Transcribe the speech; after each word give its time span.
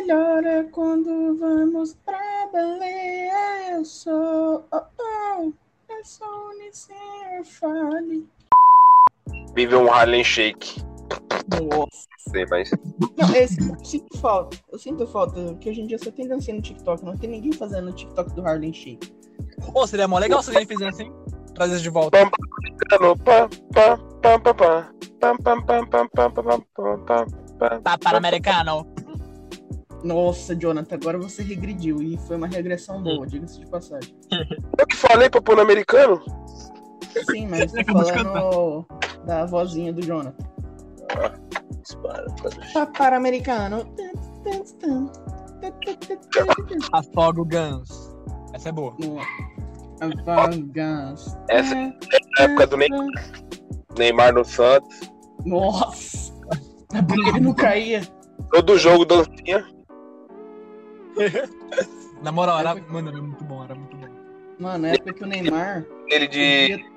melhor 0.00 0.44
é 0.44 0.62
quando 0.64 1.36
vamos 1.38 1.96
pra 2.04 2.48
Belém. 2.52 3.30
Eu 3.70 3.84
sou, 3.84 4.64
oh, 4.72 4.82
oh, 5.00 5.52
eu 5.88 6.04
sou 6.04 6.50
Unicinho, 6.50 7.44
fale. 7.44 8.26
Vive 9.54 9.76
um 9.76 9.92
Harlem 9.92 10.24
Shake. 10.24 10.82
Nossa. 11.50 12.08
Sei, 12.30 12.46
mas... 12.46 12.70
Não, 13.16 13.34
esse, 13.34 13.60
eu 13.60 13.84
sinto 13.84 14.18
falta. 14.18 14.56
Eu 14.72 14.78
sinto 14.78 15.06
falta, 15.06 15.40
porque 15.52 15.70
hoje 15.70 15.82
em 15.82 15.86
dia 15.86 15.98
só 15.98 16.10
tem 16.10 16.26
dancinha 16.26 16.56
no 16.56 16.62
TikTok, 16.62 17.04
não 17.04 17.16
tem 17.16 17.30
ninguém 17.30 17.52
fazendo 17.52 17.90
o 17.90 17.92
TikTok 17.92 18.32
do 18.34 18.46
Harlem 18.46 18.72
Shake. 18.72 19.12
Ô, 19.74 19.80
oh, 19.80 19.86
seria 19.86 20.08
mó 20.08 20.18
legal 20.18 20.42
se 20.42 20.50
alguém 20.50 20.66
fizesse 20.66 21.02
assim. 21.02 21.12
Trazer 21.54 21.78
de 21.78 21.90
volta. 21.90 22.18
Papa 27.84 28.16
americano. 28.16 28.86
Nossa, 30.04 30.54
Jonathan, 30.54 30.94
agora 30.94 31.18
você 31.18 31.42
regrediu. 31.42 32.02
E 32.02 32.18
foi 32.18 32.36
uma 32.36 32.46
regressão 32.46 33.02
boa, 33.02 33.26
diga-se 33.26 33.58
de 33.58 33.66
passagem. 33.66 34.14
Eu 34.78 34.86
que 34.86 34.94
falei 34.94 35.30
pra 35.30 35.40
pôr 35.40 35.56
no 35.56 35.62
americano? 35.62 36.20
Sim, 37.30 37.48
mas 37.48 37.72
tô 37.72 37.78
de 37.78 37.84
falando 37.84 38.86
da 39.24 39.46
vozinha 39.46 39.92
do 39.92 40.02
Jonathan. 40.02 40.44
Dispara, 41.80 42.26
Papara 42.74 43.16
americano. 43.16 43.86
Afoga 46.92 47.40
o 47.40 47.44
Guns. 47.44 48.14
Essa 48.52 48.68
é 48.68 48.72
boa. 48.72 48.94
Avangans. 50.00 51.36
Essa 51.48 51.74
é 51.74 51.92
a 52.38 52.42
época 52.42 52.66
do 52.66 52.76
Neymar, 52.76 53.06
Neymar 53.96 54.34
no 54.34 54.44
Santos. 54.44 55.00
Nossa! 55.46 56.34
A 56.92 57.00
boca 57.00 57.28
ele 57.30 57.40
não 57.40 57.54
caía. 57.54 58.02
Todo 58.50 58.78
jogo 58.78 59.04
dancinha. 59.04 59.64
Na 62.22 62.32
moral, 62.32 62.58
era, 62.60 62.74
mano, 62.88 63.08
era 63.10 63.20
muito 63.20 63.44
bom, 63.44 63.64
era 63.64 63.74
muito 63.74 63.96
bom. 63.96 64.06
Mano, 64.58 64.78
na 64.78 64.88
época 64.92 65.12
que 65.14 65.24
o 65.24 65.26
Neymar. 65.26 65.84
Ele 66.08 66.26
de 66.28 66.68
podia- 66.70 66.90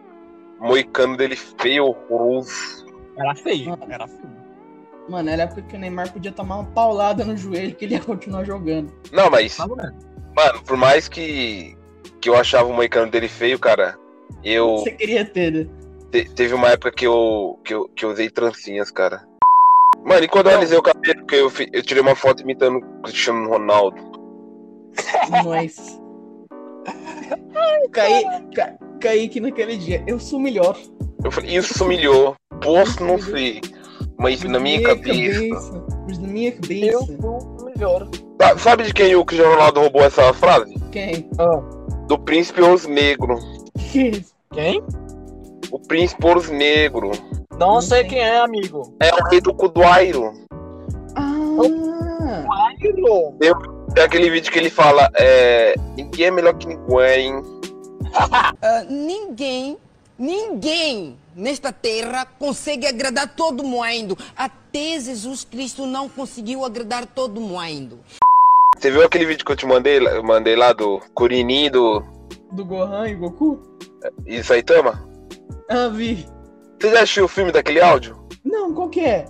moicano 0.59 1.17
dele 1.17 1.35
feio, 1.35 1.85
horroroso. 1.85 2.85
Era 3.17 3.35
feio, 3.35 3.69
Mano. 3.71 3.85
era 3.89 4.07
feio. 4.07 4.37
Mano, 5.09 5.29
era 5.29 5.43
a 5.43 5.45
época 5.45 5.61
que 5.63 5.75
o 5.75 5.79
Neymar 5.79 6.11
podia 6.13 6.31
tomar 6.31 6.57
uma 6.57 6.65
paulada 6.71 7.23
no 7.25 7.35
joelho 7.35 7.75
que 7.75 7.85
ele 7.85 7.95
ia 7.95 8.01
continuar 8.01 8.43
jogando. 8.43 8.93
Não, 9.11 9.29
mas, 9.29 9.55
Tá 9.57 9.67
né? 9.67 9.93
mano, 10.35 10.61
por 10.63 10.77
mais 10.77 11.07
que, 11.07 11.75
que 12.21 12.29
eu 12.29 12.35
achava 12.35 12.69
o 12.69 12.73
moicano 12.73 13.09
dele 13.11 13.27
feio, 13.27 13.57
cara, 13.59 13.97
eu. 14.43 14.77
Você 14.77 14.91
queria 14.91 15.25
ter, 15.25 15.51
né? 15.51 15.67
te- 16.11 16.29
teve 16.33 16.53
uma 16.53 16.69
época 16.69 16.91
que 16.91 17.05
eu, 17.07 17.59
que 17.63 17.73
eu, 17.73 17.89
que 17.89 18.05
eu 18.05 18.09
usei 18.11 18.29
trancinhas, 18.29 18.91
cara. 18.91 19.27
Mano, 20.05 20.23
e 20.23 20.27
quando 20.27 20.49
eu 20.49 20.57
alisei 20.57 20.77
o 20.77 20.81
cabelo, 20.81 21.25
que 21.25 21.35
eu, 21.35 21.51
eu 21.73 21.81
tirei 21.83 22.01
uma 22.01 22.15
foto 22.15 22.41
imitando 22.43 22.77
o 22.77 23.01
Cristiano 23.01 23.49
Ronaldo. 23.49 24.06
Nós. 25.43 25.99
Caí, 27.91 28.23
ca, 28.55 28.73
Kaique 28.99 29.39
naquele 29.39 29.77
dia. 29.77 30.03
Eu 30.07 30.19
sou 30.19 30.39
o 30.39 30.41
melhor. 30.41 30.77
Eu 31.23 31.31
falei, 31.31 31.55
isso 31.57 31.83
humilhou. 31.83 32.35
Posso, 32.61 33.03
não 33.03 33.19
sei. 33.19 33.61
Mas 34.17 34.43
na 34.43 34.59
minha 34.59 34.81
cabeça. 34.81 35.83
Mas 36.07 36.17
na 36.19 36.27
minha 36.27 36.49
Eu 36.49 36.55
cabeça. 36.55 37.17
sou 37.21 37.39
o 37.39 37.65
melhor. 37.65 38.07
Sa- 38.41 38.57
Sabe 38.57 38.83
de 38.83 38.93
quem 38.93 39.15
o 39.15 39.25
Cristiano 39.25 39.53
Ronaldo 39.55 39.81
roubou 39.81 40.03
essa 40.03 40.33
frase? 40.33 40.73
Quem? 40.91 41.29
Do 42.07 42.17
Príncipe 42.19 42.61
Os 42.61 42.85
Negro. 42.87 43.35
Que 43.91 44.09
é? 44.09 44.21
Quem? 44.53 44.83
O 45.71 45.79
Príncipe 45.79 46.25
Os 46.25 46.49
Negro. 46.49 47.11
Não 47.59 47.81
sei 47.81 48.03
quem 48.05 48.19
é, 48.19 48.39
amigo. 48.39 48.95
É 49.01 49.13
o 49.13 49.27
rei 49.29 49.41
do 49.41 49.53
Cuduairo. 49.53 50.31
Ah! 51.15 52.45
Tem 53.93 54.03
aquele 54.03 54.29
vídeo 54.29 54.51
que 54.51 54.59
ele 54.59 54.69
fala: 54.69 55.09
é, 55.15 55.75
Ninguém 55.95 56.27
é 56.27 56.31
melhor 56.31 56.57
que 56.57 56.67
ninguém. 56.67 57.33
Ah, 58.61 58.83
ninguém, 58.89 59.77
ninguém 60.17 61.17
nesta 61.35 61.71
terra 61.71 62.25
consegue 62.39 62.87
agradar 62.87 63.35
todo 63.35 63.63
mundo. 63.63 64.17
Até 64.35 64.99
Jesus 64.99 65.43
Cristo 65.43 65.85
não 65.85 66.07
conseguiu 66.09 66.65
agradar 66.65 67.05
todo 67.05 67.39
mundo. 67.41 67.99
Você 68.77 68.89
viu 68.89 69.03
aquele 69.03 69.25
vídeo 69.25 69.45
que 69.45 69.51
eu 69.51 69.55
te 69.55 69.65
mandei, 69.65 69.97
eu 69.97 70.23
mandei 70.23 70.55
lá 70.55 70.73
do 70.73 70.99
Kuririn 71.13 71.69
do 71.69 72.01
Do 72.51 72.63
Gohan 72.65 73.09
e 73.09 73.15
Goku? 73.15 73.61
e 74.25 74.41
Saitama? 74.43 75.07
Ah, 75.69 75.89
vi. 75.89 76.25
Você 76.79 76.91
já 76.91 77.01
assistiu 77.01 77.25
o 77.25 77.29
filme 77.29 77.51
daquele 77.51 77.81
áudio? 77.81 78.17
Não, 78.43 78.73
qual 78.73 78.89
que 78.89 79.01
é? 79.01 79.25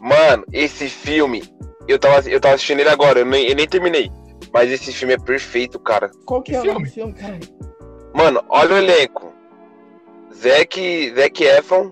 Mano, 0.00 0.44
esse 0.52 0.88
filme, 0.88 1.42
eu 1.88 1.98
tava, 1.98 2.28
eu 2.28 2.40
tava 2.40 2.54
assistindo 2.54 2.80
ele 2.80 2.88
agora, 2.90 3.18
eu 3.20 3.26
nem, 3.26 3.48
eu 3.48 3.56
nem 3.56 3.66
terminei. 3.66 4.10
Mas 4.52 4.70
esse 4.70 4.92
filme 4.92 5.14
é 5.14 5.18
perfeito, 5.18 5.78
cara. 5.78 6.10
Qual 6.24 6.40
que, 6.42 6.52
Que 6.52 6.56
é 6.56 6.60
o 6.60 6.64
nome 6.74 6.86
do 6.86 6.90
filme? 6.92 7.12
filme, 7.14 7.38
cara? 7.38 7.38
Mano, 8.14 8.42
olha 8.48 8.74
o 8.74 8.78
elenco. 8.78 9.32
Zac, 10.34 11.14
Zac 11.14 11.44
Efron, 11.44 11.90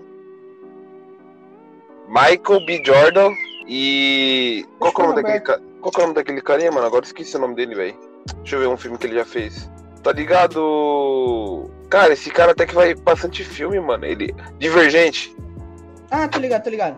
Michael 2.07 2.65
B. 2.65 2.81
Jordan 2.83 3.31
e. 3.67 4.65
Qual 4.79 4.93
que 4.93 5.01
é 5.01 5.03
o 5.03 5.07
nome 5.09 5.21
daquele, 5.21 5.39
ca- 5.43 5.59
qual 5.81 5.91
que 5.91 5.99
é 5.99 6.03
o 6.03 6.07
nome 6.07 6.15
daquele 6.15 6.41
carinha, 6.41 6.71
mano? 6.71 6.87
Agora 6.87 7.03
eu 7.03 7.07
esqueci 7.07 7.35
o 7.35 7.39
nome 7.39 7.55
dele, 7.55 7.75
velho. 7.75 7.95
Deixa 8.37 8.55
eu 8.55 8.59
ver 8.61 8.67
um 8.67 8.77
filme 8.77 8.97
que 8.97 9.07
ele 9.07 9.15
já 9.15 9.25
fez. 9.25 9.69
Tá 10.03 10.11
ligado? 10.13 11.69
Cara, 11.89 12.13
esse 12.13 12.29
cara 12.31 12.51
até 12.53 12.65
que 12.65 12.73
vai 12.75 12.95
bastante 12.95 13.43
filme, 13.43 13.79
mano. 13.79 14.05
Ele. 14.05 14.33
Divergente. 14.57 15.35
Ah, 16.09 16.27
tô 16.27 16.39
ligado, 16.39 16.63
tô 16.63 16.69
ligado. 16.69 16.97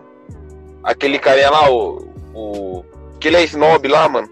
Aquele 0.84 1.18
carinha 1.18 1.50
lá, 1.50 1.70
o. 1.70 2.08
o 2.34 2.84
que 3.20 3.28
ele 3.28 3.36
é 3.36 3.44
snob 3.44 3.86
lá, 3.86 4.08
mano. 4.08 4.28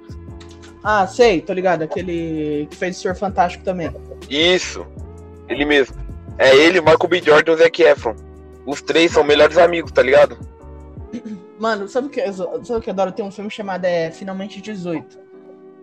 Ah, 0.82 1.06
sei, 1.06 1.41
tô 1.41 1.53
ligado. 1.53 1.82
Aquele 1.82 2.66
que 2.71 2.76
fez 2.76 2.97
o 2.97 3.00
Senhor 3.00 3.15
Fantástico 3.15 3.62
também. 3.65 3.91
Isso. 4.28 4.87
Ele 5.49 5.65
mesmo. 5.65 5.97
É 6.38 6.54
ele, 6.56 6.81
Michael 6.81 7.09
B. 7.09 7.21
Jordan 7.22 7.53
e 7.53 7.54
o 7.54 7.59
Zac 7.59 7.82
Efron. 7.82 8.15
Os 8.65 8.81
três 8.82 9.12
são 9.12 9.25
melhores 9.25 9.59
amigos, 9.59 9.91
tá 9.93 10.03
ligado? 10.03 10.38
Mano, 11.59 11.88
sabe 11.88 12.06
o 12.06 12.10
que, 12.10 12.21
sabe 12.32 12.50
o 12.78 12.81
que 12.81 12.88
eu 12.88 12.93
adoro? 12.93 13.10
Tem 13.12 13.25
um 13.25 13.31
filme 13.32 13.50
chamado 13.50 13.84
é, 13.84 14.10
Finalmente 14.10 14.60
18. 14.60 15.19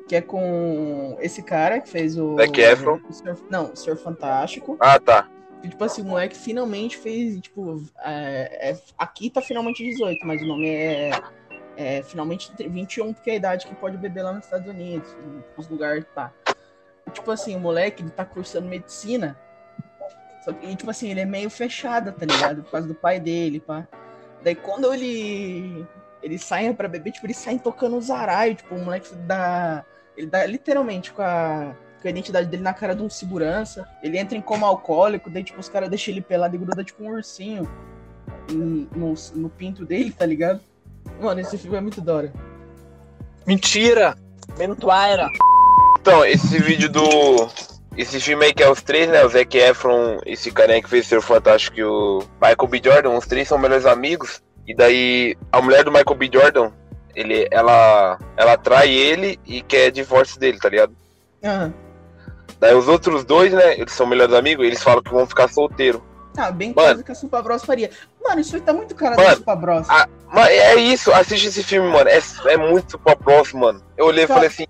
Que 0.08 0.16
é 0.18 0.22
com 0.22 1.18
esse 1.20 1.42
cara 1.44 1.80
que 1.82 1.90
fez 1.90 2.18
o. 2.18 2.36
Zac 2.38 2.62
Efron. 2.62 3.00
o 3.10 3.14
Senhor- 3.14 3.38
não, 3.50 3.72
o 3.74 3.76
Senhor 3.76 3.98
Fantástico. 3.98 4.78
Ah, 4.80 5.00
tá. 5.00 5.28
E, 5.64 5.68
tipo 5.68 5.84
assim, 5.84 6.04
o 6.04 6.06
moleque 6.06 6.38
finalmente 6.38 6.96
fez, 6.96 7.42
tipo, 7.42 7.84
é, 8.04 8.70
é- 8.70 8.78
aqui 8.98 9.30
tá 9.32 9.42
finalmente 9.42 9.84
18, 9.84 10.20
mas 10.26 10.42
o 10.42 10.46
nome 10.46 10.70
é, 10.70 11.10
é 11.78 12.02
finalmente 12.04 12.52
21, 12.58 13.14
porque 13.14 13.30
é 13.30 13.34
a 13.34 13.38
idade 13.38 13.68
que 13.68 13.76
pode 13.76 13.98
beber 13.98 14.24
lá 14.24 14.34
nos 14.34 14.46
Estados 14.46 14.68
Unidos, 14.68 15.16
nos 15.58 15.68
lugares, 15.68 16.06
tá. 16.14 16.32
Tipo 17.12 17.32
assim, 17.32 17.56
o 17.56 17.60
moleque, 17.60 18.04
ele 18.04 18.10
tá 18.10 18.26
cursando 18.26 18.68
medicina, 18.68 19.38
só 20.44 20.54
que, 20.54 20.76
tipo 20.76 20.90
assim, 20.90 21.10
ele 21.10 21.22
é 21.22 21.26
meio 21.26 21.50
fechado, 21.50 22.12
tá 22.12 22.26
ligado? 22.26 22.64
Por 22.64 22.72
causa 22.72 22.88
do 22.88 22.96
pai 22.96 23.20
dele, 23.20 23.60
pá. 23.60 23.88
Daí 24.44 24.56
quando 24.56 24.94
ele, 24.94 25.86
ele 26.22 26.38
sai 26.38 26.72
pra 26.74 26.88
beber, 26.88 27.12
tipo, 27.12 27.26
ele 27.26 27.34
sai 27.34 27.58
tocando 27.58 27.98
os 27.98 28.12
araios, 28.12 28.58
tipo, 28.58 28.76
o 28.76 28.80
moleque 28.80 29.14
dá, 29.16 29.84
ele 30.16 30.28
dá 30.28 30.46
literalmente 30.46 31.12
com 31.12 31.22
a 31.22 31.76
a 32.08 32.12
identidade 32.12 32.48
dele 32.48 32.64
na 32.64 32.74
cara 32.74 32.96
de 32.96 33.02
um 33.02 33.10
segurança. 33.10 33.88
Ele 34.02 34.18
entra 34.18 34.38
em 34.38 34.42
coma 34.42 34.68
alcoólico, 34.68 35.30
daí 35.30 35.44
tipo, 35.44 35.60
os 35.60 35.70
caras 35.70 35.90
deixam 35.90 36.14
ele 36.14 36.22
pelado 36.22 36.56
e 36.56 36.60
gruda 36.60 36.84
tipo 36.84 37.04
um 37.04 37.10
ursinho 37.10 37.70
no, 38.52 38.88
no, 38.96 39.14
no 39.36 39.50
pinto 39.50 39.86
dele, 39.86 40.12
tá 40.12 40.26
ligado? 40.26 40.62
Mano, 41.22 41.40
esse 41.40 41.58
filme 41.58 41.78
é 41.78 41.82
muito 41.82 42.02
da 42.02 42.16
hora. 42.16 42.34
Mentira! 43.46 44.16
Mentuaira! 44.58 45.28
Então, 46.00 46.26
esse 46.26 46.60
vídeo 46.60 46.90
do. 46.90 47.48
Esse 47.98 48.20
filme 48.20 48.46
aí 48.46 48.54
que 48.54 48.62
é 48.62 48.70
os 48.70 48.82
três, 48.82 49.08
né? 49.10 49.24
O 49.24 49.30
Zac 49.30 49.58
Efron, 49.58 50.20
esse 50.26 50.52
carinha 50.52 50.82
que 50.82 50.90
fez 50.90 51.08
ser 51.08 51.22
fantástico 51.22 51.80
e 51.80 51.84
o 51.84 52.20
Michael 52.42 52.68
B. 52.68 52.82
Jordan, 52.84 53.12
os 53.12 53.26
três 53.26 53.48
são 53.48 53.58
melhores 53.58 53.86
amigos. 53.86 54.42
E 54.68 54.76
daí 54.76 55.38
a 55.52 55.62
mulher 55.62 55.84
do 55.84 55.92
Michael 55.92 56.16
B. 56.18 56.30
Jordan, 56.32 56.72
ele, 57.16 57.48
ela, 57.50 58.20
ela 58.36 58.58
trai 58.58 58.90
ele 58.90 59.40
e 59.46 59.62
quer 59.62 59.92
divórcio 59.92 60.40
dele, 60.40 60.60
tá 60.60 60.70
ligado? 60.70 60.96
Ah, 61.44 61.70
Daí 62.60 62.74
os 62.74 62.88
outros 62.88 63.24
dois, 63.24 63.54
né? 63.54 63.80
Eles 63.80 63.94
são 63.94 64.06
melhores 64.06 64.34
amigos, 64.34 64.66
eles 64.66 64.84
falam 64.84 65.02
que 65.02 65.12
vão 65.12 65.26
ficar 65.26 65.48
solteiro. 65.48 66.04
Ah 66.38 66.52
bem 66.52 66.74
Mano. 66.76 66.88
coisa 66.90 67.04
que 67.04 67.12
a 67.12 67.16
Super 67.16 67.42
Bros 67.42 67.64
faria. 67.64 67.90
Mano, 68.24 68.42
isso 68.42 68.56
aí 68.56 68.62
tá 68.62 68.74
muito 68.74 68.94
cara 68.96 69.16
Mano, 69.16 69.30
da 69.30 69.36
Super 69.36 69.56
Bros. 69.56 69.90
a- 69.90 70.08
Mas 70.32 70.48
é 70.50 70.76
isso, 70.76 71.12
assiste 71.14 71.48
esse 71.48 71.64
filme, 71.64 71.90
mano. 71.90 72.10
É, 72.10 72.20
é 72.48 72.58
muito 72.58 72.98
pra 73.00 73.16
próximo, 73.16 73.62
mano. 73.62 73.82
Eu 73.98 74.06
olhei 74.08 74.24
e 74.26 74.28
falei 74.28 74.48
assim. 74.48 74.66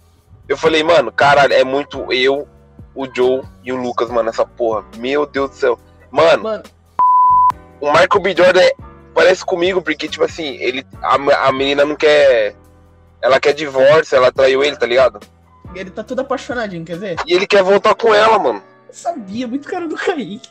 Eu 0.47 0.57
falei, 0.57 0.83
mano, 0.83 1.11
caralho, 1.11 1.53
é 1.53 1.63
muito 1.63 2.11
eu, 2.13 2.47
o 2.93 3.07
Joe 3.13 3.41
e 3.63 3.71
o 3.73 3.75
Lucas, 3.75 4.09
mano, 4.11 4.29
essa 4.29 4.45
porra. 4.45 4.85
Meu 4.97 5.25
Deus 5.25 5.49
do 5.49 5.55
céu. 5.55 5.79
Mano, 6.11 6.43
Mano, 6.43 6.63
o 7.81 7.87
Michael 7.91 8.21
B. 8.21 8.35
Jordan 8.35 8.61
é- 8.61 8.73
parece 9.13 9.43
comigo, 9.45 9.81
porque, 9.81 10.07
tipo 10.07 10.23
assim, 10.23 10.55
ele. 10.57 10.85
A, 11.01 11.15
a 11.47 11.51
menina 11.51 11.83
não 11.85 11.95
quer. 11.95 12.55
Ela 13.21 13.39
quer 13.39 13.53
divórcio, 13.53 14.15
ela 14.15 14.31
traiu 14.31 14.63
ele, 14.63 14.75
tá 14.77 14.85
ligado? 14.85 15.19
ele 15.73 15.89
tá 15.89 16.03
todo 16.03 16.19
apaixonadinho, 16.21 16.85
quer 16.85 16.97
ver? 16.97 17.15
E 17.25 17.33
ele 17.33 17.45
quer 17.45 17.61
voltar 17.61 17.93
com 17.95 18.13
ela, 18.13 18.39
mano. 18.39 18.63
Eu 18.87 18.93
sabia, 18.93 19.45
muito 19.45 19.67
cara 19.67 19.85
do 19.87 19.95
Kaique. 19.95 20.47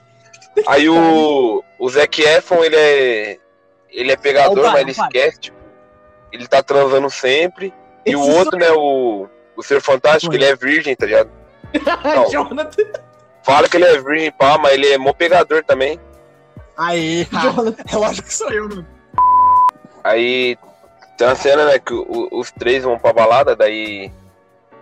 Aí 0.67 0.89
o. 0.89 1.63
O 1.79 1.89
Zac 1.91 2.23
Efron, 2.23 2.65
ele 2.65 2.77
é. 2.77 3.39
Ele 3.91 4.13
é 4.13 4.17
pegador, 4.17 4.59
Opa, 4.59 4.71
mas 4.73 4.81
ele 4.81 4.91
esquece, 4.93 5.41
tipo. 5.41 5.57
Ele 6.33 6.47
tá 6.49 6.63
transando 6.63 7.09
sempre. 7.11 7.73
E 8.07 8.15
o 8.17 8.21
outro, 8.21 8.59
né, 8.59 8.71
o, 8.73 9.29
o 9.57 9.63
Ser 9.63 9.81
Fantástico, 9.81 10.35
ele 10.35 10.45
é 10.45 10.55
virgem, 10.57 10.95
tá 10.97 11.07
ligado? 11.07 11.31
Não. 12.05 12.31
Jonathan, 12.31 12.83
Fala 13.43 13.69
que 13.69 13.77
ele 13.77 13.85
é 13.85 14.01
virgem, 14.01 14.33
pá, 14.33 14.57
mas 14.59 14.73
ele 14.75 14.89
é 14.89 14.99
mó 14.99 15.13
pegador 15.13 15.63
também. 15.65 16.01
Aí, 16.77 17.25
Jonathan. 17.31 17.85
eu 17.93 18.05
acho 18.05 18.23
que 18.23 18.33
sou 18.35 18.51
eu, 18.51 18.69
mano. 18.69 18.87
Aí 20.03 20.57
tem 21.17 21.27
uma 21.27 21.35
cena, 21.37 21.65
né, 21.67 21.79
que 21.79 21.93
o- 21.95 22.29
os 22.33 22.51
três 22.53 22.83
vão 22.85 22.99
pra 22.99 23.13
balada, 23.13 23.55
daí 23.57 24.11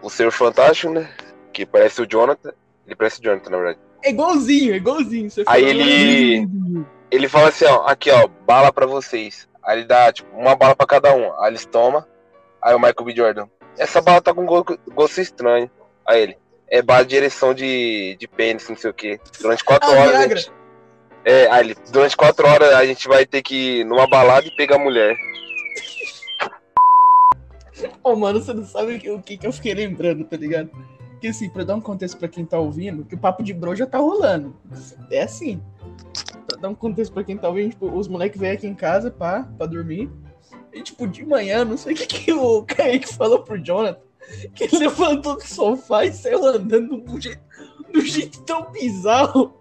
o 0.00 0.08
Ser 0.10 0.30
Fantástico, 0.32 0.92
né, 0.92 1.08
que 1.52 1.64
parece 1.66 2.00
o 2.02 2.06
Jonathan, 2.06 2.52
ele 2.86 2.96
parece 2.96 3.20
o 3.20 3.22
Jonathan, 3.22 3.50
na 3.50 3.56
verdade. 3.58 3.78
É 4.02 4.10
igualzinho, 4.10 4.74
é 4.74 4.76
igualzinho. 4.76 5.30
Você 5.30 5.44
Aí 5.46 5.64
ele, 5.64 6.48
ele 7.10 7.28
fala 7.28 7.48
assim, 7.48 7.64
ó, 7.66 7.86
aqui 7.86 8.10
ó, 8.10 8.26
bala 8.46 8.72
pra 8.72 8.86
vocês. 8.86 9.48
Aí 9.64 9.78
ele 9.78 9.86
dá, 9.86 10.12
tipo, 10.12 10.28
uma 10.36 10.56
bala 10.56 10.74
pra 10.74 10.86
cada 10.86 11.14
um. 11.14 11.32
Aí 11.40 11.50
eles 11.50 11.64
tomam, 11.66 12.04
aí 12.60 12.74
o 12.74 12.78
Michael 12.78 13.04
B. 13.04 13.14
Jordan, 13.14 13.46
essa 13.78 14.00
bala 14.02 14.20
tá 14.20 14.34
com 14.34 14.44
go- 14.44 14.64
gosto 14.92 15.20
estranho. 15.20 15.70
Aí 16.06 16.20
ele, 16.22 16.36
é 16.68 16.82
bala 16.82 17.04
de 17.04 17.14
ereção 17.14 17.54
de, 17.54 18.16
de 18.18 18.26
pênis, 18.26 18.68
não 18.68 18.76
sei 18.76 18.90
o 18.90 18.94
que. 18.94 19.20
Durante 19.40 19.62
quatro 19.64 19.88
Ah, 19.90 19.94
horas. 19.94 20.28
gente- 20.42 20.52
é, 21.24 21.48
aí 21.50 21.60
ele, 21.64 21.76
durante 21.92 22.16
quatro 22.16 22.46
horas 22.48 22.72
a 22.74 22.84
gente 22.84 23.06
vai 23.06 23.24
ter 23.24 23.42
que 23.42 23.80
ir 23.80 23.84
numa 23.84 24.08
balada 24.08 24.44
e 24.46 24.56
pegar 24.56 24.76
a 24.76 24.80
mulher. 24.80 25.14
Ô, 28.02 28.14
mano, 28.16 28.40
você 28.40 28.52
não 28.52 28.64
sabe 28.64 28.94
o 28.96 28.98
que, 28.98 29.10
o 29.10 29.20
que 29.22 29.38
eu 29.42 29.52
fiquei 29.52 29.74
lembrando, 29.74 30.24
tá 30.24 30.36
ligado? 30.36 30.70
Que 31.22 31.28
assim, 31.28 31.48
pra 31.48 31.62
dar 31.62 31.76
um 31.76 31.80
contexto 31.80 32.18
pra 32.18 32.26
quem 32.26 32.44
tá 32.44 32.58
ouvindo, 32.58 33.04
que 33.04 33.14
o 33.14 33.18
papo 33.18 33.44
de 33.44 33.54
bro 33.54 33.76
já 33.76 33.86
tá 33.86 33.98
rolando. 33.98 34.56
É 35.08 35.22
assim. 35.22 35.62
Pra 36.48 36.60
dar 36.60 36.68
um 36.68 36.74
contexto 36.74 37.12
pra 37.12 37.22
quem 37.22 37.38
tá 37.38 37.46
ouvindo, 37.48 37.70
tipo, 37.70 37.86
os 37.96 38.08
moleques 38.08 38.40
vêm 38.40 38.50
aqui 38.50 38.66
em 38.66 38.74
casa 38.74 39.08
pá, 39.08 39.48
pra 39.56 39.68
dormir. 39.68 40.10
E, 40.72 40.82
tipo, 40.82 41.06
de 41.06 41.24
manhã, 41.24 41.64
não 41.64 41.76
sei 41.76 41.94
o 41.94 41.96
que, 41.96 42.06
que 42.08 42.32
o 42.32 42.64
Kaique 42.64 43.14
falou 43.14 43.44
pro 43.44 43.56
Jonathan, 43.56 44.00
que 44.52 44.64
ele 44.64 44.78
levantou 44.78 45.36
do 45.36 45.46
sofá 45.46 46.04
e 46.04 46.12
saiu 46.12 46.44
andando 46.44 46.96
do 46.96 47.20
jeito, 47.20 47.40
do 47.92 48.00
jeito 48.00 48.42
tão 48.42 48.72
bizarro, 48.72 49.54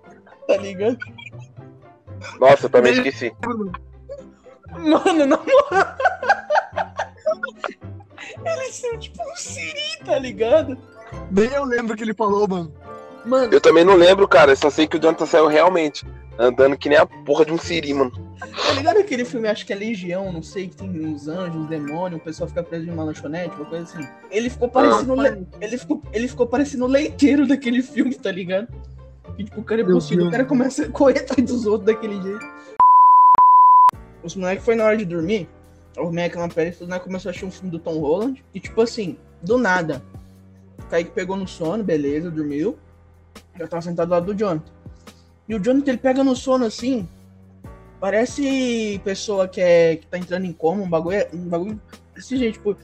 tá 0.47 0.57
ligado? 0.57 0.97
Nossa, 2.39 2.65
eu 2.65 2.69
também 2.71 2.93
esqueci. 2.93 3.31
Mano, 4.71 5.27
na 5.27 5.37
moral. 5.37 5.97
Ele 8.43 8.71
saiu 8.71 8.97
tipo 8.97 9.21
um 9.21 9.35
siri, 9.35 10.03
tá 10.03 10.17
ligado? 10.17 10.77
Nem 11.31 11.49
eu 11.51 11.63
lembro 11.65 11.93
o 11.93 11.97
que 11.97 12.03
ele 12.03 12.13
falou, 12.13 12.47
mano. 12.47 12.71
Mano, 13.25 13.53
Eu 13.53 13.61
também 13.61 13.83
não 13.83 13.95
lembro, 13.95 14.27
cara. 14.27 14.51
Eu 14.51 14.55
só 14.55 14.69
sei 14.69 14.87
que 14.87 14.97
o 14.97 14.99
Jonathan 15.01 15.25
saiu 15.25 15.47
realmente. 15.47 16.05
Andando 16.39 16.75
que 16.77 16.89
nem 16.89 16.97
a 16.97 17.05
porra 17.05 17.45
de 17.45 17.51
um 17.53 17.57
siri, 17.57 17.93
mano. 17.93 18.11
Tá 18.39 18.73
ligado 18.73 18.97
aquele 18.97 19.23
filme, 19.23 19.47
acho 19.47 19.63
que 19.65 19.71
é 19.71 19.75
Legião, 19.75 20.31
não 20.33 20.41
sei, 20.41 20.67
que 20.67 20.75
tem 20.75 20.89
uns 20.89 21.27
anjos, 21.27 21.67
demônios, 21.67 22.19
o 22.19 22.23
pessoal 22.23 22.47
fica 22.47 22.63
preso 22.63 22.87
em 22.87 22.89
uma 22.91 23.03
lanchonete, 23.03 23.55
uma 23.55 23.65
coisa 23.65 23.83
assim. 23.83 24.07
Ele 24.31 24.49
ficou 24.49 24.67
parecendo. 24.67 25.13
le- 25.15 25.45
Ele, 25.61 25.77
ficou, 25.77 26.01
ele 26.11 26.27
ficou 26.27 26.47
parecendo 26.47 26.85
o 26.85 26.87
leiteiro 26.87 27.45
daquele 27.47 27.83
filme, 27.83 28.15
tá 28.15 28.31
ligado? 28.31 28.67
Que 29.37 29.43
tipo, 29.43 29.61
o 29.61 29.63
cara 29.63 29.81
é 29.81 29.83
possível, 29.85 30.25
o 30.27 30.31
cara 30.31 30.45
começa 30.45 30.85
a 30.85 30.89
correr 30.89 31.19
atrás 31.19 31.43
dos 31.47 31.67
outros 31.67 31.85
daquele 31.93 32.19
jeito. 32.21 32.45
Os 34.23 34.35
moleques 34.35 34.63
foi 34.65 34.75
na 34.75 34.85
hora 34.85 34.97
de 34.97 35.05
dormir, 35.05 35.47
eu 35.95 36.03
arrumei 36.03 36.25
aquela 36.25 36.47
pele 36.47 36.69
e 36.71 36.73
tudo, 36.73 36.89
né? 36.89 36.97
Começou 36.99 37.29
a 37.29 37.31
assistir 37.31 37.45
um 37.45 37.51
filme 37.51 37.69
do 37.69 37.77
Tom 37.79 37.99
Holland. 37.99 38.43
E 38.53 38.59
tipo 38.59 38.81
assim, 38.81 39.17
do 39.43 39.57
nada. 39.57 40.01
O 40.91 40.95
Kaique 40.99 41.11
pegou 41.11 41.37
no 41.37 41.47
sono, 41.47 41.83
beleza, 41.83 42.29
dormiu. 42.29 42.77
Eu 43.57 43.65
tava 43.65 43.81
sentado 43.81 44.09
do 44.09 44.11
lado 44.11 44.25
do 44.25 44.37
Jonathan. 44.37 44.71
E 45.47 45.55
o 45.55 45.59
Jonathan 45.59 45.91
ele 45.91 45.97
pega 45.97 46.21
no 46.21 46.35
sono 46.35 46.65
assim, 46.65 47.07
Parece 48.01 48.99
pessoa 49.03 49.47
que, 49.47 49.61
é, 49.61 49.95
que 49.95 50.07
tá 50.07 50.17
entrando 50.17 50.45
em 50.45 50.51
coma, 50.51 50.81
um 50.81 50.89
bagulho. 50.89 51.23
Um 51.31 51.47
bagulho 51.47 51.79
desse 52.15 52.35
jeito, 52.35 52.55
tipo, 52.55 52.75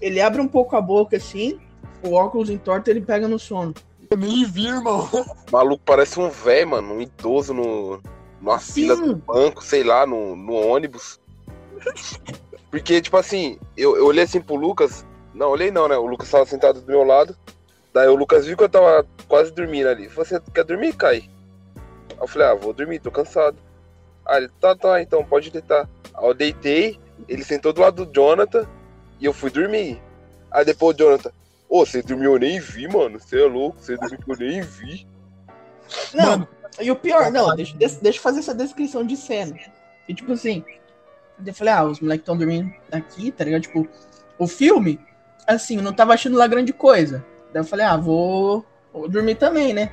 ele 0.00 0.20
abre 0.20 0.40
um 0.40 0.46
pouco 0.46 0.76
a 0.76 0.80
boca 0.80 1.16
assim, 1.16 1.58
o 2.04 2.12
óculos 2.12 2.48
entorta 2.48 2.88
ele 2.88 3.00
pega 3.00 3.26
no 3.26 3.36
sono. 3.36 3.74
Eu 4.08 4.16
nem 4.16 4.44
vi, 4.44 4.68
irmão. 4.68 5.08
O 5.12 5.26
maluco 5.50 5.82
parece 5.84 6.20
um 6.20 6.30
velho, 6.30 6.70
mano. 6.70 6.94
Um 6.94 7.00
idoso 7.00 7.52
no, 7.52 8.00
numa 8.40 8.60
fila 8.60 8.94
do 8.94 9.08
Sim, 9.08 9.22
banco, 9.26 9.62
sei 9.62 9.82
lá, 9.82 10.06
no, 10.06 10.36
no 10.36 10.54
ônibus. 10.54 11.18
Porque, 12.70 13.00
tipo 13.00 13.16
assim, 13.16 13.58
eu, 13.76 13.96
eu 13.96 14.06
olhei 14.06 14.22
assim 14.22 14.40
pro 14.40 14.54
Lucas. 14.54 15.04
Não, 15.34 15.48
olhei 15.48 15.70
não, 15.70 15.88
né? 15.88 15.96
O 15.96 16.06
Lucas 16.06 16.30
tava 16.30 16.46
sentado 16.46 16.80
do 16.80 16.86
meu 16.86 17.04
lado. 17.04 17.36
Daí 17.92 18.08
o 18.08 18.14
Lucas 18.14 18.46
viu 18.46 18.56
que 18.56 18.64
eu 18.64 18.68
tava 18.68 19.06
quase 19.28 19.52
dormindo 19.52 19.88
ali. 19.88 20.08
Assim, 20.18 20.38
quer 20.54 20.64
dormir, 20.64 20.94
Kai? 20.94 21.28
Aí 22.10 22.16
eu 22.20 22.28
falei, 22.28 22.48
ah, 22.48 22.54
vou 22.54 22.72
dormir, 22.72 23.00
tô 23.00 23.10
cansado. 23.10 23.56
Ah, 24.26 24.36
ele, 24.36 24.48
tá, 24.60 24.76
tá, 24.76 25.02
então, 25.02 25.24
pode 25.24 25.50
deitar. 25.50 25.88
Aí 26.14 26.26
eu 26.26 26.34
deitei, 26.34 27.00
ele 27.28 27.44
sentou 27.44 27.72
do 27.72 27.80
lado 27.80 28.04
do 28.04 28.12
Jonathan 28.12 28.66
e 29.18 29.24
eu 29.24 29.32
fui 29.32 29.50
dormir. 29.50 30.00
Aí 30.50 30.64
depois 30.64 30.94
o 30.94 30.98
Jonathan, 30.98 31.32
ô, 31.68 31.84
você 31.84 32.02
dormiu, 32.02 32.34
eu 32.34 32.38
nem 32.38 32.60
vi, 32.60 32.86
mano. 32.88 33.18
Você 33.18 33.40
é 33.40 33.46
louco, 33.46 33.80
você 33.80 33.96
dormiu 33.96 34.18
que 34.18 34.32
eu 34.32 34.36
nem 34.36 34.60
vi. 34.62 35.06
não. 36.14 36.30
Mano. 36.30 36.48
E 36.80 36.90
o 36.90 36.96
pior, 36.96 37.30
não, 37.32 37.54
deixa, 37.56 37.76
deixa 37.76 38.00
deixa 38.00 38.18
eu 38.18 38.22
fazer 38.22 38.38
essa 38.38 38.54
descrição 38.54 39.04
de 39.04 39.16
cena. 39.16 39.58
E 40.08 40.14
tipo 40.14 40.32
assim, 40.32 40.64
eu 41.44 41.54
falei, 41.54 41.72
ah, 41.74 41.84
os 41.84 42.00
moleques 42.00 42.22
estão 42.22 42.36
dormindo 42.36 42.72
aqui, 42.92 43.32
tá 43.32 43.44
ligado? 43.44 43.62
Tipo, 43.62 43.88
o 44.38 44.46
filme, 44.46 45.00
assim, 45.54 45.76
não 45.76 45.92
tava 45.92 46.14
achando 46.14 46.36
lá 46.36 46.46
grande 46.46 46.72
coisa. 46.72 47.24
Daí 47.52 47.60
eu 47.62 47.66
falei, 47.66 47.84
ah, 47.86 47.96
vou, 47.96 48.64
vou 48.92 49.08
dormir 49.08 49.34
também, 49.36 49.72
né? 49.72 49.90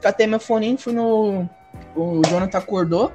Catei 0.00 0.26
meu 0.26 0.40
fone, 0.40 0.76
fui 0.76 0.92
no. 0.92 1.48
O 1.94 2.22
Jonathan 2.28 2.58
acordou. 2.58 3.12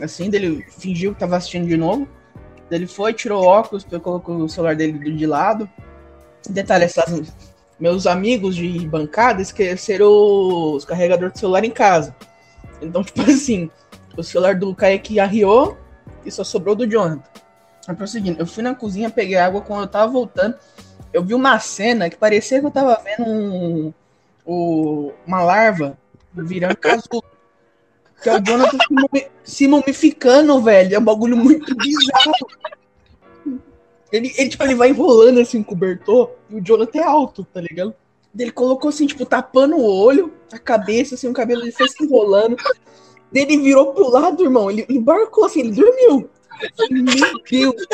Assim, 0.00 0.30
dele 0.30 0.64
fingiu 0.78 1.12
que 1.12 1.20
tava 1.20 1.36
assistindo 1.36 1.66
de 1.66 1.76
novo. 1.76 2.08
Daí 2.70 2.78
ele 2.78 2.86
foi, 2.86 3.12
tirou 3.12 3.44
óculos, 3.44 3.86
colocou 4.02 4.36
o 4.36 4.48
celular 4.48 4.74
dele 4.74 4.98
do- 4.98 5.12
de 5.12 5.26
lado. 5.26 5.68
Detalhe, 6.48 6.84
essas, 6.84 7.32
meus 7.78 8.06
amigos 8.06 8.56
de 8.56 8.86
bancada 8.88 9.42
esqueceram 9.42 10.08
os 10.74 10.84
carregadores 10.84 11.34
de 11.34 11.40
celular 11.40 11.64
em 11.64 11.70
casa. 11.70 12.14
Então, 12.80 13.02
tipo 13.04 13.20
assim, 13.22 13.70
o 14.16 14.22
celular 14.22 14.54
do 14.54 14.74
Kaique 14.74 15.20
arriou 15.20 15.76
e 16.24 16.30
só 16.30 16.42
sobrou 16.44 16.74
do 16.74 16.88
Jonathan. 16.90 17.31
O 17.88 18.06
seguinte, 18.06 18.38
eu 18.38 18.46
fui 18.46 18.62
na 18.62 18.74
cozinha, 18.74 19.10
peguei 19.10 19.36
água, 19.36 19.60
quando 19.60 19.82
eu 19.82 19.88
tava 19.88 20.10
voltando, 20.10 20.56
eu 21.12 21.22
vi 21.24 21.34
uma 21.34 21.58
cena 21.58 22.08
que 22.08 22.16
parecia 22.16 22.60
que 22.60 22.66
eu 22.66 22.70
tava 22.70 23.00
vendo 23.02 23.28
um, 23.28 23.92
o- 24.46 25.12
uma 25.26 25.42
larva 25.42 25.98
virando 26.32 26.76
casulo. 26.76 27.24
Que 28.22 28.28
é 28.28 28.36
o 28.36 28.40
Jonathan 28.40 28.78
se 28.78 28.92
mumi- 28.94 29.26
se 29.42 29.68
mumificando, 29.68 30.60
velho. 30.62 30.94
É 30.94 30.98
um 30.98 31.04
bagulho 31.04 31.36
muito 31.36 31.74
bizarro. 31.76 32.32
Ele, 34.12 34.32
ele, 34.36 34.48
tipo, 34.48 34.62
ele 34.62 34.74
vai 34.74 34.90
enrolando 34.90 35.40
assim, 35.40 35.60
o 35.60 35.64
cobertor, 35.64 36.30
e 36.50 36.56
o 36.56 36.60
Jonathan 36.60 36.98
é 37.00 37.02
alto, 37.04 37.44
tá 37.44 37.60
ligado? 37.60 37.94
Ele 38.38 38.50
colocou 38.52 38.90
assim, 38.90 39.06
tipo, 39.06 39.26
tapando 39.26 39.76
o 39.76 39.84
olho, 39.84 40.32
a 40.52 40.58
cabeça, 40.58 41.14
assim, 41.14 41.28
o 41.28 41.32
cabelo 41.32 41.62
ele 41.62 41.72
foi 41.72 41.88
se 41.88 42.04
enrolando. 42.04 42.56
Ele 43.34 43.56
virou 43.58 43.92
pro 43.92 44.08
lado, 44.10 44.42
irmão. 44.42 44.70
Ele 44.70 44.86
embarcou 44.88 45.44
assim, 45.46 45.60
ele 45.60 45.72
dormiu. 45.72 46.30
Meu 46.90 47.42
Deus. 47.50 47.86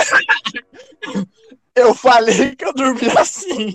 Eu 1.74 1.94
falei 1.94 2.56
que 2.56 2.64
eu 2.64 2.72
dormi 2.72 3.08
assim. 3.16 3.74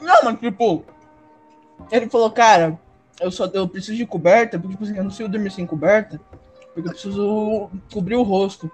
Não, 0.00 0.24
mas 0.24 0.40
tipo. 0.40 0.84
Ele 1.90 2.08
falou, 2.08 2.30
cara, 2.30 2.78
eu 3.20 3.30
só 3.30 3.46
eu 3.52 3.68
preciso 3.68 3.96
de 3.96 4.06
coberta, 4.06 4.58
porque 4.58 4.74
tipo 4.74 4.84
assim, 4.84 4.96
eu 4.96 5.02
não 5.02 5.10
consigo 5.10 5.28
dormir 5.28 5.50
sem 5.50 5.66
coberta, 5.66 6.20
porque 6.74 6.88
eu 6.88 6.92
preciso 6.92 7.70
cobrir 7.92 8.16
o 8.16 8.22
rosto. 8.22 8.70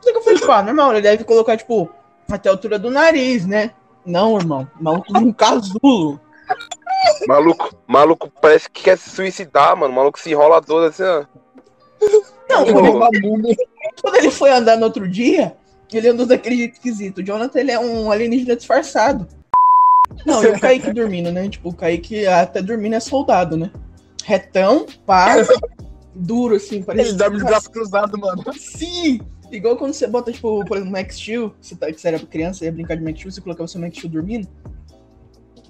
Só 0.00 0.10
que 0.10 0.16
eu 0.16 0.22
falei, 0.22 0.38
tipo, 0.38 0.52
ah, 0.52 0.62
normal, 0.62 0.92
ele 0.92 1.02
deve 1.02 1.24
colocar, 1.24 1.56
tipo, 1.56 1.90
até 2.30 2.48
a 2.48 2.52
altura 2.52 2.78
do 2.78 2.90
nariz, 2.90 3.46
né? 3.46 3.72
Não, 4.04 4.36
irmão. 4.36 4.66
Maluco 4.80 5.12
de 5.12 5.24
um 5.24 5.32
casulo. 5.32 6.20
Maluco, 7.26 7.74
maluco 7.86 8.30
parece 8.40 8.68
que 8.70 8.82
quer 8.82 8.98
se 8.98 9.10
suicidar, 9.10 9.76
mano. 9.76 9.92
O 9.92 9.96
maluco 9.96 10.18
se 10.18 10.30
enrola 10.30 10.60
todo 10.60 10.86
assim, 10.86 11.02
ó. 11.02 11.24
Não, 12.48 12.64
quando 12.64 13.14
ele, 13.14 13.56
quando 14.02 14.14
ele 14.16 14.30
foi 14.30 14.50
andar 14.50 14.76
no 14.76 14.84
outro 14.84 15.08
dia, 15.08 15.56
ele 15.92 16.08
andou 16.08 16.26
daquele 16.26 16.56
jeito 16.56 16.74
esquisito. 16.74 17.18
O 17.18 17.22
Jonathan, 17.22 17.60
ele 17.60 17.70
é 17.70 17.78
um 17.78 18.10
alienígena 18.10 18.56
disfarçado. 18.56 19.26
Não, 20.26 20.42
e 20.42 20.48
o 20.48 20.60
Kaique 20.60 20.92
dormindo, 20.94 21.30
né? 21.30 21.48
Tipo, 21.48 21.70
o 21.70 21.74
Kaique 21.74 22.26
até 22.26 22.60
dormindo 22.60 22.94
é 22.94 23.00
soldado, 23.00 23.56
né? 23.56 23.70
Retão, 24.24 24.86
pá, 25.06 25.34
duro, 26.14 26.56
assim, 26.56 26.82
parece. 26.82 27.10
Ele 27.10 27.18
dorme 27.18 27.38
de 27.38 27.44
braço 27.44 27.70
cruzado, 27.70 28.18
mano. 28.18 28.42
Sim! 28.54 29.20
Igual 29.50 29.76
quando 29.76 29.92
você 29.92 30.06
bota, 30.06 30.30
tipo, 30.30 30.64
por 30.64 30.76
exemplo, 30.76 30.92
Max 30.92 31.16
Steel, 31.16 31.52
você, 31.60 31.74
tá, 31.74 31.92
que 31.92 32.00
você 32.00 32.08
era 32.08 32.18
criança, 32.20 32.64
ia 32.64 32.72
brincar 32.72 32.96
de 32.96 33.02
Max 33.02 33.18
Steel, 33.18 33.32
você 33.32 33.40
colocava 33.40 33.66
seu 33.66 33.80
Max 33.80 33.96
Steel 33.96 34.12
dormindo, 34.12 34.48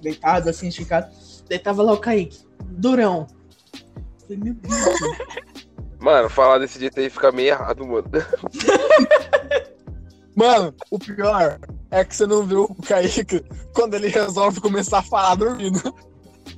deitado, 0.01 0.49
assim, 0.49 0.67
esticado. 0.67 1.11
Daí 1.49 1.57
tava 1.57 1.81
lá 1.81 1.93
o 1.93 1.97
Kaique, 1.97 2.39
durão. 2.63 3.25
Falei, 4.21 4.37
meu 4.37 4.53
Deus. 4.53 4.75
Mano, 6.01 6.29
falar 6.29 6.57
desse 6.57 6.79
jeito 6.79 6.99
aí 6.99 7.09
fica 7.09 7.31
meio 7.31 7.49
errado, 7.49 7.85
mano. 7.85 8.09
Mano, 10.35 10.73
o 10.89 10.97
pior 10.97 11.59
é 11.91 12.05
que 12.05 12.15
você 12.15 12.25
não 12.25 12.43
viu 12.45 12.63
o 12.63 12.75
Kaique 12.81 13.43
quando 13.75 13.95
ele 13.95 14.07
resolve 14.07 14.61
começar 14.61 14.99
a 14.99 15.03
falar 15.03 15.35
dormindo. 15.35 15.93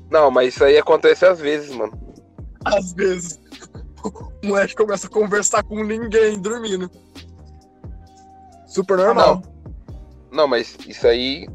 Não, 0.09 0.29
mas 0.29 0.53
isso 0.53 0.63
aí 0.63 0.77
acontece 0.77 1.25
às 1.25 1.39
vezes, 1.39 1.75
mano. 1.75 1.91
Às 2.63 2.93
vezes, 2.93 3.39
o 4.03 4.47
moleque 4.47 4.75
começa 4.75 5.07
a 5.07 5.09
conversar 5.09 5.63
com 5.63 5.83
ninguém 5.83 6.39
dormindo. 6.39 6.89
Super 8.67 8.97
normal. 8.97 9.41
Não, 10.31 10.47
mas 10.47 10.77
isso 10.87 11.07
aí 11.07 11.47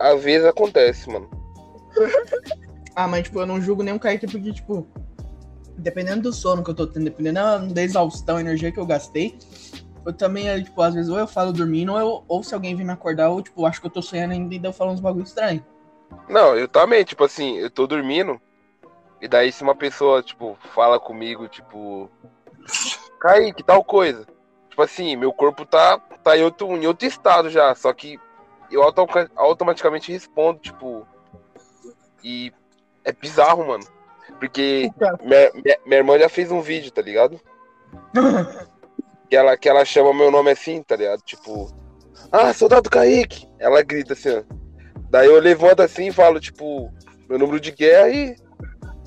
às 0.00 0.24
vezes 0.24 0.46
acontece, 0.46 1.08
mano. 1.08 1.28
Ah, 2.96 3.06
mas 3.06 3.24
tipo, 3.24 3.38
eu 3.38 3.46
não 3.46 3.60
julgo 3.60 3.82
nem 3.82 3.94
o 3.94 4.00
Kaique 4.00 4.26
porque, 4.26 4.52
tipo, 4.52 4.86
dependendo 5.78 6.22
do 6.22 6.32
sono 6.32 6.62
que 6.64 6.70
eu 6.70 6.74
tô 6.74 6.86
tendo, 6.86 7.04
dependendo 7.04 7.72
da- 7.72 7.82
exaustão, 7.82 8.40
energia 8.40 8.72
que 8.72 8.78
eu 8.78 8.86
gastei, 8.86 9.38
eu 10.04 10.12
também, 10.12 10.62
tipo, 10.62 10.80
às 10.82 10.94
vezes 10.94 11.10
ou 11.10 11.18
eu 11.18 11.26
falo 11.26 11.52
dormindo, 11.52 11.92
ou, 11.92 11.98
eu- 11.98 12.24
ou 12.28 12.42
se 12.42 12.54
alguém 12.54 12.74
vir 12.76 12.84
me 12.84 12.92
acordar, 12.92 13.28
ou, 13.30 13.42
tipo, 13.42 13.66
acho 13.66 13.80
que 13.80 13.86
eu 13.86 13.90
tô 13.90 14.00
sonhando 14.00 14.32
ainda 14.32 14.54
e 14.54 14.58
daí 14.58 14.70
eu 14.70 14.74
falo 14.74 14.92
uns 14.92 15.00
bagulho 15.00 15.24
estranho. 15.24 15.64
Não, 16.28 16.56
eu 16.56 16.68
também, 16.68 17.04
tipo 17.04 17.24
assim, 17.24 17.56
eu 17.58 17.70
tô 17.70 17.86
dormindo. 17.86 18.40
E 19.20 19.26
daí 19.26 19.50
se 19.50 19.62
uma 19.62 19.74
pessoa, 19.74 20.22
tipo, 20.22 20.56
fala 20.74 21.00
comigo, 21.00 21.48
tipo. 21.48 22.10
Kaique, 23.18 23.62
tal 23.62 23.82
coisa. 23.82 24.26
Tipo 24.68 24.82
assim, 24.82 25.16
meu 25.16 25.32
corpo 25.32 25.64
tá, 25.64 25.98
tá 26.22 26.36
em, 26.36 26.42
outro, 26.42 26.68
em 26.76 26.86
outro 26.86 27.06
estado 27.08 27.48
já. 27.48 27.74
Só 27.74 27.92
que 27.92 28.20
eu 28.70 28.82
auto- 28.82 29.06
automaticamente 29.34 30.12
respondo, 30.12 30.60
tipo. 30.60 31.06
E 32.22 32.52
é 33.04 33.12
bizarro, 33.12 33.66
mano. 33.66 33.84
Porque 34.38 34.90
minha, 35.22 35.50
minha, 35.54 35.78
minha 35.84 35.98
irmã 35.98 36.18
já 36.18 36.28
fez 36.28 36.50
um 36.50 36.60
vídeo, 36.60 36.90
tá 36.90 37.02
ligado? 37.02 37.40
Que 39.28 39.34
ela, 39.34 39.56
que 39.56 39.68
ela 39.68 39.84
chama 39.84 40.14
meu 40.14 40.30
nome 40.30 40.52
assim, 40.52 40.80
tá 40.84 40.94
ligado? 40.94 41.20
Tipo, 41.22 41.68
ah, 42.30 42.52
soldado 42.52 42.88
Kaique! 42.88 43.48
Ela 43.58 43.82
grita 43.82 44.12
assim, 44.12 44.30
ó. 44.30 44.42
Daí 45.10 45.26
eu 45.26 45.40
levanto 45.40 45.80
assim 45.82 46.06
e 46.06 46.12
falo, 46.12 46.38
tipo, 46.38 46.92
meu 47.28 47.36
número 47.36 47.58
de 47.58 47.72
guerra 47.72 48.08
e. 48.08 48.36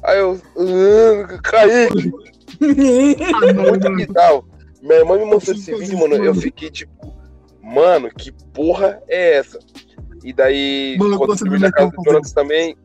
Aí 0.04 0.20
eu. 0.20 0.38
"Ah, 0.58 1.40
Kaique! 1.42 2.12
Muito 2.60 3.96
bizarro. 3.96 4.46
Minha 4.82 5.00
irmã 5.00 5.18
me 5.18 5.26
mostrou 5.26 5.56
esse 5.56 5.74
vídeo, 5.74 5.98
mano. 6.00 6.16
Eu 6.16 6.36
fiquei 6.36 6.70
tipo, 6.70 7.14
mano, 7.62 8.10
que 8.10 8.32
porra 8.54 9.02
é 9.08 9.38
essa? 9.38 9.60
E 10.24 10.34
daí, 10.34 10.98
Mano, 11.00 11.18
quando 11.18 11.32
eu 11.32 11.38
dormi 11.38 11.60
na 11.60 11.72
casa 11.72 11.92
do 11.92 12.34
também, 12.34 12.76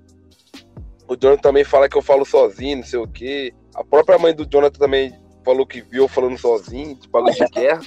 o 1.08 1.16
Jonathan 1.16 1.40
também 1.42 1.64
fala 1.64 1.88
que 1.88 1.96
eu 1.96 2.02
falo 2.02 2.24
sozinho, 2.24 2.78
não 2.78 2.84
sei 2.84 2.98
o 2.98 3.08
quê. 3.08 3.54
A 3.74 3.84
própria 3.84 4.18
mãe 4.18 4.34
do 4.34 4.46
Jonathan 4.50 4.78
também 4.78 5.14
falou 5.44 5.66
que 5.66 5.80
viu 5.82 6.04
eu 6.04 6.08
falando 6.08 6.38
sozinho, 6.38 6.94
tipo, 6.96 7.12
bagulho 7.12 7.34
de 7.34 7.46
guerra. 7.48 7.82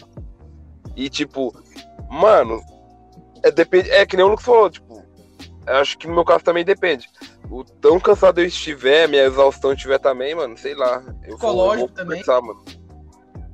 E 0.95 1.09
tipo, 1.09 1.53
mano, 2.09 2.61
é, 3.43 3.51
depende, 3.51 3.89
é 3.91 4.05
que 4.05 4.15
nem 4.17 4.25
o 4.25 4.29
Lucas 4.29 4.45
falou, 4.45 4.69
tipo, 4.69 5.03
eu 5.65 5.75
acho 5.75 5.97
que 5.97 6.07
no 6.07 6.13
meu 6.15 6.25
caso 6.25 6.43
também 6.43 6.63
depende. 6.65 7.09
O 7.49 7.63
tão 7.63 7.99
cansado 7.99 8.39
eu 8.41 8.45
estiver, 8.45 9.07
minha 9.07 9.23
exaustão 9.23 9.73
estiver 9.73 9.99
também, 9.99 10.35
mano, 10.35 10.57
sei 10.57 10.75
lá. 10.75 10.97
Eu 10.97 11.03
vou, 11.03 11.13
eu 11.13 11.27
vou 11.27 11.37
Psicológico 11.37 11.89
também. 11.93 12.19
conversar, 12.21 12.41
mano. 12.41 12.63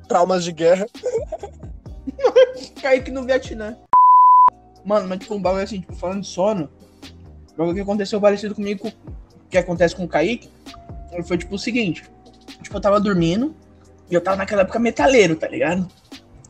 Traumas 0.08 0.44
de 0.44 0.52
guerra. 0.52 0.86
Kaique 2.82 3.12
no 3.12 3.24
Vietnã. 3.24 3.78
Mano, 4.86 5.08
mas 5.08 5.20
tipo, 5.20 5.36
um 5.36 5.42
bagulho 5.42 5.64
assim, 5.64 5.80
tipo, 5.80 5.96
falando 5.96 6.22
de 6.22 6.28
sono, 6.28 6.70
bagulho 7.58 7.76
que 7.76 7.82
aconteceu 7.82 8.20
parecido 8.20 8.56
comigo, 8.56 8.82
com- 8.82 8.92
que 9.54 9.58
acontece 9.60 9.96
com 9.96 10.04
o 10.04 10.08
Kaique, 10.08 10.50
foi 11.26 11.38
tipo 11.38 11.54
o 11.54 11.60
seguinte, 11.60 12.04
tipo, 12.62 12.76
eu 12.76 12.82
tava 12.82 13.00
dormindo, 13.00 13.56
e 14.10 14.14
eu 14.16 14.22
tava 14.22 14.38
naquela 14.38 14.64
época 14.64 14.80
metaleiro, 14.80 15.36
tá 15.36 15.48
ligado? 15.48 15.88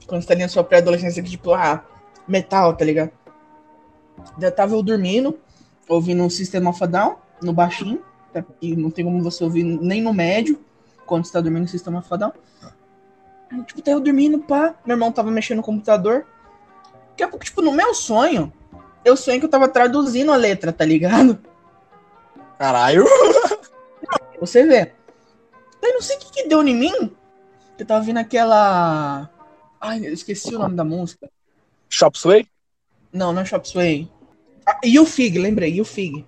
Quando 0.07 0.21
você 0.21 0.27
tá 0.29 0.35
na 0.35 0.47
sua 0.47 0.63
pré-adolescência, 0.63 1.21
tipo, 1.21 1.53
ah, 1.53 1.83
metal, 2.27 2.73
tá 2.75 2.85
ligado? 2.85 3.11
Eu 4.39 4.51
tava 4.51 4.73
eu 4.73 4.81
dormindo, 4.81 5.37
ouvindo 5.87 6.23
um 6.23 6.29
System 6.29 6.65
of 6.65 6.81
a 6.81 6.87
Down, 6.87 7.15
no 7.41 7.51
baixinho, 7.51 8.01
tá? 8.31 8.43
e 8.61 8.75
não 8.75 8.89
tem 8.89 9.03
como 9.03 9.21
você 9.21 9.43
ouvir 9.43 9.63
nem 9.63 10.01
no 10.01 10.13
médio, 10.13 10.59
quando 11.05 11.25
você 11.25 11.33
tá 11.33 11.41
dormindo 11.41 11.63
no 11.63 11.67
System 11.67 11.95
of 11.97 12.07
a 12.09 12.15
Down. 12.15 12.33
Aí, 13.51 13.63
Tipo, 13.63 13.81
tá 13.81 13.91
eu 13.91 13.99
dormindo, 13.99 14.39
pá. 14.39 14.75
Meu 14.85 14.95
irmão 14.95 15.11
tava 15.11 15.29
mexendo 15.29 15.57
no 15.57 15.63
computador. 15.63 16.25
Daqui 17.09 17.23
a 17.23 17.27
pouco, 17.27 17.43
tipo, 17.43 17.61
no 17.61 17.71
meu 17.73 17.93
sonho, 17.93 18.51
eu 19.03 19.17
sonhei 19.17 19.39
que 19.39 19.45
eu 19.45 19.49
tava 19.49 19.67
traduzindo 19.67 20.31
a 20.31 20.37
letra, 20.37 20.71
tá 20.71 20.85
ligado? 20.85 21.37
Caralho. 22.63 23.03
Você 24.39 24.65
vê. 24.65 24.93
Daí 25.81 25.91
não 25.91 26.01
sei 26.01 26.15
o 26.15 26.19
que, 26.19 26.31
que 26.31 26.47
deu 26.47 26.65
em 26.65 26.73
mim. 26.73 27.13
Eu 27.77 27.85
tava 27.85 28.05
vendo 28.05 28.19
aquela. 28.19 29.29
Ai, 29.81 29.99
eu 30.07 30.13
esqueci 30.13 30.55
o 30.55 30.59
nome 30.59 30.73
da 30.73 30.85
música. 30.85 31.29
Shop 31.89 32.17
Sway? 32.17 32.47
Não, 33.11 33.33
não 33.33 33.41
é 33.41 33.45
Chop 33.45 33.67
Sway. 33.67 34.09
Ah, 34.65 34.79
You 34.85 35.05
Fig, 35.05 35.37
lembrei, 35.37 35.73
You 35.73 35.83
Fig. 35.83 36.25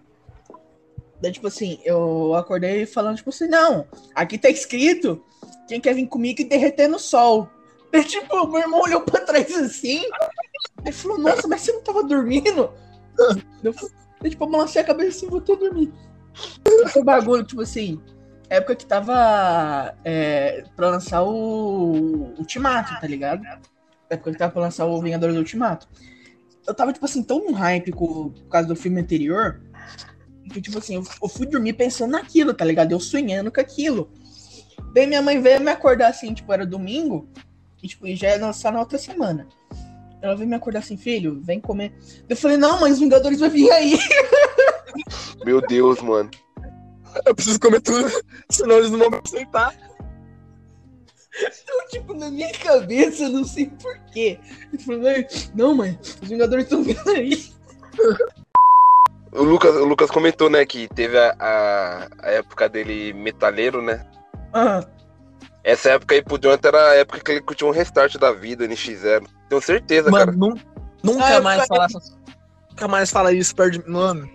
Daí, 1.22 1.32
tipo 1.32 1.48
assim, 1.48 1.80
eu 1.86 2.36
acordei 2.36 2.86
falando, 2.86 3.15
tipo 3.15 3.30
assim, 3.30 3.48
não, 3.48 3.88
aqui 4.13 4.38
tá 4.38 4.50
escrito 4.50 5.24
quem 5.70 5.80
quer 5.80 5.96
vir 5.96 6.06
comigo 6.06 6.42
e 6.42 6.44
derreter 6.44 6.89
no 6.89 7.00
sol. 7.00 7.50
Daí, 7.94 8.04
tipo, 8.04 8.46
meu 8.48 8.60
irmão 8.60 8.82
olhou 8.82 9.00
pra 9.00 9.22
trás 9.22 9.56
assim, 9.56 10.04
ele 10.84 10.92
falou, 10.92 11.18
nossa, 11.18 11.48
mas 11.48 11.62
você 11.62 11.72
não 11.72 11.82
tava 11.82 12.04
dormindo? 12.04 12.74
Eu, 13.63 13.74
tipo, 14.30 14.44
eu 14.44 14.50
balancei 14.50 14.82
a 14.82 14.86
cabeça 14.86 15.25
assim, 15.25 15.27
a 15.27 15.56
dormir. 15.56 15.94
Esse 16.86 17.04
bagulho, 17.04 17.44
tipo 17.44 17.62
assim, 17.62 18.01
época 18.50 18.75
que 18.75 18.86
tava 18.86 19.96
é, 20.04 20.63
pra 20.75 20.89
lançar 20.89 21.24
o 21.24 22.34
Ultimato, 22.38 23.00
tá 23.00 23.08
ligado? 23.08 23.44
Época 24.10 24.32
que 24.32 24.38
tava 24.38 24.51
pra 24.51 24.62
lançar 24.62 24.86
o 24.86 25.01
Vingadores 25.01 25.36
Ultimato 25.36 25.88
eu 26.68 26.74
tava, 26.74 26.92
tipo 26.92 27.06
assim, 27.06 27.22
tão 27.22 27.46
no 27.46 27.51
hype 27.51 27.92
com, 27.92 28.30
por 28.30 28.48
causa 28.50 28.68
do 28.68 28.75
filme 28.75 29.00
anterior, 29.00 29.62
que, 30.51 30.62
tipo 30.62 30.77
assim, 30.77 30.96
eu, 30.96 31.04
eu 31.22 31.30
fui 31.30 31.46
dormir 31.46 31.74
pensando 31.74 32.12
naquilo, 32.12 32.54
tá 32.54 32.65
ligado? 32.65 32.92
Eu 32.92 33.00
sonhando 33.00 33.51
com 33.51 33.62
aquilo. 33.62 34.10
Daí 34.94 35.06
minha 35.06 35.22
mãe 35.22 35.39
veio 35.42 35.62
me 35.62 35.72
acordar 35.72 36.10
assim, 36.10 36.34
tipo, 36.34 36.51
era 36.51 36.65
domingo, 36.65 37.30
e 37.84 37.88
tipo, 37.88 38.08
já 38.15 38.30
ia 38.30 38.39
lançar 38.39 38.72
na 38.72 38.80
outra 38.80 38.98
semana. 38.98 39.48
Ela 40.22 40.36
veio 40.36 40.50
me 40.50 40.56
acordar 40.56 40.80
assim, 40.80 40.98
filho, 40.98 41.39
vem 41.44 41.60
comer. 41.60 41.94
Eu 42.27 42.36
falei, 42.36 42.58
não, 42.58 42.80
mas 42.80 42.94
os 42.94 43.00
Vingadores 43.00 43.39
vai 43.39 43.50
vir 43.50 43.70
aí. 43.72 43.98
Meu 45.45 45.61
Deus, 45.61 46.01
mano. 46.01 46.29
Eu 47.25 47.33
preciso 47.35 47.59
comer 47.59 47.81
tudo, 47.81 48.09
senão 48.49 48.77
eles 48.77 48.91
não 48.91 48.99
vão 48.99 49.09
me 49.11 49.21
aceitar. 49.23 49.73
Então, 51.37 51.87
tipo, 51.89 52.13
na 52.13 52.29
minha 52.29 52.51
cabeça, 52.53 53.23
eu 53.23 53.29
não 53.29 53.43
sei 53.43 53.67
porquê. 53.81 54.39
Eu 54.71 54.79
falei, 54.79 55.27
não, 55.53 55.75
mãe, 55.75 55.97
os 56.01 56.29
Vingadores 56.29 56.65
estão 56.65 56.81
vindo 56.83 57.09
aí. 57.09 57.51
O 59.33 59.43
Lucas, 59.43 59.75
o 59.75 59.83
Lucas 59.85 60.09
comentou, 60.09 60.49
né, 60.49 60.65
que 60.65 60.87
teve 60.87 61.17
a, 61.17 61.35
a, 61.39 62.07
a 62.21 62.29
época 62.31 62.69
dele 62.69 63.11
metaleiro, 63.13 63.81
né? 63.81 64.05
Ah, 64.53 64.85
Essa 65.63 65.89
época 65.91 66.15
aí 66.15 66.21
pro 66.21 66.39
Jonathan 66.41 66.69
era 66.69 66.91
a 66.91 66.95
época 66.95 67.19
que 67.19 67.31
ele 67.31 67.41
curtiu 67.41 67.67
um 67.67 67.71
restart 67.71 68.15
da 68.17 68.31
vida, 68.31 68.65
NX0. 68.65 69.27
Tenho 69.49 69.61
certeza, 69.61 70.09
Mano, 70.09 70.25
cara. 70.27 70.37
nun- 70.37 70.57
nunca 71.03 71.37
Ah, 71.37 71.41
mais 71.41 71.67
falar 71.67 71.85
essas- 71.85 72.17
Nunca 72.69 72.87
mais 72.87 73.09
fala 73.11 73.33
isso 73.33 73.53
perto 73.55 73.79
de. 73.79 73.89
Mano, 73.89 74.29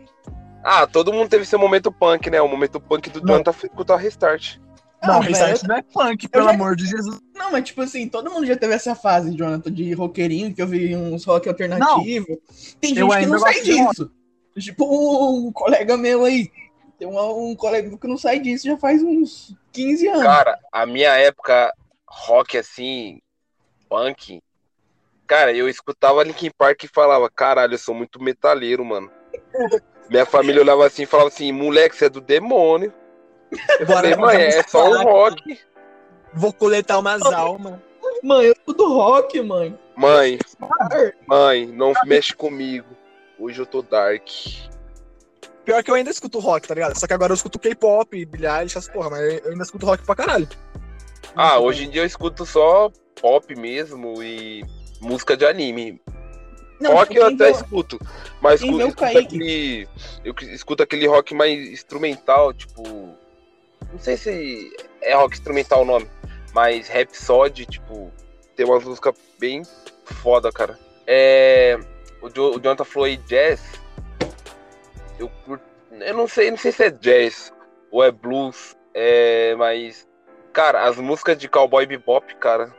Ah, 0.63 0.87
todo 0.87 1.13
mundo 1.13 1.29
teve 1.29 1.45
seu 1.45 1.59
momento 1.59 1.91
punk, 1.91 2.29
né? 2.31 2.41
O 2.41 2.49
momento 2.49 2.81
punk 2.81 3.09
do 3.11 3.21
Não. 3.21 3.35
Jonathan 3.35 3.53
foi 3.53 3.69
escutar 3.69 3.97
restart. 3.97 4.59
não, 5.03 5.15
Não, 5.15 5.21
restart 5.21 5.63
não 5.63 5.77
é 5.77 5.83
punk, 5.83 6.29
pelo 6.29 6.45
já- 6.45 6.51
amor 6.51 6.77
de 6.77 6.87
Jesus. 6.87 7.21
Não, 7.35 7.53
mas 7.53 7.65
tipo 7.65 7.81
assim, 7.81 8.07
todo 8.09 8.31
mundo 8.31 8.47
já 8.47 8.57
teve 8.57 8.75
essa 8.75 8.95
fase, 8.95 9.35
Jonathan, 9.35 9.73
de 9.73 9.93
roqueirinho, 9.95 10.55
que 10.55 10.61
eu 10.61 10.67
vi 10.67 10.95
uns 10.95 11.25
rock 11.25 11.49
alternativo. 11.49 12.27
Tem 12.81 12.97
eu 12.97 13.11
gente 13.11 13.21
que 13.21 13.27
não 13.27 13.39
sai 13.39 13.63
disso. 13.63 14.11
Tipo 14.59 14.85
um 15.47 15.51
colega 15.53 15.97
meu 15.97 16.25
aí. 16.25 16.51
Tem 16.99 17.09
um, 17.09 17.51
um 17.51 17.57
colega 17.57 17.97
que 17.97 18.07
não 18.07 18.19
sai 18.19 18.39
disso 18.41 18.67
já 18.67 18.77
faz 18.77 19.03
uns 19.03 19.57
15 19.73 20.07
anos. 20.09 20.23
Cara, 20.23 20.59
a 20.71 20.85
minha 20.85 21.17
época 21.17 21.73
rock 22.07 22.59
assim, 22.59 23.19
punk. 23.89 24.43
Cara, 25.27 25.53
eu 25.55 25.67
escutava 25.69 26.23
Linkin 26.25 26.51
Park 26.59 26.85
e 26.85 26.89
falava, 26.89 27.31
caralho, 27.31 27.73
eu 27.75 27.79
sou 27.79 27.95
muito 27.95 28.21
metaleiro, 28.23 28.85
mano. 28.85 29.11
Minha 30.11 30.27
família 30.27 30.61
olhava 30.61 30.85
assim 30.85 31.05
e 31.05 31.07
falava 31.07 31.29
assim, 31.29 31.53
moleque, 31.53 31.97
você 31.97 32.07
é 32.07 32.11
do 32.11 32.21
demônio. 32.21 32.93
Eu 33.79 33.87
falei, 33.87 34.17
mãe, 34.17 34.43
é 34.43 34.63
só 34.65 34.85
um 34.91 35.05
rock. 35.05 35.61
Vou 36.35 36.53
coletar 36.53 36.99
umas 36.99 37.23
almas. 37.23 37.79
Mãe, 38.23 38.47
eu 38.47 38.57
sou 38.65 38.75
do 38.75 38.93
rock, 38.93 39.41
mãe. 39.41 39.79
Mãe, 39.97 40.39
mãe, 41.27 41.67
não 41.67 41.93
mexe 42.05 42.35
comigo. 42.35 42.89
Hoje 43.39 43.61
eu 43.61 43.67
tô 43.67 43.83
dark. 43.83 44.29
Pior 45.65 45.83
que 45.85 45.91
eu 45.91 45.95
ainda 45.95 46.11
escuto 46.11 46.41
rock, 46.41 46.67
tá 46.67 46.75
ligado? 46.75 46.99
Só 46.99 47.07
que 47.07 47.13
agora 47.13 47.33
eu 47.33 47.37
escuto 47.37 47.59
K-pop, 47.59 48.25
Billie 48.27 48.49
Eilish, 48.49 48.77
essas 48.77 48.93
porra, 48.93 49.11
mas 49.11 49.45
eu 49.45 49.53
ainda 49.53 49.63
escuto 49.63 49.87
rock 49.87 50.05
pra 50.05 50.17
caralho. 50.17 50.49
Ah, 51.37 51.61
hoje 51.61 51.85
em 51.85 51.91
dia 51.91 52.03
eu 52.03 52.07
escuto 52.07 52.45
só 52.45 52.91
pop 53.21 53.55
mesmo 53.55 54.21
e 54.23 54.65
música 55.01 55.37
de 55.37 55.47
anime. 55.47 56.03
Não, 56.81 56.95
rock 56.95 57.15
eu 57.17 57.27
até 57.27 57.45
vê- 57.45 57.51
escuto, 57.51 58.01
mas 58.41 58.61
escuto, 58.63 58.87
escuto 58.89 59.05
aquele, 59.19 59.89
eu 60.25 60.35
escuto 60.55 60.83
aquele 60.83 61.07
rock 61.07 61.35
mais 61.35 61.59
instrumental, 61.71 62.53
tipo, 62.55 62.83
não 63.93 63.99
sei 63.99 64.17
se 64.17 64.73
é 65.03 65.15
rock 65.15 65.35
instrumental 65.35 65.83
o 65.83 65.85
nome, 65.85 66.09
mas 66.55 66.89
Rhapsody, 66.89 67.67
tipo, 67.67 68.11
tem 68.57 68.65
umas 68.67 68.83
músicas 68.85 69.15
bem 69.39 69.63
foda, 70.05 70.51
cara. 70.51 70.79
É, 71.07 71.79
o, 72.23 72.29
jo, 72.31 72.51
o 72.57 72.61
Jonathan 72.61 72.85
falou 72.85 73.07
aí 73.07 73.17
jazz, 73.19 73.61
eu 75.19 75.31
eu 75.91 76.15
não 76.15 76.27
sei, 76.29 76.51
não 76.51 76.59
sei 76.59 76.73
se 76.73 76.85
é 76.85 76.91
jazz 76.91 77.53
ou 77.91 78.03
é 78.03 78.11
blues, 78.11 78.75
é, 78.95 79.55
mas, 79.57 80.09
cara, 80.53 80.85
as 80.85 80.97
músicas 80.97 81.37
de 81.37 81.49
Cowboy 81.49 81.85
Bebop, 81.85 82.35
cara, 82.37 82.73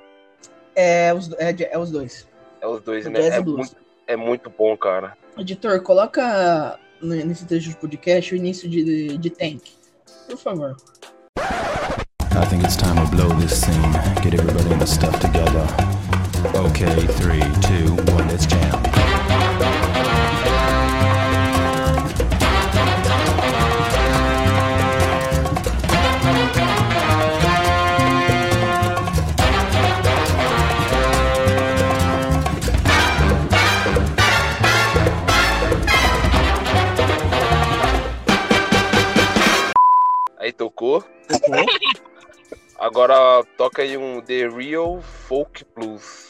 É 0.76 1.14
os, 1.14 1.32
é, 1.34 1.54
é 1.72 1.78
os 1.78 1.92
dois. 1.92 2.28
é 2.62 2.68
os 2.68 2.82
dois, 2.82 3.06
O 3.06 3.10
né? 3.12 3.28
É 3.28 3.42
blues. 3.42 3.58
muito, 3.58 3.81
é 4.12 4.18
muito 4.18 4.50
bom, 4.50 4.76
cara. 4.76 5.18
Editor, 5.38 5.82
coloca 5.82 6.78
nesse 7.02 7.46
trecho 7.46 7.70
de 7.70 7.76
podcast 7.78 8.34
o 8.34 8.38
início 8.38 8.70
de, 8.70 9.18
de 9.18 9.30
Tank. 9.30 9.62
Por 10.28 10.38
favor. 10.38 10.76
I 11.40 12.46
think 12.50 12.64
it's 12.64 12.76
time 12.76 12.96
to 12.96 13.08
blow 13.16 13.30
this 13.40 13.54
scene. 13.54 13.92
Get 14.22 14.34
everybody 14.34 14.74
in 14.74 14.80
the 14.80 14.86
stuff 14.86 15.18
together. 15.20 15.66
Okay, 16.56 17.08
three, 17.18 17.42
two, 17.62 17.96
one, 18.14 18.28
let's 18.28 18.46
jam. 18.46 18.91
Aí 40.62 40.68
tocou. 40.70 41.04
Agora 42.78 43.44
toca 43.58 43.82
aí 43.82 43.98
um 43.98 44.22
The 44.22 44.48
Real 44.48 45.02
Folk 45.02 45.66
Blues. 45.76 46.30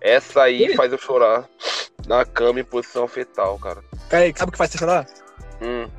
Essa 0.00 0.44
aí 0.44 0.74
faz 0.74 0.90
eu 0.90 0.98
chorar 0.98 1.46
na 2.06 2.24
cama 2.24 2.60
em 2.60 2.64
posição 2.64 3.06
fetal, 3.06 3.58
cara. 3.58 3.82
Kaique, 4.08 4.38
sabe 4.38 4.48
o 4.48 4.52
que 4.52 4.58
faz 4.58 4.70
você 4.70 4.78
chorar? 4.78 5.06
Hum. 5.60 5.97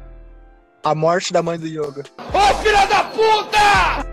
A 0.83 0.95
morte 0.95 1.33
da 1.33 1.41
mãe 1.43 1.57
do 1.59 1.67
Yoga. 1.67 2.03
Ô, 2.33 2.55
filha 2.63 2.86
da 2.86 3.03
puta! 3.05 4.09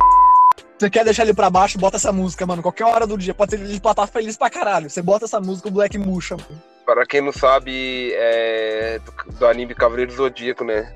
Você 0.79 0.91
quer 0.91 1.05
deixar 1.05 1.23
ele 1.23 1.33
pra 1.33 1.49
baixo, 1.49 1.79
bota 1.79 1.97
essa 1.97 2.13
música, 2.13 2.45
mano. 2.45 2.61
Qualquer 2.63 2.85
hora 2.85 3.07
do 3.07 3.17
dia. 3.17 3.33
Pode 3.33 3.53
ser 3.53 3.61
ele 3.61 3.81
pra 3.81 3.93
estar 3.93 4.07
feliz 4.07 4.37
pra 4.37 4.51
caralho. 4.51 4.91
Você 4.91 5.01
bota 5.01 5.25
essa 5.25 5.41
música, 5.41 5.69
o 5.69 5.71
Black 5.71 5.97
murcha. 5.97 6.37
mano. 6.37 6.63
Para 6.85 7.07
quem 7.07 7.21
não 7.21 7.33
sabe, 7.33 8.13
é 8.15 9.01
do, 9.05 9.33
do 9.33 9.47
anime 9.47 9.75
Cavaleiro 9.75 10.11
do 10.11 10.17
Zodíaco, 10.17 10.65
né? 10.65 10.93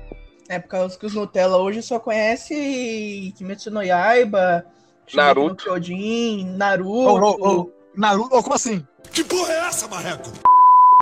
É 0.47 0.59
por 0.59 0.67
causa 0.67 0.97
que 0.97 1.05
os 1.05 1.13
Nutella 1.15 1.57
hoje 1.57 1.81
só 1.81 1.99
conhece 1.99 3.33
Kimetsu 3.37 3.71
no 3.71 3.81
Yaiba, 3.81 4.65
Naruto. 5.13 5.49
no 5.49 5.55
Kyojin, 5.55 6.45
Naruto. 6.57 6.91
Ô, 6.91 7.19
ô, 7.19 7.59
ô, 7.61 7.71
Naruto, 7.95 8.41
como 8.43 8.53
assim? 8.55 8.85
Que 9.11 9.23
porra 9.23 9.51
é 9.51 9.67
essa, 9.67 9.87
marreco? 9.87 10.29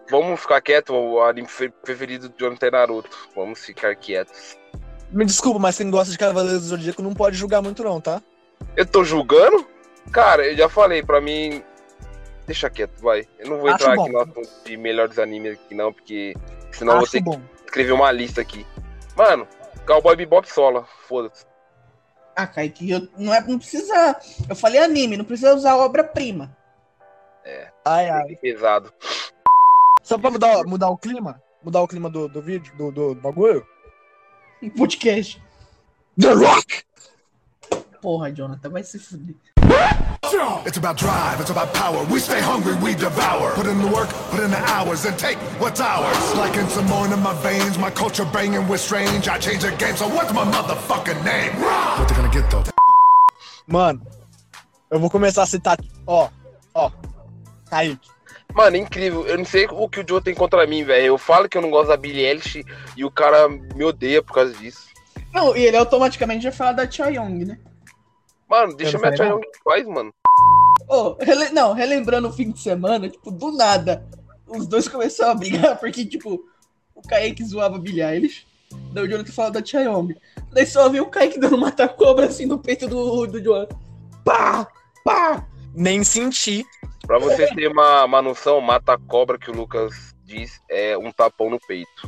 Vamos 0.10 0.40
ficar 0.42 0.60
quieto, 0.62 0.94
o 0.94 1.22
anime 1.22 1.48
fe- 1.48 1.70
preferido 1.70 2.30
do 2.30 2.36
Jonathan 2.38 2.68
é 2.68 2.72
Naruto. 2.72 3.30
Vamos 3.36 3.60
ficar 3.64 3.96
quietos. 3.96 4.58
Me 5.12 5.26
desculpa, 5.26 5.60
mas 5.60 5.78
quem 5.78 5.90
gosta 5.92 6.12
de 6.12 6.18
Cavaleiros 6.18 6.62
do 6.64 6.68
Zodíaco 6.68 7.02
não 7.02 7.14
pode 7.14 7.36
julgar 7.38 7.62
muito, 7.62 7.84
não, 7.84 8.00
tá? 8.02 8.22
Eu 8.76 8.86
tô 8.86 9.04
julgando? 9.04 9.68
Cara, 10.12 10.46
eu 10.48 10.56
já 10.58 10.68
falei, 10.70 11.04
pra 11.04 11.22
mim. 11.22 11.64
Deixa 12.46 12.70
quieto, 12.70 13.00
vai. 13.02 13.28
Eu 13.38 13.50
não 13.50 13.58
vou 13.60 13.70
Acho 13.70 13.84
entrar 13.84 13.96
bom. 13.96 14.04
aqui 14.04 14.12
no 14.14 14.20
assunto 14.22 14.50
de 14.66 14.78
melhores 14.78 15.20
animes 15.20 15.54
aqui, 15.54 15.76
não, 15.76 15.94
porque 15.94 16.34
senão 16.72 16.94
eu 16.94 16.98
vou 16.98 17.04
Acho 17.04 17.12
ter 17.12 17.22
bom. 17.22 17.40
que 17.40 17.66
escrever 17.66 17.92
uma 17.92 18.12
lista 18.12 18.42
aqui. 18.42 18.66
Mano, 19.16 19.48
Cowboy 19.86 20.16
Bebop 20.16 20.52
sola, 20.52 20.88
foda-se. 21.08 21.46
Ah, 22.36 22.48
Kaique, 22.48 22.90
eu, 22.90 23.08
não, 23.18 23.34
é, 23.34 23.42
não 23.42 23.60
precisa. 23.60 24.16
Eu 24.50 24.56
falei 24.56 24.80
anime, 24.80 25.18
não 25.18 25.26
precisa 25.26 25.54
usar 25.54 25.76
obra-prima. 25.76 26.56
Ai, 27.86 28.10
ai. 28.10 28.36
Pesado. 28.42 28.94
Só 30.04 30.18
pra 30.18 30.32
mudar, 30.32 30.64
mudar 30.66 30.90
o 30.90 30.98
clima? 30.98 31.42
Mudar 31.64 31.82
o 31.82 31.88
clima 31.88 32.10
do, 32.10 32.28
do 32.28 32.42
vídeo, 32.42 32.74
do, 32.78 32.92
do, 32.92 33.14
do 33.16 33.22
bagulho? 33.22 33.66
Em 34.62 34.70
podcast. 34.72 35.42
The 36.20 36.34
Rock! 36.34 36.84
Porra, 38.02 38.32
Jonathan, 38.32 38.70
vai 38.70 38.84
se 38.84 38.98
fuder. 38.98 39.36
It's 40.66 40.78
about 40.78 40.98
drive, 40.98 41.40
it's 41.42 41.50
about 41.50 41.74
power. 41.74 42.04
We 42.06 42.20
stay 42.20 42.40
hungry, 42.40 42.76
we 42.76 42.94
devour. 42.96 43.52
Put 43.56 43.68
in 43.68 43.80
the 43.80 43.88
work, 43.88 44.10
put 44.32 44.40
in 44.40 44.52
the 44.52 44.58
hours, 44.58 45.06
and 45.06 45.18
take 45.18 45.38
what's 45.60 45.80
ours. 45.82 46.36
Like 46.36 46.56
in 46.58 46.68
some 46.70 46.86
more 46.88 47.06
in 47.06 47.20
my 47.22 47.34
veins, 47.42 47.78
my 47.78 47.90
culture 47.92 48.26
banging 48.26 48.68
with 48.68 48.80
strange. 48.80 49.28
I 49.28 49.38
change 49.38 49.64
the 49.64 49.72
game, 49.78 49.96
so 49.96 50.08
what's 50.08 50.32
my 50.34 50.46
motherfucking 50.46 51.24
name? 51.24 51.52
What 51.62 52.08
they 52.08 52.16
gonna 52.16 52.30
get 52.32 52.50
though? 52.52 52.64
Mano, 53.68 54.02
eu 54.92 55.00
vou 55.00 55.10
começar 55.10 55.44
a 55.44 55.46
citar. 55.46 55.78
Ó, 56.08 56.30
ó. 56.74 56.92
Kaique. 57.70 58.10
Mano, 58.54 58.76
incrível. 58.76 59.26
Eu 59.28 59.38
não 59.38 59.46
sei 59.46 59.68
o 59.72 59.88
que 59.88 60.00
o 60.02 60.06
Joe 60.08 60.22
tem 60.22 60.34
contra 60.34 60.66
mim, 60.68 60.84
velho. 60.84 61.06
Eu 61.06 61.18
falo 61.18 61.48
que 61.48 61.58
eu 61.58 61.62
não 61.62 61.70
gosto 61.70 61.90
da 61.90 61.98
Billie 61.98 62.26
Eilish 62.26 62.64
e 62.98 63.06
o 63.06 63.12
cara 63.12 63.48
me 63.48 63.84
odeia 63.84 64.22
por 64.22 64.34
causa 64.34 64.54
disso. 64.54 64.88
Não, 65.34 65.56
e 65.56 65.64
ele 65.64 65.78
automaticamente 65.78 66.44
já 66.44 66.52
fala 66.52 66.72
da 66.74 66.90
Chaeyoung, 66.90 67.46
né? 67.46 67.60
Mano, 68.50 68.76
deixa 68.76 68.98
minha 68.98 69.16
Chaeyoung 69.16 69.42
em 69.42 69.64
paz, 69.64 69.88
mano. 69.88 70.12
Ô, 70.88 71.16
rele- 71.22 71.52
não, 71.52 71.74
relembrando 71.74 72.28
o 72.28 72.34
fim 72.34 72.50
de 72.52 72.60
semana, 72.60 73.08
tipo, 73.08 73.30
do 73.30 73.52
nada, 73.52 74.04
os 74.48 74.66
dois 74.68 74.88
começaram 74.88 75.32
a 75.34 75.36
brigar, 75.36 75.78
porque, 75.80 76.04
tipo, 76.04 76.44
o 76.96 77.02
Kaique 77.08 77.44
zoava 77.46 77.76
a 77.76 77.80
Billie 77.80 78.02
Eilish, 78.02 78.48
daí 78.92 79.04
o 79.04 79.08
Jonathan 79.08 79.32
falava 79.32 79.62
da 79.62 79.66
Chaeyoung. 79.66 80.16
Daí 80.52 80.66
só 80.66 80.90
viu 80.90 81.04
o 81.04 81.10
Kaique 81.10 81.40
dando 81.40 81.60
mata-cobra, 81.60 82.26
assim, 82.26 82.48
no 82.48 82.58
peito 82.58 82.88
do, 82.88 83.28
do 83.28 83.40
Jonathan. 83.40 83.78
Pá! 84.26 84.68
Pá! 85.06 85.46
Nem 85.76 86.04
senti. 86.04 86.66
Pra 87.10 87.18
vocês 87.18 87.50
terem 87.50 87.72
uma, 87.72 88.06
uma 88.06 88.22
noção, 88.22 88.62
mata 88.62 88.94
a 88.94 88.98
cobra 89.00 89.40
que 89.40 89.50
o 89.50 89.56
Lucas 89.56 90.14
diz 90.24 90.62
é 90.70 90.96
um 90.96 91.12
tapão 91.12 91.50
no 91.50 91.60
peito. 91.60 92.08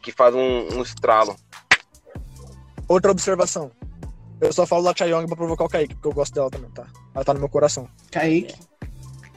Que 0.00 0.10
faz 0.10 0.34
um, 0.34 0.78
um 0.78 0.80
estralo. 0.80 1.36
Outra 2.88 3.10
observação. 3.10 3.70
Eu 4.40 4.50
só 4.50 4.64
falo 4.64 4.84
da 4.84 4.94
Chaeyoung 4.96 5.26
pra 5.26 5.36
provocar 5.36 5.64
o 5.64 5.68
Kaique, 5.68 5.94
porque 5.94 6.08
eu 6.08 6.14
gosto 6.14 6.32
dela 6.32 6.48
também, 6.48 6.70
tá? 6.70 6.86
Ela 7.14 7.22
tá 7.22 7.34
no 7.34 7.40
meu 7.40 7.50
coração. 7.50 7.86
Kaique, 8.10 8.54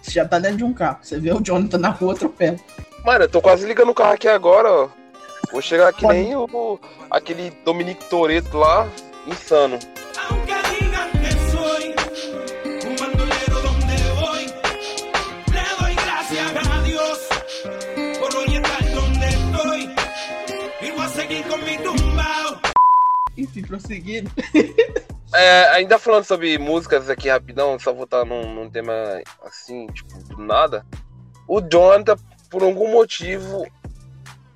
você 0.01 0.11
já 0.11 0.25
tá 0.25 0.39
dentro 0.39 0.59
de 0.59 0.63
um 0.63 0.73
carro, 0.73 0.99
você 1.01 1.19
vê 1.19 1.33
o 1.33 1.41
Jonathan 1.41 1.77
na 1.77 1.89
rua, 1.89 2.13
atropela. 2.13 2.55
Mano, 3.03 3.25
eu 3.25 3.29
tô 3.29 3.41
quase 3.41 3.67
ligando 3.67 3.89
o 3.89 3.93
carro 3.93 4.13
aqui 4.13 4.29
agora, 4.29 4.71
ó. 4.71 4.89
Vou 5.51 5.61
chegar 5.61 5.91
que 5.91 6.03
Pode. 6.03 6.17
nem 6.17 6.33
o, 6.33 6.79
aquele 7.09 7.51
Dominique 7.65 8.09
Toretto 8.09 8.57
lá, 8.57 8.89
insano. 9.27 9.77
Enfim, 23.51 23.61
prosseguindo. 23.63 24.31
É, 25.33 25.69
ainda 25.69 25.97
falando 25.97 26.25
sobre 26.25 26.57
músicas 26.57 27.09
aqui 27.09 27.29
rapidão, 27.29 27.79
só 27.79 27.93
voltar 27.93 28.25
num, 28.25 28.53
num 28.53 28.69
tema 28.69 28.91
assim, 29.43 29.87
tipo, 29.87 30.21
do 30.25 30.37
nada. 30.43 30.85
O 31.47 31.61
Jonathan, 31.61 32.17
por 32.49 32.63
algum 32.63 32.91
motivo, 32.91 33.65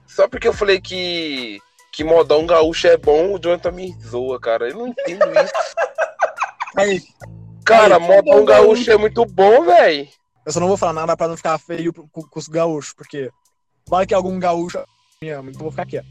só 0.06 0.28
porque 0.28 0.50
eu 0.50 0.54
falei 0.54 0.82
que, 0.82 1.62
que 1.94 2.04
modão 2.04 2.46
gaúcho 2.46 2.88
é 2.88 2.98
bom, 2.98 3.34
o 3.34 3.40
Jonathan 3.40 3.72
me 3.72 3.96
zoa, 4.02 4.38
cara. 4.38 4.70
Eu 4.70 4.80
não 4.80 4.88
entendo 4.90 5.24
isso. 5.40 5.54
Kaique, 6.76 7.14
Cara, 7.66 7.96
Aí, 7.96 8.02
modão 8.02 8.44
gaúcho 8.44 8.66
gaúcho. 8.66 8.92
é 8.92 8.98
muito 8.98 9.26
bom, 9.26 9.64
velho. 9.64 10.10
eu 10.46 10.52
só 10.52 10.60
não 10.60 10.68
vou 10.68 10.76
falar 10.76 10.92
nada 10.92 11.16
pra 11.16 11.30
não 11.30 11.38
ficar 11.38 11.58
feio 11.58 11.94
com, 11.94 12.22
com 12.22 12.40
os 12.40 12.50
gaúchos, 12.50 12.94
porque 12.94 13.32
vai 13.88 14.06
que 14.06 14.14
algum 14.14 14.38
gaúcho 14.38 14.84
me 15.22 15.30
ama, 15.30 15.50
então 15.52 15.62
vou 15.62 15.72
ficar 15.72 15.86
quieto. 15.86 16.08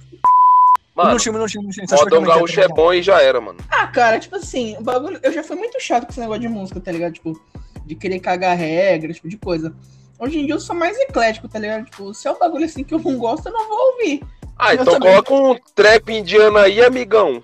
Mano, 0.95 1.09
minutinho, 1.11 1.33
minutinho, 1.35 1.63
minutinho. 1.63 1.89
Você 1.89 1.97
modão 1.97 2.23
gaúcho 2.23 2.53
é 2.53 2.57
terminar? 2.63 2.75
bom 2.77 2.93
e 2.93 3.03
já 3.03 3.21
era, 3.21 3.41
mano. 3.41 3.59
Ah, 3.69 3.87
cara, 3.89 4.19
tipo 4.21 4.37
assim, 4.37 4.77
o 4.79 4.83
bagulho. 4.83 5.19
Eu 5.23 5.33
já 5.33 5.43
fui 5.43 5.57
muito 5.57 5.81
chato 5.81 6.05
com 6.05 6.11
esse 6.11 6.21
negócio 6.21 6.43
de 6.43 6.49
música, 6.49 6.81
tá 6.81 6.93
ligado? 6.93 7.13
Tipo, 7.15 7.41
de 7.85 7.95
querer 7.97 8.21
cagar 8.21 8.57
regra, 8.57 9.11
esse 9.11 9.17
tipo 9.17 9.29
de 9.29 9.37
coisa. 9.39 9.75
Hoje 10.19 10.39
em 10.39 10.47
dia 10.47 10.55
eu 10.55 10.61
sou 10.61 10.77
mais 10.77 10.97
eclético, 10.99 11.49
tá 11.49 11.59
ligado? 11.59 11.85
Tipo, 11.87 12.15
se 12.15 12.29
é 12.29 12.31
um 12.31 12.39
bagulho 12.39 12.65
assim 12.65 12.85
que 12.85 12.95
eu 12.95 13.01
não 13.01 13.19
gosto, 13.19 13.47
eu 13.47 13.53
não 13.53 13.69
vou 13.69 13.79
ouvir. 13.93 14.23
Ah, 14.57 14.73
Eu 14.75 14.83
então 14.83 14.95
também. 14.95 15.11
coloca 15.23 15.35
um 15.35 15.59
trap 15.75 16.09
indiano 16.13 16.59
aí, 16.59 16.81
amigão. 16.81 17.43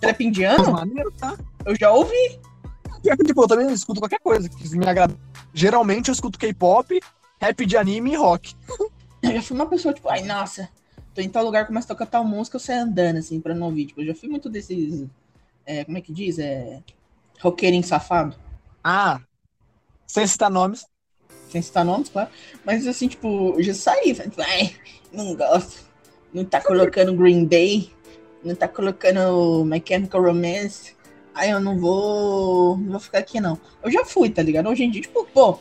Trap 0.00 0.24
indiano, 0.24 0.72
Maneiro, 0.72 1.10
tá? 1.18 1.36
eu 1.66 1.74
já 1.76 1.90
ouvi. 1.90 2.38
Pior 3.02 3.16
que, 3.16 3.24
tipo, 3.24 3.42
eu 3.42 3.48
também 3.48 3.72
escuto 3.72 4.00
qualquer 4.00 4.20
coisa 4.20 4.48
que 4.48 4.76
me 4.78 4.86
agrada. 4.86 5.14
Geralmente 5.52 6.08
eu 6.08 6.12
escuto 6.12 6.38
K-pop, 6.38 7.00
rap 7.40 7.66
de 7.66 7.76
anime 7.76 8.12
e 8.12 8.16
rock. 8.16 8.54
Eu 9.22 9.32
já 9.32 9.42
fui 9.42 9.56
uma 9.56 9.66
pessoa, 9.66 9.92
tipo, 9.92 10.08
ai, 10.08 10.22
nossa, 10.22 10.68
tô 11.14 11.20
em 11.20 11.28
tal 11.28 11.44
lugar, 11.44 11.66
começa 11.66 11.86
a 11.86 11.88
tocar 11.88 12.06
tal 12.06 12.24
música, 12.24 12.56
eu 12.56 12.60
saio 12.60 12.82
andando, 12.82 13.18
assim, 13.18 13.40
pra 13.40 13.54
não 13.54 13.66
ouvir. 13.66 13.86
Tipo, 13.86 14.00
eu 14.02 14.06
já 14.06 14.14
fui 14.14 14.28
muito 14.28 14.48
desses. 14.48 15.06
É, 15.66 15.84
como 15.84 15.98
é 15.98 16.00
que 16.00 16.12
diz? 16.12 16.38
É. 16.38 16.82
Roqueirinho 17.40 17.84
safado. 17.84 18.36
Ah, 18.82 19.20
sem 20.10 20.26
citar 20.26 20.50
nomes. 20.50 20.84
Sem 21.48 21.62
citar 21.62 21.84
nomes, 21.84 22.08
claro. 22.08 22.28
Mas 22.64 22.84
assim, 22.86 23.06
tipo, 23.06 23.54
eu 23.56 23.62
já 23.62 23.74
saí. 23.74 24.12
falei, 24.12 24.32
Ai, 24.38 24.76
não 25.12 25.36
gosto. 25.36 25.88
Não 26.34 26.44
tá 26.44 26.60
colocando 26.60 27.14
Green 27.14 27.44
Day. 27.44 27.92
Não 28.42 28.56
tá 28.56 28.66
colocando 28.66 29.64
My 29.64 29.80
Chemical 29.86 30.22
Romance. 30.22 30.96
Aí 31.32 31.50
eu 31.50 31.60
não 31.60 31.78
vou. 31.78 32.76
Não 32.76 32.90
vou 32.90 33.00
ficar 33.00 33.18
aqui, 33.18 33.40
não. 33.40 33.56
Eu 33.82 33.90
já 33.90 34.04
fui, 34.04 34.30
tá 34.30 34.42
ligado? 34.42 34.68
Hoje 34.68 34.82
em 34.82 34.90
dia, 34.90 35.02
tipo, 35.02 35.24
pô. 35.26 35.60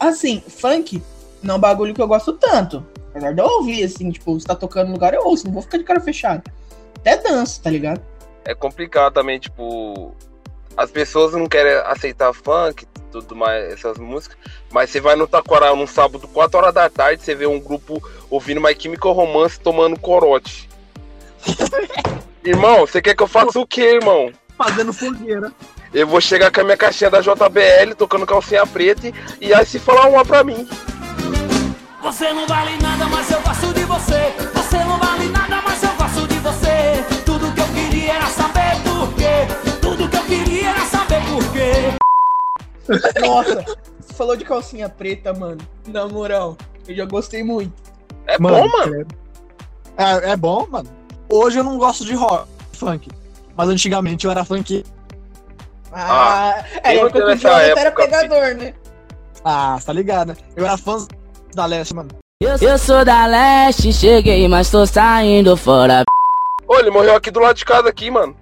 Assim, 0.00 0.40
funk 0.40 1.02
não 1.42 1.54
é 1.54 1.58
um 1.58 1.60
bagulho 1.60 1.94
que 1.94 2.00
eu 2.00 2.08
gosto 2.08 2.32
tanto. 2.32 2.84
Apesar 3.16 3.32
de 3.32 3.40
eu 3.40 3.46
ouvir, 3.46 3.82
assim, 3.82 4.10
tipo, 4.10 4.38
você 4.38 4.46
tá 4.46 4.54
tocando 4.54 4.88
no 4.88 4.92
lugar, 4.92 5.14
eu 5.14 5.24
ouço, 5.24 5.46
não 5.46 5.52
vou 5.54 5.62
ficar 5.62 5.78
de 5.78 5.84
cara 5.84 6.00
fechada. 6.00 6.44
Até 6.98 7.16
danço, 7.16 7.62
tá 7.62 7.70
ligado? 7.70 8.02
É 8.44 8.54
complicado 8.54 9.14
também, 9.14 9.38
tipo. 9.38 10.14
As 10.76 10.90
pessoas 10.90 11.32
não 11.32 11.48
querem 11.48 11.72
aceitar 11.86 12.34
funk, 12.34 12.84
tudo 13.10 13.34
mais, 13.34 13.72
essas 13.72 13.96
músicas. 13.96 14.36
Mas 14.70 14.90
você 14.90 15.00
vai 15.00 15.16
no 15.16 15.26
Taquaral 15.26 15.74
num 15.74 15.86
sábado, 15.86 16.28
4 16.28 16.58
horas 16.58 16.74
da 16.74 16.90
tarde, 16.90 17.22
você 17.22 17.34
vê 17.34 17.46
um 17.46 17.58
grupo 17.58 18.02
ouvindo 18.28 18.60
My 18.60 18.76
Chemical 18.78 19.12
Romance 19.12 19.58
tomando 19.58 19.98
corote. 19.98 20.68
irmão, 22.44 22.80
você 22.80 23.00
quer 23.00 23.16
que 23.16 23.22
eu 23.22 23.26
faça 23.26 23.58
o 23.58 23.66
quê, 23.66 23.94
irmão? 23.94 24.30
Fazendo 24.58 24.92
fogueira. 24.92 25.50
Eu 25.94 26.06
vou 26.06 26.20
chegar 26.20 26.50
com 26.52 26.60
a 26.60 26.64
minha 26.64 26.76
caixinha 26.76 27.08
da 27.08 27.22
JBL, 27.22 27.94
tocando 27.96 28.26
calcinha 28.26 28.66
preta, 28.66 29.08
e- 29.08 29.14
e 29.40 29.54
aí 29.54 29.64
se 29.64 29.78
falar 29.78 30.06
uma 30.08 30.22
pra 30.24 30.44
mim. 30.44 30.68
Você 32.06 32.32
não 32.32 32.46
vale 32.46 32.78
nada, 32.80 33.04
mas 33.06 33.28
eu 33.32 33.42
gosto 33.42 33.74
de 33.74 33.84
você. 33.84 34.32
Você 34.54 34.78
não 34.84 34.96
vale 34.96 35.28
nada, 35.28 35.60
mas 35.60 35.82
eu 35.82 35.92
gosto 35.96 36.28
de 36.28 36.38
você. 36.38 37.04
Tudo 37.24 37.52
que 37.52 37.60
eu 37.60 37.66
queria 37.74 38.14
era 38.14 38.26
saber 38.26 38.80
por 38.84 39.12
quê. 39.14 39.80
Tudo 39.80 40.08
que 40.08 40.16
eu 40.16 40.22
queria 40.22 40.70
era 40.70 40.84
saber 40.86 41.20
por 41.26 41.42
quê. 41.52 43.20
Nossa, 43.26 43.64
você 43.98 44.14
falou 44.14 44.36
de 44.36 44.44
calcinha 44.44 44.88
preta, 44.88 45.34
mano. 45.34 45.58
Na 45.88 46.06
moral, 46.06 46.56
eu 46.86 46.94
já 46.94 47.04
gostei 47.04 47.42
muito. 47.42 47.74
É 48.28 48.38
bom, 48.38 48.68
mano. 48.68 48.92
credo. 48.92 49.14
É, 49.98 50.30
é 50.30 50.36
bom, 50.36 50.64
mano. 50.70 50.88
Hoje 51.28 51.58
eu 51.58 51.64
não 51.64 51.76
gosto 51.76 52.04
de 52.04 52.14
rock, 52.14 52.48
funk. 52.72 53.10
Mas 53.56 53.68
antigamente 53.68 54.26
eu 54.26 54.30
era 54.30 54.44
funk. 54.44 54.84
Ah, 55.92 56.64
é, 56.84 56.98
eu 56.98 57.10
Jonathan 57.10 57.48
era 57.48 57.90
pegador, 57.90 58.54
né? 58.54 58.74
Ah, 59.44 59.76
tá 59.84 59.92
ligado, 59.92 60.28
né? 60.28 60.36
Eu 60.54 60.64
era 60.64 60.76
fã 60.76 61.04
da 61.56 61.66
Leste, 61.66 61.94
mano. 61.94 62.10
Eu 62.38 62.78
sou 62.78 63.02
da 63.02 63.24
leste, 63.24 63.90
cheguei, 63.94 64.46
mas 64.46 64.70
tô 64.70 64.84
saindo 64.84 65.56
fora. 65.56 66.04
Ô, 66.68 66.76
ele 66.76 66.90
morreu 66.90 67.16
aqui 67.16 67.30
do 67.30 67.40
lado 67.40 67.56
de 67.56 67.64
casa 67.64 67.88
aqui, 67.88 68.10
mano. 68.10 68.36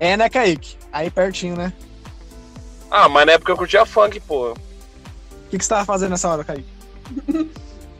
É, 0.00 0.16
né, 0.16 0.30
Kaique? 0.30 0.78
Aí 0.90 1.10
pertinho, 1.10 1.54
né? 1.54 1.70
Ah, 2.90 3.06
mas 3.06 3.26
na 3.26 3.32
época 3.32 3.52
eu 3.52 3.56
curtia 3.56 3.84
funk, 3.84 4.18
pô. 4.20 4.52
O 4.52 4.56
que, 5.50 5.58
que 5.58 5.64
você 5.64 5.68
tava 5.68 5.84
fazendo 5.84 6.12
nessa 6.12 6.30
hora, 6.30 6.42
Kaique? 6.42 6.66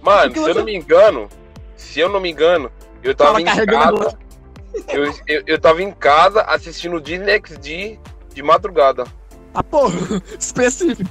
Mano, 0.00 0.32
Porque 0.32 0.40
se 0.40 0.50
eu 0.50 0.54
não 0.54 0.64
me 0.64 0.74
engano, 0.74 1.28
se 1.76 2.00
eu 2.00 2.08
não 2.08 2.20
me 2.20 2.30
engano, 2.30 2.72
eu 3.02 3.14
tava 3.14 3.32
Tava 3.32 3.42
em 3.42 3.44
carregando 3.44 3.98
casa. 3.98 4.18
Eu, 4.88 5.04
eu, 5.26 5.42
eu 5.46 5.58
tava 5.60 5.82
em 5.82 5.92
casa 5.92 6.40
assistindo 6.42 7.00
Disney 7.00 7.38
XD 7.38 7.98
de 8.32 8.42
madrugada. 8.42 9.04
Ah, 9.52 9.62
pô, 9.62 9.88
específico. 10.40 11.08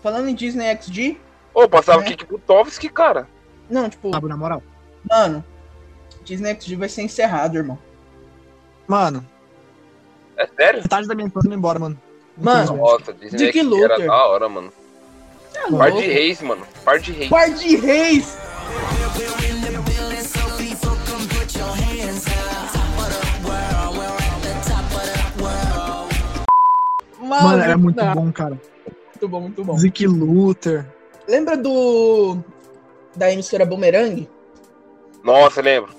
Falando 0.00 0.28
em 0.28 0.34
Disney 0.34 0.76
XD, 0.76 1.16
Ô, 1.58 1.66
passava 1.66 2.02
É. 2.02 2.04
Kik 2.04 2.26
Butovski, 2.26 2.90
cara. 2.90 3.26
não, 3.70 3.88
tipo, 3.88 4.10
Sabe, 4.12 4.28
na 4.28 4.36
moral. 4.36 4.62
mano, 5.10 5.42
Disney 6.22 6.54
XD 6.54 6.76
vai 6.76 6.88
ser 6.90 7.00
encerrado, 7.02 7.56
irmão. 7.56 7.78
Mano, 8.86 9.24
É 10.36 10.46
sério? 10.46 10.82
metade 10.82 11.08
da 11.08 11.14
minha 11.14 11.26
infância 11.28 11.46
indo 11.48 11.56
embora, 11.56 11.78
mano. 11.78 11.98
Mano. 12.36 12.76
Nossa, 12.76 13.14
Disney 13.14 13.38
Dick 13.38 13.58
XD 13.58 13.74
era 13.82 13.94
Luther. 13.94 14.06
da 14.06 14.26
hora, 14.26 14.48
mano. 14.50 14.70
É 15.54 15.70
Par 15.70 15.90
de 15.92 16.06
reis, 16.06 16.42
mano. 16.42 16.66
Par 16.84 16.98
de 17.00 17.12
reis. 17.12 17.30
Par 17.30 17.50
de 17.50 17.76
Reis! 17.76 18.36
Mano, 27.18 27.62
era 27.62 27.76
muito 27.76 28.04
bom, 28.14 28.32
cara. 28.32 28.60
Muito 29.14 29.28
bom, 29.28 29.40
muito 29.40 29.64
bom. 29.64 29.76
Zick 29.78 30.06
Luther. 30.06 30.86
Lembra 31.26 31.56
do. 31.56 32.38
da 33.14 33.32
emissora 33.32 33.66
Boomerang? 33.66 34.28
Nossa, 35.22 35.60
lembro. 35.60 35.94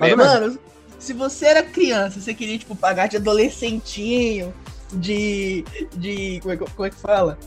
Lembro. 0.00 0.24
Mano, 0.24 0.58
se 0.98 1.12
você 1.12 1.46
era 1.46 1.62
criança, 1.62 2.20
você 2.20 2.32
queria, 2.32 2.58
tipo, 2.58 2.76
pagar 2.76 3.08
de 3.08 3.16
adolescentinho, 3.16 4.54
de. 4.92 5.64
de. 5.94 6.40
como 6.40 6.54
é 6.54 6.56
que, 6.56 6.64
como 6.70 6.86
é 6.86 6.90
que 6.90 6.96
fala? 6.96 7.38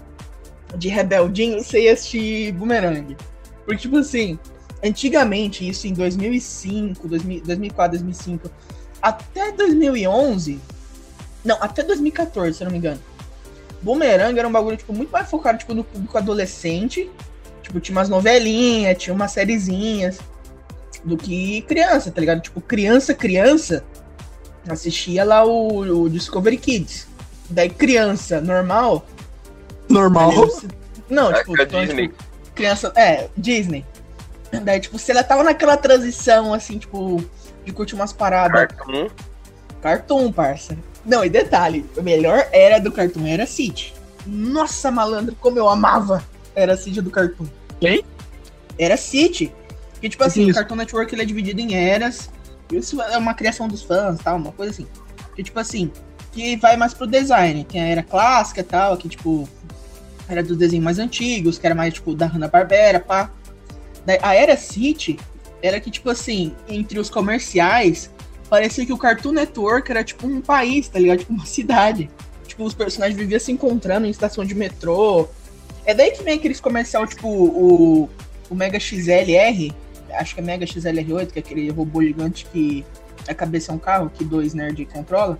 De 0.75 0.89
rebeldinho, 0.89 1.63
você 1.63 1.83
ia 1.83 1.93
assistir 1.93 2.51
Boomerang. 2.53 3.15
Porque, 3.65 3.81
tipo 3.81 3.97
assim, 3.97 4.37
antigamente, 4.83 5.67
isso 5.67 5.87
em 5.87 5.93
2005, 5.93 7.07
2000, 7.07 7.43
2004, 7.43 7.97
2005, 7.99 8.51
até 9.01 9.51
2011. 9.53 10.59
Não, 11.43 11.57
até 11.61 11.83
2014, 11.83 12.57
se 12.57 12.63
eu 12.63 12.65
não 12.65 12.71
me 12.73 12.77
engano. 12.77 12.99
Boomerang 13.81 14.37
era 14.37 14.47
um 14.47 14.51
bagulho, 14.51 14.77
tipo, 14.77 14.93
muito 14.93 15.09
mais 15.11 15.29
focado, 15.29 15.57
tipo, 15.59 15.73
no 15.73 15.83
público 15.83 16.17
adolescente. 16.17 17.09
Tipo, 17.61 17.79
tinha 17.79 17.95
umas 17.97 18.09
novelinhas, 18.09 18.97
tinha 18.97 19.13
umas 19.13 19.31
sériezinhas 19.31 20.19
do 21.03 21.17
que 21.17 21.61
criança, 21.63 22.09
tá 22.11 22.19
ligado? 22.21 22.41
Tipo, 22.41 22.61
criança, 22.61 23.13
criança, 23.13 23.83
assistia 24.67 25.23
lá 25.23 25.43
o, 25.45 26.03
o 26.03 26.09
Discovery 26.09 26.57
Kids. 26.57 27.07
Daí 27.49 27.69
criança 27.69 28.41
normal. 28.41 29.05
Normal. 29.89 30.31
você- 30.31 30.67
Não, 31.09 31.31
É 31.31 31.39
tipo, 31.39 31.59
é 31.59 31.63
então, 31.63 31.85
Disney. 31.85 32.07
tipo, 32.09 32.23
criança. 32.55 32.91
É, 32.95 33.29
Disney. 33.37 33.85
Daí, 34.63 34.79
tipo, 34.79 34.97
se 34.97 35.11
ela 35.11 35.23
tava 35.23 35.43
naquela 35.43 35.75
transição, 35.77 36.53
assim, 36.53 36.77
tipo, 36.77 37.23
de 37.65 37.71
curtir 37.73 37.95
umas 37.95 38.11
paradas. 38.13 38.67
Cartoon. 38.67 39.07
Cartoon, 39.81 40.31
parça. 40.31 40.77
Não, 41.07 41.23
e 41.23 41.29
detalhe, 41.29 41.85
a 41.97 42.01
melhor 42.01 42.49
era 42.51 42.79
do 42.79 42.91
Cartoon 42.91 43.25
era 43.25 43.47
City. 43.47 43.93
Nossa, 44.25 44.91
malandro, 44.91 45.33
como 45.39 45.57
eu 45.57 45.69
amava 45.69 46.21
era 46.53 46.75
City 46.75 47.01
do 47.01 47.09
Cartoon. 47.09 47.45
Quem? 47.79 48.03
Era 48.77 48.97
City. 48.97 49.53
Que, 50.01 50.09
tipo 50.09 50.23
assim, 50.23 50.49
é 50.49 50.51
o? 50.51 50.53
Cartoon 50.53 50.75
Network 50.75 51.15
ele 51.15 51.21
é 51.21 51.25
dividido 51.25 51.61
em 51.61 51.73
eras. 51.75 52.29
Isso 52.69 53.01
é 53.01 53.17
uma 53.17 53.33
criação 53.33 53.69
dos 53.69 53.81
fãs, 53.81 54.19
tal, 54.19 54.35
uma 54.35 54.51
coisa 54.51 54.71
assim. 54.73 54.87
Que, 55.33 55.43
tipo 55.43 55.57
assim, 55.57 55.89
que 56.33 56.57
vai 56.57 56.75
mais 56.75 56.93
pro 56.93 57.07
design. 57.07 57.63
Tem 57.63 57.81
a 57.81 57.85
era 57.85 58.03
clássica 58.03 58.59
e 58.59 58.63
tal, 58.63 58.97
que, 58.97 59.07
tipo, 59.07 59.47
era 60.27 60.43
dos 60.43 60.57
desenhos 60.57 60.83
mais 60.83 60.99
antigos, 60.99 61.57
que 61.57 61.65
era 61.65 61.73
mais, 61.73 61.93
tipo, 61.93 62.13
da 62.13 62.25
Hanna-Barbera, 62.25 62.99
pá. 62.99 63.31
A 64.21 64.35
era 64.35 64.57
City 64.57 65.17
era 65.61 65.79
que, 65.79 65.89
tipo 65.89 66.09
assim, 66.09 66.53
entre 66.67 66.99
os 66.99 67.09
comerciais, 67.09 68.11
parecia 68.49 68.85
que 68.85 68.93
o 68.93 68.97
Cartoon 68.97 69.31
Network 69.31 69.89
era, 69.91 70.03
tipo, 70.03 70.27
um 70.27 70.41
país, 70.41 70.87
tá 70.87 70.99
ligado? 70.99 71.19
Tipo, 71.19 71.33
uma 71.33 71.45
cidade. 71.45 72.09
Tipo, 72.47 72.63
os 72.63 72.73
personagens 72.73 73.17
viviam 73.17 73.39
se 73.39 73.51
encontrando 73.51 74.07
em 74.07 74.09
estação 74.09 74.45
de 74.45 74.55
metrô. 74.55 75.27
É 75.85 75.93
daí 75.93 76.11
que 76.11 76.23
vem 76.23 76.35
aqueles 76.35 76.59
comercial, 76.59 77.05
tipo, 77.05 77.27
o, 77.27 78.09
o 78.49 78.55
Mega 78.55 78.79
XLR, 78.79 79.73
acho 80.11 80.33
que 80.33 80.41
é 80.41 80.43
Mega 80.43 80.65
XLR8, 80.65 81.31
que 81.31 81.39
é 81.39 81.41
aquele 81.41 81.69
robô 81.69 82.01
gigante 82.01 82.45
que 82.51 82.85
a 83.27 83.33
cabeça 83.33 83.71
é 83.71 83.75
um 83.75 83.79
carro, 83.79 84.11
que 84.13 84.23
dois 84.23 84.53
nerds 84.53 84.87
controla. 84.91 85.37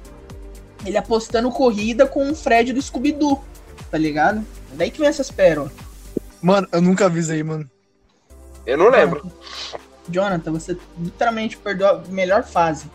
Ele 0.86 0.98
apostando 0.98 1.50
corrida 1.52 2.06
com 2.06 2.30
o 2.30 2.36
Fred 2.36 2.72
do 2.74 2.82
Scooby-Doo, 2.82 3.44
tá 3.90 3.98
ligado? 3.98 4.46
É 4.74 4.76
daí 4.76 4.92
que 4.92 5.00
vem 5.00 5.10
essas 5.10 5.32
pérolas. 5.32 5.72
Mano, 6.42 6.68
eu 6.72 6.82
nunca 6.82 7.10
vi 7.10 7.20
isso 7.20 7.32
aí, 7.32 7.44
mano. 7.44 7.70
Eu 8.66 8.78
não 8.78 8.90
lembro. 8.90 9.32
Jonathan, 10.10 10.52
você 10.52 10.78
literalmente 11.00 11.58
perdeu 11.58 11.88
a 11.88 12.04
melhor 12.10 12.44
fase. 12.44 12.86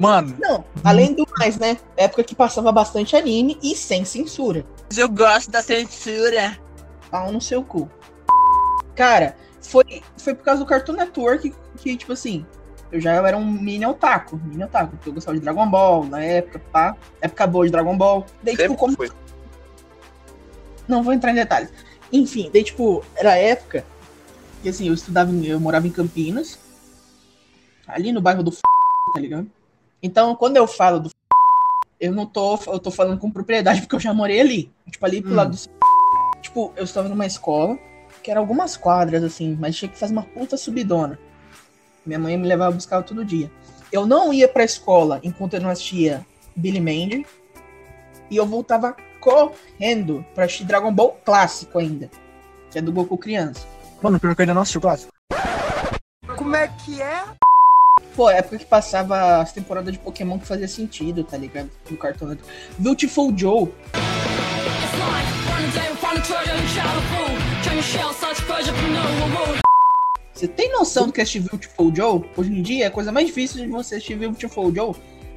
Mano, 0.00 0.34
Não, 0.40 0.64
além 0.82 1.12
do 1.14 1.26
mais, 1.38 1.58
né? 1.58 1.76
Época 1.94 2.24
que 2.24 2.34
passava 2.34 2.72
bastante 2.72 3.14
anime 3.14 3.58
e 3.62 3.76
sem 3.76 4.02
censura. 4.02 4.64
Eu 4.96 5.10
gosto 5.10 5.50
da 5.50 5.60
censura. 5.62 6.58
Pau 7.10 7.30
no 7.30 7.38
seu 7.38 7.62
cu. 7.62 7.86
Cara, 8.96 9.36
foi, 9.60 10.02
foi 10.16 10.34
por 10.34 10.42
causa 10.42 10.60
do 10.64 10.66
Cartoon 10.66 10.94
Network 10.94 11.52
que, 11.76 11.96
tipo 11.98 12.14
assim, 12.14 12.46
eu 12.90 12.98
já 12.98 13.12
era 13.12 13.36
um 13.36 13.44
mini 13.44 13.84
otaku. 13.84 14.40
Mini 14.42 14.64
otaku, 14.64 14.96
porque 14.96 15.10
eu 15.10 15.12
gostava 15.12 15.36
de 15.36 15.44
Dragon 15.44 15.68
Ball 15.68 16.06
na 16.06 16.22
época, 16.22 16.58
pá. 16.72 16.96
Época 17.20 17.46
boa 17.46 17.66
de 17.66 17.72
Dragon 17.72 17.96
Ball. 17.98 18.24
Daí, 18.42 18.56
tipo, 18.56 18.74
como. 18.76 18.96
foi. 18.96 19.10
Não 20.88 21.02
vou 21.02 21.12
entrar 21.12 21.30
em 21.32 21.34
detalhes. 21.34 21.70
Enfim, 22.10 22.50
daí, 22.50 22.64
tipo, 22.64 23.04
era 23.14 23.32
a 23.32 23.36
época 23.36 23.84
que, 24.62 24.68
assim, 24.70 24.88
eu 24.88 24.94
estudava, 24.94 25.30
em- 25.30 25.44
eu 25.46 25.60
morava 25.60 25.86
em 25.86 25.90
Campinas. 25.90 26.58
Ali 27.86 28.12
no 28.12 28.20
bairro 28.22 28.42
do 28.42 28.50
F, 28.50 28.60
tá 29.12 29.20
ligado? 29.20 29.46
Então, 30.02 30.34
quando 30.34 30.56
eu 30.56 30.66
falo 30.66 31.00
do 31.00 31.08
F, 31.08 31.14
eu 32.00 32.12
não 32.12 32.24
tô, 32.26 32.58
eu 32.66 32.78
tô 32.78 32.90
falando 32.90 33.18
com 33.18 33.30
propriedade 33.30 33.80
porque 33.82 33.96
eu 33.96 34.00
já 34.00 34.14
morei 34.14 34.40
ali. 34.40 34.72
Tipo, 34.90 35.04
ali 35.06 35.20
pro 35.22 35.32
Hum. 35.32 35.36
lado 35.36 35.50
do 35.56 35.80
Tipo, 36.40 36.72
eu 36.74 36.84
estava 36.84 37.08
numa 37.08 37.26
escola, 37.26 37.78
que 38.22 38.30
era 38.30 38.40
algumas 38.40 38.76
quadras, 38.76 39.22
assim, 39.22 39.56
mas 39.60 39.76
tinha 39.76 39.90
que 39.90 39.98
fazer 39.98 40.12
uma 40.12 40.22
puta 40.22 40.56
subidona. 40.56 41.18
Minha 42.04 42.18
mãe 42.18 42.36
me 42.36 42.48
levava 42.48 42.74
buscar 42.74 43.02
todo 43.02 43.24
dia. 43.24 43.50
Eu 43.92 44.06
não 44.06 44.32
ia 44.32 44.48
pra 44.48 44.64
escola 44.64 45.20
enquanto 45.22 45.54
eu 45.54 45.60
não 45.60 45.68
assistia 45.68 46.24
Billy 46.56 46.80
Mandy. 46.80 47.26
E 48.30 48.36
eu 48.36 48.46
voltava 48.46 48.96
correndo 49.20 50.24
pra 50.34 50.44
assistir 50.46 50.64
Dragon 50.64 50.92
Ball 50.92 51.18
clássico 51.24 51.78
ainda. 51.78 52.10
Que 52.70 52.78
é 52.78 52.82
do 52.82 52.90
Goku 52.92 53.18
criança. 53.18 53.66
mano, 54.00 54.18
pior 54.18 54.34
que 54.34 54.40
eu 54.40 54.44
ainda 54.44 54.54
não 54.54 54.62
assisti 54.62 54.78
o 54.78 54.80
clássico. 54.80 55.12
Como 56.36 56.56
é 56.56 56.68
que 56.68 57.02
é? 57.02 57.22
Pô, 58.20 58.28
época 58.28 58.58
que 58.58 58.66
passava 58.66 59.40
as 59.40 59.50
temporadas 59.50 59.94
de 59.94 59.98
Pokémon 59.98 60.38
que 60.38 60.46
fazia 60.46 60.68
sentido, 60.68 61.24
tá 61.24 61.38
ligado? 61.38 61.70
No 61.90 61.96
Cartoon 61.96 62.26
Network. 62.26 62.54
Beautiful 62.76 63.32
Joe. 63.34 63.72
Você 70.34 70.46
tem 70.48 70.70
noção 70.70 71.06
do 71.06 71.14
que 71.14 71.20
é 71.20 71.22
assistir 71.22 71.40
Beautiful 71.40 71.96
Joe? 71.96 72.22
Hoje 72.36 72.52
em 72.52 72.60
dia, 72.60 72.84
é 72.84 72.86
a 72.88 72.90
coisa 72.90 73.10
mais 73.10 73.26
difícil 73.26 73.64
de 73.64 73.68
você 73.68 73.94
assistir 73.94 74.16
Beautiful 74.16 74.70
Joe 74.74 74.94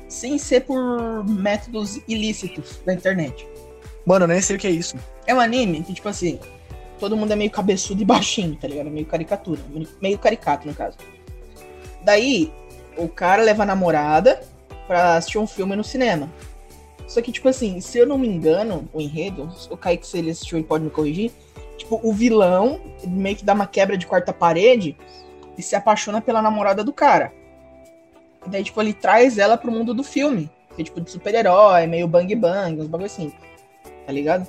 sem 0.10 0.38
ser 0.38 0.66
por 0.66 1.24
métodos 1.24 2.02
ilícitos 2.06 2.82
da 2.86 2.94
internet. 2.94 3.48
Mano, 4.06 4.26
eu 4.26 4.28
nem 4.28 4.42
sei 4.42 4.58
o 4.58 4.60
que 4.60 4.68
é 4.68 4.72
isso. 4.72 4.98
É 5.26 5.34
um 5.34 5.40
anime 5.40 5.84
que, 5.84 5.94
tipo 5.94 6.10
assim, 6.10 6.38
todo 7.00 7.16
mundo 7.16 7.32
é 7.32 7.36
meio 7.38 7.50
cabeçudo 7.50 8.02
e 8.02 8.06
baixinho, 8.06 8.58
tá 8.58 8.68
ligado? 8.68 8.90
Meio 8.90 9.06
caricatura. 9.06 9.62
Meio 10.02 10.20
caricato, 10.20 10.68
no 10.68 10.76
caso. 10.76 10.98
Daí, 12.04 12.52
o 12.98 13.08
cara 13.08 13.44
leva 13.44 13.64
a 13.64 13.66
namorada 13.66 14.42
pra 14.88 15.16
assistir 15.16 15.38
um 15.38 15.48
filme 15.48 15.76
no 15.76 15.84
cinema. 15.84 16.30
Só 17.08 17.22
que, 17.22 17.32
tipo 17.32 17.48
assim, 17.48 17.80
se 17.80 17.98
eu 17.98 18.08
não 18.08 18.18
me 18.18 18.28
engano, 18.28 18.88
o 18.94 19.00
enredo, 19.00 19.50
o 19.70 19.78
Kaique, 19.78 20.08
se 20.08 20.18
ele 20.18 20.32
assistiu, 20.32 20.58
ele 20.58 20.68
pode 20.68 20.84
me 20.84 20.90
corrigir. 20.90 21.32
Tipo, 21.78 22.00
o 22.04 22.14
vilão 22.14 22.80
meio 23.06 23.36
que 23.36 23.46
dá 23.46 23.54
uma 23.54 23.68
quebra 23.68 23.98
de 23.98 24.08
quarta 24.08 24.32
parede 24.32 24.98
e 25.58 25.62
se 25.62 25.76
apaixona 25.76 26.22
pela 26.22 26.42
namorada 26.42 26.84
do 26.84 26.94
cara. 26.94 27.34
E 28.46 28.50
daí, 28.50 28.64
tipo, 28.64 28.82
ele 28.82 28.94
traz 28.94 29.38
ela 29.38 29.58
pro 29.58 29.72
mundo 29.72 29.94
do 29.94 30.04
filme. 30.04 30.50
Que 30.76 30.82
é 30.82 30.86
tipo 30.86 31.00
de 31.00 31.12
super-herói, 31.12 31.86
meio 31.86 32.08
bang 32.08 32.36
bang, 32.36 32.82
uns 32.82 32.88
bagulho 32.88 33.06
assim. 33.06 33.32
Tá 34.06 34.12
ligado? 34.12 34.48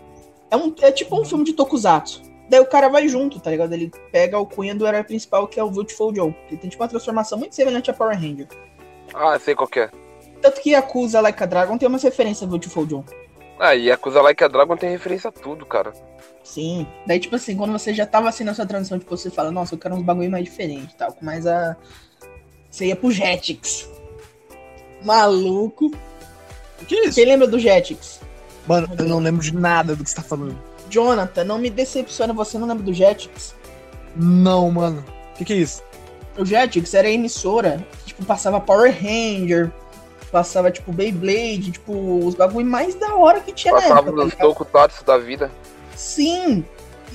É, 0.51 0.57
um, 0.57 0.75
é 0.81 0.91
tipo 0.91 1.21
um 1.21 1.25
filme 1.25 1.45
de 1.45 1.53
Tokusatsu. 1.53 2.23
Daí 2.49 2.61
o 2.61 2.67
cara 2.67 2.89
vai 2.89 3.09
junto, 3.09 3.41
tá 3.41 3.51
ligado? 3.51 3.73
Ele 3.73 3.91
pega 4.13 4.39
o 4.39 4.47
cunha 4.47 4.75
do 4.75 4.87
herói 4.87 5.03
principal, 5.03 5.49
que 5.49 5.59
é 5.59 5.65
o 5.65 5.71
Beautiful 5.71 6.15
Joe. 6.15 6.35
Ele 6.49 6.57
tem 6.57 6.71
tipo 6.71 6.83
uma 6.83 6.89
transformação 6.89 7.39
muito 7.39 7.55
semelhante 7.55 7.91
a 7.91 7.95
Power 7.95 8.15
Ranger. 8.15 8.49
Ah, 9.15 9.39
sei 9.39 9.55
qual 9.55 9.69
que 9.69 9.81
é. 9.81 9.91
Tanto 10.43 10.61
que 10.61 10.71
Yakuza 10.71 11.21
Like 11.21 11.43
a 11.43 11.47
Dragon 11.47 11.79
tem 11.79 11.89
uma 11.89 11.99
referência 11.99 12.45
a 12.47 12.49
Beautiful 12.49 12.87
Joe. 12.89 13.03
Ah, 13.59 13.75
e 13.75 13.87
Yakuza 13.87 14.21
Like 14.21 14.45
a 14.45 14.49
Dragon 14.49 14.77
tem 14.77 14.91
referência 14.91 15.29
a 15.29 15.33
tudo, 15.33 15.65
cara. 15.65 15.93
Sim. 16.43 16.87
Daí, 17.07 17.19
tipo 17.19 17.35
assim, 17.35 17.57
quando 17.57 17.73
você 17.73 17.95
já 17.95 18.05
tava 18.05 18.29
assim 18.29 18.45
na 18.45 18.53
sua 18.53 18.67
transição, 18.67 18.99
tipo, 18.99 19.17
você 19.17 19.31
fala, 19.31 19.51
nossa, 19.51 19.75
eu 19.75 19.79
quero 19.79 19.95
uns 19.95 20.03
bagulho 20.03 20.31
mais 20.31 20.45
diferente 20.45 20.93
e 20.93 20.97
tal. 20.97 21.13
Com 21.13 21.25
mais 21.25 21.47
a. 21.47 21.77
Você 22.71 22.87
ia 22.87 22.97
pro 22.97 23.11
Jetix. 23.11 23.89
Maluco. 25.03 25.91
O 26.83 26.85
que 26.85 26.95
é 26.95 27.05
isso? 27.07 27.15
Quem 27.15 27.25
lembra 27.25 27.47
do 27.47 27.59
Jetix? 27.59 28.21
Mano, 28.67 28.89
eu 28.99 29.05
não 29.07 29.21
lembro 29.21 29.43
de 29.43 29.55
nada 29.55 29.97
do 29.97 30.05
que 30.05 30.11
você 30.11 30.17
tá 30.17 30.23
falando. 30.23 30.59
Jonathan, 30.89 31.45
não 31.45 31.59
me 31.59 31.71
decepciona, 31.71 32.33
você 32.33 32.59
não 32.59 32.67
lembra 32.69 32.85
do 32.85 32.93
Jetix? 32.93 33.55
Não, 34.17 34.71
mano. 34.71 35.05
O 35.33 35.39
que, 35.39 35.45
que 35.45 35.53
é 35.53 35.57
isso? 35.57 35.83
O 36.39 36.45
Jetix 36.45 36.95
era 36.95 37.09
a 37.09 37.11
emissora 37.11 37.85
que, 37.99 38.07
tipo, 38.07 38.25
passava 38.25 38.61
Power 38.61 38.93
Ranger, 38.93 39.71
passava, 40.31 40.71
tipo, 40.71 40.93
Beyblade, 40.93 41.73
tipo, 41.73 41.93
os 42.25 42.35
bagulho 42.35 42.67
mais 42.67 42.95
da 42.95 43.15
hora 43.15 43.41
que 43.41 43.53
tinha 43.53 43.73
na 43.75 43.83
Passava 43.83 44.09
época, 44.09 44.17
tá 44.17 44.25
nos 44.25 44.35
tokusatsu 44.35 45.05
da 45.05 45.19
vida. 45.19 45.51
Sim! 45.95 46.65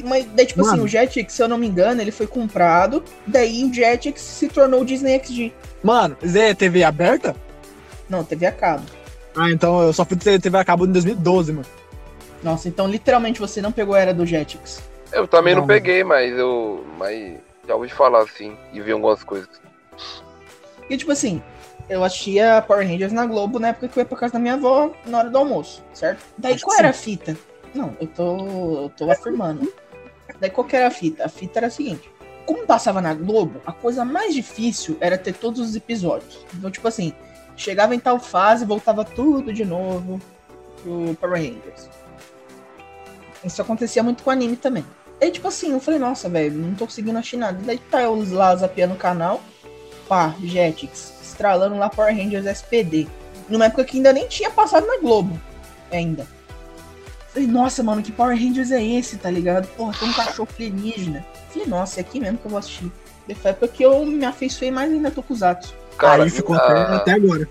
Mas 0.03 0.25
daí, 0.33 0.45
tipo 0.45 0.61
assim, 0.61 0.71
Mano. 0.71 0.83
o 0.83 0.87
Jetix, 0.87 1.33
se 1.33 1.43
eu 1.43 1.47
não 1.47 1.57
me 1.57 1.67
engano, 1.67 2.01
ele 2.01 2.11
foi 2.11 2.25
comprado, 2.25 3.03
daí 3.27 3.65
o 3.65 3.73
Jetix 3.73 4.21
se 4.21 4.47
tornou 4.47 4.81
o 4.81 4.85
Disney 4.85 5.19
XD. 5.21 5.51
Mano, 5.83 6.15
Zé, 6.25 6.53
TV 6.53 6.83
aberta? 6.83 7.35
Não, 8.09 8.23
TV 8.23 8.45
a 8.45 8.51
cabo. 8.51 8.85
Ah, 9.35 9.51
então 9.51 9.81
eu 9.81 9.93
só 9.93 10.05
fui 10.05 10.17
ter 10.17 10.39
TV 10.39 10.57
a 10.57 10.63
cabo 10.63 10.85
em 10.85 10.91
2012, 10.91 11.51
mano. 11.51 11.65
Nossa, 12.43 12.67
então 12.67 12.87
literalmente 12.87 13.39
você 13.39 13.61
não 13.61 13.71
pegou 13.71 13.95
a 13.95 13.99
era 13.99 14.13
do 14.13 14.25
Jetix. 14.25 14.81
Eu 15.11 15.27
também 15.27 15.53
não, 15.55 15.61
Não. 15.61 15.67
peguei, 15.67 16.03
mas 16.03 16.37
eu. 16.37 16.85
Mas 16.97 17.37
já 17.67 17.75
ouvi 17.75 17.89
falar 17.89 18.21
assim 18.23 18.55
e 18.71 18.79
vi 18.81 18.91
algumas 18.91 19.23
coisas. 19.23 19.49
E 20.89 20.97
tipo 20.97 21.11
assim, 21.11 21.41
eu 21.89 22.03
assistia 22.03 22.63
Power 22.67 22.87
Rangers 22.87 23.11
na 23.11 23.25
Globo 23.25 23.59
na 23.59 23.69
época 23.69 23.87
que 23.87 23.97
eu 23.97 24.01
ia 24.01 24.05
pra 24.05 24.17
casa 24.17 24.33
da 24.33 24.39
minha 24.39 24.53
avó 24.53 24.91
na 25.05 25.19
hora 25.19 25.29
do 25.29 25.37
almoço, 25.37 25.83
certo? 25.93 26.23
Daí 26.37 26.53
Acho 26.53 26.65
qual 26.65 26.77
era 26.77 26.89
a 26.89 26.93
fita? 26.93 27.35
Não, 27.73 27.95
eu 27.99 28.07
tô, 28.07 28.83
eu 28.83 28.91
tô 28.95 29.11
afirmando. 29.11 29.71
Daí 30.39 30.49
qual 30.49 30.65
que 30.65 30.75
era 30.75 30.87
a 30.87 30.91
fita? 30.91 31.25
A 31.25 31.29
fita 31.29 31.59
era 31.59 31.67
a 31.67 31.71
seguinte. 31.71 32.09
Como 32.45 32.65
passava 32.65 33.01
na 33.01 33.13
Globo, 33.13 33.61
a 33.65 33.71
coisa 33.71 34.03
mais 34.05 34.33
difícil 34.33 34.97
era 34.99 35.17
ter 35.17 35.33
todos 35.33 35.59
os 35.59 35.75
episódios. 35.75 36.45
Então, 36.55 36.71
tipo 36.71 36.87
assim, 36.87 37.13
chegava 37.55 37.93
em 37.93 37.99
tal 37.99 38.19
fase, 38.19 38.65
voltava 38.65 39.03
tudo 39.05 39.53
de 39.53 39.63
novo 39.65 40.19
pro 40.81 41.15
Power 41.19 41.37
Rangers. 41.41 41.89
Isso 43.43 43.61
acontecia 43.61 44.03
muito 44.03 44.23
com 44.23 44.29
anime 44.29 44.55
também. 44.55 44.85
Aí, 45.21 45.31
tipo 45.31 45.47
assim, 45.47 45.71
eu 45.71 45.79
falei, 45.79 45.99
nossa, 45.99 46.29
velho, 46.29 46.55
não 46.55 46.75
tô 46.75 46.85
conseguindo 46.85 47.17
achar 47.17 47.37
nada. 47.37 47.59
Daí 47.63 47.77
tá 47.77 48.01
eu 48.01 48.15
lá 48.33 48.55
zapeando 48.55 48.93
o 48.93 48.97
canal, 48.97 49.41
pá, 50.07 50.33
Jetix, 50.41 51.13
estralando 51.21 51.77
lá 51.77 51.89
Power 51.89 52.15
Rangers 52.15 52.45
SPD. 52.45 53.07
Numa 53.49 53.65
época 53.65 53.83
que 53.83 53.97
ainda 53.97 54.13
nem 54.13 54.27
tinha 54.27 54.49
passado 54.49 54.87
na 54.87 54.99
Globo. 54.99 55.39
Ainda. 55.91 56.25
Falei, 57.33 57.47
nossa, 57.47 57.83
mano, 57.83 58.01
que 58.01 58.11
Power 58.11 58.37
Rangers 58.37 58.71
é 58.71 58.83
esse, 58.83 59.17
tá 59.17 59.29
ligado? 59.29 59.67
Porra, 59.75 59.93
tem 59.99 60.09
um 60.09 60.13
cachorro 60.13 60.49
alienígena. 60.55 61.25
Falei, 61.49 61.67
nossa, 61.67 61.99
é 61.99 62.01
aqui 62.01 62.19
mesmo 62.19 62.37
que 62.37 62.45
eu 62.45 62.51
vou 62.51 62.59
assistir. 62.59 62.91
Daí 63.27 63.35
Foi 63.35 63.51
a 63.51 63.51
época 63.51 63.67
que 63.67 63.83
eu 63.83 64.05
me 64.05 64.25
afeiçoei 64.25 64.71
mais 64.71 64.91
ainda 64.91 65.11
Tokusatsu. 65.11 65.73
Cara, 65.97 66.23
Aí 66.23 66.29
ficou 66.29 66.55
a, 66.55 66.59
até, 66.59 66.95
até 66.95 67.11
agora. 67.11 67.47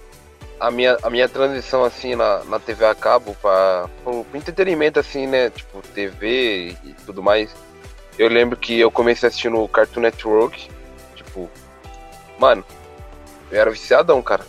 A 0.61 0.71
minha, 0.71 0.97
a 1.03 1.11
minha 1.11 1.29
transição 1.29 1.85
assim 1.85 2.15
na, 2.15 2.45
na 2.45 2.59
TV 2.59 2.85
a 2.85 2.95
cabo 2.95 3.37
pra, 3.41 3.89
pro, 4.03 4.25
pro 4.25 4.39
entretenimento 4.39 4.99
assim, 4.99 5.27
né? 5.27 5.51
Tipo, 5.51 5.81
TV 5.83 6.77
e 6.85 6.93
tudo 7.05 7.23
mais. 7.23 7.55
Eu 8.19 8.29
lembro 8.29 8.57
que 8.57 8.79
eu 8.79 8.91
comecei 8.91 9.29
assistindo 9.29 9.59
o 9.59 9.69
Cartoon 9.69 10.01
Network. 10.01 10.69
Tipo, 11.15 11.49
mano, 12.39 12.65
eu 13.51 13.61
era 13.61 13.71
viciadão, 13.71 14.21
cara. 14.21 14.45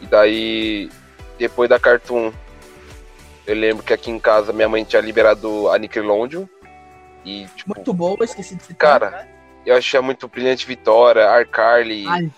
E 0.00 0.06
daí, 0.06 0.90
depois 1.38 1.68
da 1.68 1.78
Cartoon, 1.78 2.32
eu 3.46 3.54
lembro 3.54 3.82
que 3.82 3.92
aqui 3.92 4.10
em 4.10 4.18
casa 4.18 4.52
minha 4.52 4.68
mãe 4.68 4.84
tinha 4.84 5.02
liberado 5.02 5.70
a 5.70 5.78
Nickelodeon. 5.78 6.46
E, 7.24 7.46
tipo, 7.56 7.74
Muito 7.74 7.92
boa, 7.92 8.24
esqueci 8.24 8.54
de 8.54 8.62
citar. 8.62 9.00
Cara, 9.00 9.28
eu 9.64 9.76
achei 9.76 9.98
muito 10.00 10.28
Brilhante 10.28 10.66
Vitória, 10.66 11.28
Arcarly, 11.28 12.06
Ai, 12.06 12.30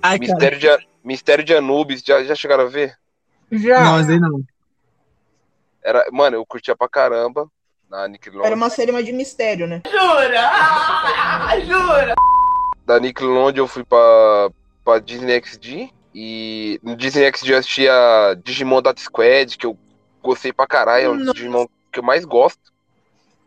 cara. 0.00 0.18
Mistério, 0.18 0.58
de, 0.58 0.86
Mistério 1.06 1.44
de 1.44 1.54
Anubis. 1.54 2.02
Já, 2.04 2.24
já 2.24 2.34
chegaram 2.34 2.64
a 2.64 2.68
ver? 2.68 2.98
Já 3.52 3.80
Não, 3.84 3.92
mas 3.92 4.08
aí 4.10 4.18
não. 4.18 4.40
Era, 5.82 6.04
mano, 6.10 6.36
eu 6.36 6.44
curtia 6.44 6.74
pra 6.74 6.88
caramba 6.88 7.48
na 7.88 8.08
Nickelodeon. 8.08 8.44
era 8.44 8.56
uma 8.56 8.68
série 8.68 8.90
mais 8.90 9.06
de 9.06 9.12
mistério, 9.12 9.68
né? 9.68 9.80
Da 12.84 12.98
Nickelodeon 12.98 13.62
eu 13.62 13.68
fui 13.68 13.84
pra, 13.84 14.50
pra 14.84 14.98
Disney 14.98 15.40
XD. 15.40 15.90
E 16.12 16.80
no 16.82 16.96
Disney 16.96 17.30
XD 17.32 17.52
eu 17.52 17.58
assistia 17.58 17.92
Digimon 18.42 18.82
Data 18.82 19.00
Squad, 19.00 19.56
que 19.56 19.66
eu 19.66 19.78
gostei 20.20 20.52
pra 20.52 20.66
caralho. 20.66 21.04
É 21.04 21.10
um 21.10 21.18
dos. 21.18 21.34
Digimon 21.34 21.66
que 21.92 22.00
eu 22.00 22.02
mais 22.02 22.24
gosto. 22.24 22.72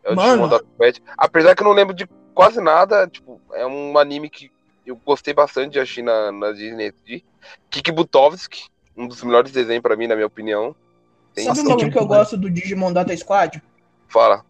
É 0.02 0.12
o 0.12 0.16
Mano. 0.16 0.30
Digimon 0.30 0.48
Data 0.48 0.64
Squad. 0.74 1.02
Apesar 1.18 1.54
que 1.54 1.62
eu 1.62 1.66
não 1.66 1.74
lembro 1.74 1.94
de 1.94 2.08
quase 2.32 2.58
nada, 2.58 3.06
tipo, 3.06 3.38
é 3.52 3.66
um 3.66 3.98
anime 3.98 4.30
que 4.30 4.50
eu 4.86 4.96
gostei 4.96 5.32
bastante 5.34 5.72
de 5.72 5.80
assistir 5.80 6.02
na, 6.02 6.32
na 6.32 6.52
Disney 6.52 6.86
XD. 6.92 7.24
Kiki 7.70 7.92
Butovski, 7.92 8.64
um 8.96 9.06
dos 9.06 9.22
melhores 9.22 9.52
desenhos 9.52 9.82
pra 9.82 9.96
mim, 9.96 10.06
na 10.06 10.14
minha 10.14 10.26
opinião. 10.26 10.74
Tem- 11.34 11.44
Sabe 11.44 11.60
um 11.60 11.62
Nossa, 11.62 11.76
bagulho 11.76 11.92
que 11.92 11.98
eu 11.98 12.06
gosto 12.06 12.36
do 12.36 12.50
Digimon 12.50 12.92
Data 12.92 13.16
Squad? 13.16 13.62
Fala. 14.08 14.44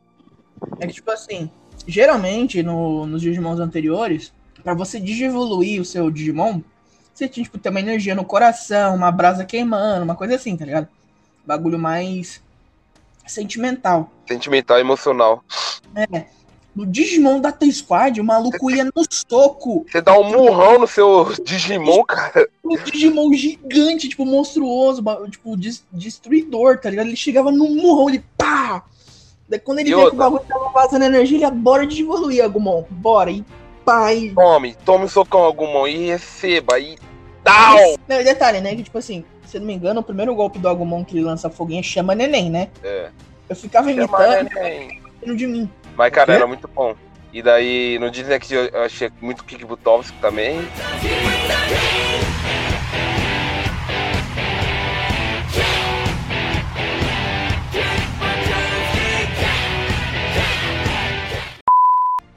É 0.78 0.86
que, 0.86 0.94
tipo 0.94 1.10
assim, 1.10 1.50
geralmente 1.86 2.62
no, 2.62 3.06
nos 3.06 3.20
Digimons 3.22 3.60
anteriores, 3.60 4.32
pra 4.62 4.74
você 4.74 4.98
digievoluir 4.98 5.80
o 5.80 5.84
seu 5.84 6.10
Digimon, 6.10 6.62
você 7.12 7.28
tinha, 7.28 7.44
tipo, 7.44 7.58
ter 7.58 7.68
uma 7.68 7.80
energia 7.80 8.14
no 8.14 8.24
coração, 8.24 8.94
uma 8.94 9.12
brasa 9.12 9.44
queimando, 9.44 10.04
uma 10.04 10.16
coisa 10.16 10.36
assim, 10.36 10.56
tá 10.56 10.64
ligado? 10.64 10.88
Bagulho 11.44 11.78
mais 11.78 12.42
sentimental. 13.26 14.10
Sentimental 14.26 14.78
e 14.78 14.80
emocional. 14.80 15.44
No 16.74 16.86
Digimon 16.86 17.40
Data 17.40 17.66
Squad, 17.70 18.20
o 18.20 18.24
maluco 18.24 18.70
ia 18.70 18.84
no 18.84 18.92
soco. 19.10 19.84
Você 19.90 20.00
dá 20.00 20.16
um 20.18 20.30
murrão 20.30 20.78
no 20.78 20.86
seu 20.86 21.32
Digimon, 21.44 22.04
cara. 22.04 22.48
Um 22.64 22.76
Digimon 22.76 23.32
gigante, 23.32 24.08
tipo, 24.08 24.24
monstruoso, 24.24 25.02
tipo, 25.30 25.56
des- 25.56 25.84
destruidor, 25.92 26.78
tá 26.78 26.88
ligado? 26.88 27.08
Ele 27.08 27.16
chegava 27.16 27.50
no 27.50 27.68
murrão, 27.68 28.08
ele 28.08 28.24
pá! 28.38 28.84
Daí 29.48 29.58
quando 29.58 29.80
ele 29.80 29.90
vê 29.94 30.00
que 30.00 30.14
o 30.14 30.14
bagulho 30.14 30.44
tava 30.48 30.68
vazando 30.70 31.04
energia, 31.04 31.36
ele 31.36 31.44
ia, 31.44 31.50
bora 31.50 31.84
desevoluir, 31.84 32.44
Agumon, 32.44 32.84
bora, 32.88 33.32
e 33.32 33.44
pá, 33.84 34.14
e 34.14 34.32
Tome, 34.32 34.76
tome 34.84 35.04
um 35.06 35.08
socão 35.08 35.40
algum 35.40 35.84
e 35.88 36.06
receba. 36.06 36.78
E 36.78 36.96
tal! 37.42 37.76
Não, 38.08 38.22
detalhe, 38.22 38.60
né? 38.60 38.76
Que 38.76 38.84
tipo 38.84 38.96
assim, 38.96 39.24
se 39.44 39.56
eu 39.56 39.60
não 39.60 39.66
me 39.66 39.74
engano, 39.74 39.98
o 40.00 40.04
primeiro 40.04 40.32
golpe 40.36 40.60
do 40.60 40.68
Agumon 40.68 41.04
que 41.04 41.16
ele 41.16 41.24
lança 41.24 41.50
foguinho 41.50 41.80
é 41.80 41.82
chama 41.82 42.14
neném, 42.14 42.48
né? 42.48 42.68
É. 42.84 43.10
Eu 43.48 43.56
ficava 43.56 43.88
Chama 43.92 44.02
imitando 44.04 44.48
neném. 44.54 45.00
de 45.36 45.46
mim. 45.48 45.68
Mas, 46.00 46.14
cara, 46.14 46.32
era 46.32 46.46
muito 46.46 46.66
bom. 46.66 46.96
E 47.30 47.42
daí, 47.42 47.98
no 47.98 48.10
Disney 48.10 48.40
que 48.40 48.54
eu 48.54 48.82
achei 48.82 49.10
muito 49.20 49.44
Kik 49.44 49.66
Butovski 49.66 50.16
também. 50.18 50.66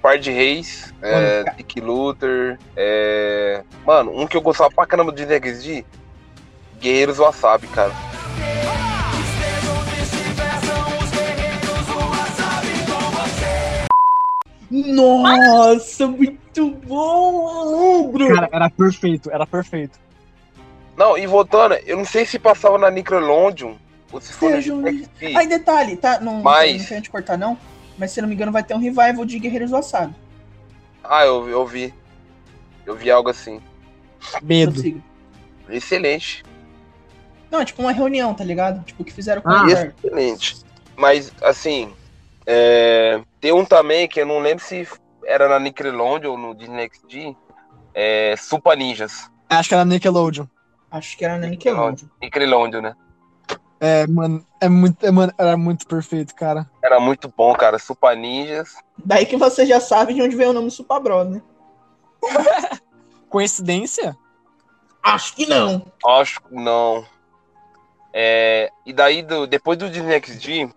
Par 0.02 0.20
de 0.20 0.30
Reis, 0.30 0.94
é, 1.02 1.46
Dick 1.56 1.80
Luther, 1.80 2.60
é... 2.76 3.64
Mano, 3.86 4.12
um 4.14 4.28
que 4.28 4.36
eu 4.36 4.42
gostava 4.42 4.70
pra 4.72 4.86
caramba 4.86 5.14
do 5.14 5.16
Disney 5.16 5.40
XD, 5.40 5.86
Guerreiros 6.82 7.18
Wasabi, 7.18 7.68
cara. 7.68 7.94
Nossa, 14.86 16.08
muito 16.08 16.70
bom, 16.86 17.46
malandro! 17.46 18.28
Cara, 18.36 18.50
era 18.52 18.70
perfeito, 18.70 19.32
era 19.32 19.46
perfeito. 19.48 20.00
Não, 20.98 21.18
e 21.18 21.26
voltando, 21.26 21.74
eu 21.86 21.98
não 21.98 22.06
sei 22.06 22.26
se 22.26 22.38
passava 22.38 22.78
na 22.78 22.92
Nickelodeon 22.92 23.76
ou 24.12 24.22
se 24.22 24.32
foi 24.34 24.52
Seja 24.54 24.74
um-. 24.74 24.86
Aí, 25.36 25.48
detalhe, 25.48 25.96
tá? 25.98 26.20
Não, 26.20 26.42
Mas- 26.44 26.82
não 26.82 26.88
quero 26.88 27.02
te 27.02 27.10
cortar, 27.10 27.38
não. 27.38 27.58
Mas 27.98 28.12
se 28.12 28.20
eu 28.20 28.24
não 28.24 28.30
me 28.30 28.36
engano, 28.36 28.52
vai 28.52 28.64
ter 28.64 28.74
um 28.76 28.80
revival 28.80 29.26
de 29.26 29.40
Guerreiros 29.40 29.70
do 29.72 29.76
Wasabi. 29.76 30.16
Ah, 31.04 31.26
eu, 31.26 31.48
eu 31.50 31.66
vi. 31.66 31.94
Eu 32.86 32.96
vi 32.96 33.10
algo 33.12 33.30
assim. 33.30 33.62
Medo. 34.42 35.02
Excelente. 35.70 36.44
Não, 37.52 37.62
é 37.62 37.66
tipo 37.66 37.82
uma 37.82 37.92
reunião, 37.92 38.34
tá 38.34 38.44
ligado? 38.44 38.84
Tipo, 38.84 39.04
o 39.04 39.06
que 39.06 39.14
fizeram 39.14 39.42
com 39.42 39.50
Ah, 39.50 39.64
o. 39.64 39.70
Excelente. 39.70 40.58
Mas, 40.96 41.32
assim, 41.42 41.92
é, 42.46 43.22
tem 43.40 43.52
um 43.54 43.66
também 43.66 44.08
que 44.08 44.22
eu 44.22 44.26
não 44.26 44.40
lembro 44.40 44.64
se 44.64 44.88
era 45.26 45.48
na 45.48 45.60
Nickelodeon 45.60 46.32
ou 46.32 46.38
no 46.38 46.56
Disney 46.56 46.90
XD. 46.94 47.36
É, 47.94 48.36
Supa 48.38 48.76
Ninjas. 48.76 49.30
Acho 49.50 49.70
que 49.70 49.76
era 49.76 49.86
Nickelodeon. 49.86 50.46
Acho 50.92 51.18
que 51.18 51.26
era 51.26 51.38
na 51.38 51.48
Nickelodeon. 51.48 52.08
Nickelodeon, 52.22 52.82
né? 52.82 52.96
É, 53.80 54.08
mano, 54.08 54.46
é 54.62 54.70
muito, 54.70 55.06
é, 55.06 55.12
mano, 55.12 55.34
era 55.38 55.58
muito 55.58 55.86
perfeito, 55.86 56.34
cara. 56.36 56.70
Era 56.82 57.00
muito 57.00 57.32
bom, 57.36 57.54
cara. 57.54 57.78
Supa 57.78 58.16
Ninjas. 58.16 58.76
Daí 59.04 59.26
que 59.26 59.36
você 59.38 59.66
já 59.66 59.80
sabe 59.80 60.14
de 60.14 60.22
onde 60.22 60.36
veio 60.36 60.52
o 60.52 60.54
nome 60.54 60.72
Super 60.72 61.00
Bros, 61.02 61.30
né? 61.30 61.42
Coincidência? 63.30 64.16
Acho 65.02 65.36
que 65.36 65.46
não. 65.46 65.86
Acho 66.06 66.42
que 66.42 66.54
não. 66.56 67.06
É, 68.14 68.70
e 68.86 68.94
daí, 68.94 69.22
do- 69.22 69.48
depois 69.48 69.78
do 69.78 69.90
Disney 69.90 70.22
XD, 70.22 70.70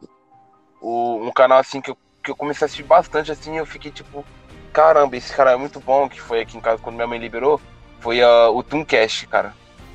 o, 0.86 1.26
um 1.26 1.32
canal 1.32 1.58
assim 1.58 1.80
que 1.80 1.90
eu, 1.90 1.98
que 2.22 2.30
eu 2.30 2.36
comecei 2.36 2.64
a 2.64 2.66
assistir 2.66 2.84
bastante, 2.84 3.32
assim, 3.32 3.56
eu 3.56 3.66
fiquei 3.66 3.90
tipo, 3.90 4.24
caramba, 4.72 5.16
esse 5.16 5.34
cara 5.34 5.50
é 5.50 5.56
muito 5.56 5.80
bom, 5.80 6.08
que 6.08 6.20
foi 6.20 6.40
aqui 6.40 6.56
em 6.56 6.60
casa 6.60 6.80
quando 6.80 6.94
minha 6.94 7.08
mãe 7.08 7.18
liberou, 7.18 7.60
foi 7.98 8.22
ah, 8.22 8.50
o 8.50 8.62
Tooncast, 8.62 9.26
cara. 9.26 9.52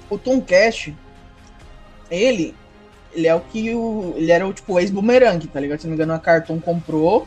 O 0.10 0.18
Tomcast, 0.18 0.94
ele, 2.10 2.54
ele 3.14 3.26
é 3.26 3.34
o 3.34 3.40
que 3.40 3.74
o. 3.74 4.14
Ele 4.18 4.30
era 4.30 4.46
o 4.46 4.52
tipo 4.52 4.78
ex-boomerang, 4.78 5.48
tá 5.48 5.62
ligado? 5.62 5.80
Se 5.80 5.88
não 5.88 5.92
me 5.92 5.96
engano, 5.96 6.14
a 6.14 6.20
Cartoon 6.20 6.60
comprou 6.60 7.26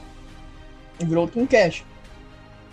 e 1.01 1.05
virou 1.07 1.25
o 1.25 1.29
Tomcast. 1.29 1.87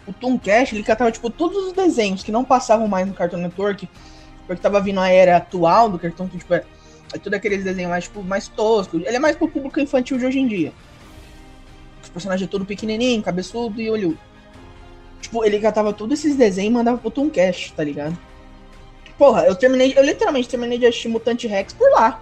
O 0.05 0.11
Tomcast, 0.11 0.75
ele 0.75 0.83
catava, 0.83 1.09
tipo, 1.09 1.29
todos 1.29 1.67
os 1.67 1.71
desenhos 1.71 2.21
que 2.21 2.31
não 2.33 2.43
passavam 2.43 2.89
mais 2.89 3.07
no 3.07 3.13
Cartoon 3.13 3.37
Network, 3.37 3.87
porque 4.45 4.61
tava 4.61 4.81
vindo 4.81 4.99
a 4.99 5.07
era 5.07 5.37
atual 5.37 5.87
do 5.87 5.97
Cartoon, 5.97 6.27
que, 6.27 6.39
tipo, 6.39 6.53
é, 6.53 6.65
é 7.13 7.17
tudo 7.17 7.33
aqueles 7.33 7.63
desenhos 7.63 7.89
mais, 7.89 8.03
tipo, 8.05 8.23
mais 8.23 8.47
toscos. 8.47 9.01
Ele 9.05 9.15
é 9.15 9.19
mais 9.19 9.35
pro 9.35 9.47
público 9.47 9.79
infantil 9.79 10.17
de 10.17 10.25
hoje 10.25 10.39
em 10.39 10.47
dia. 10.47 10.73
Os 12.01 12.09
personagens 12.09 12.47
é 12.47 12.51
todo 12.51 12.65
pequenininho, 12.65 13.21
cabeçudo 13.21 13.81
e 13.81 13.89
olhudo. 13.89 14.19
Tipo, 15.21 15.45
ele 15.45 15.59
catava 15.59 15.93
todos 15.93 16.19
esses 16.19 16.35
desenhos 16.35 16.71
e 16.71 16.73
mandava 16.73 16.97
pro 16.97 17.11
Tomcast, 17.11 17.73
tá 17.73 17.83
ligado? 17.83 18.17
Porra, 19.17 19.45
eu 19.45 19.55
terminei, 19.55 19.93
eu 19.95 20.03
literalmente 20.03 20.49
terminei 20.49 20.79
de 20.79 20.85
assistir 20.87 21.07
Mutante 21.07 21.47
Rex 21.47 21.73
por 21.73 21.89
lá. 21.91 22.21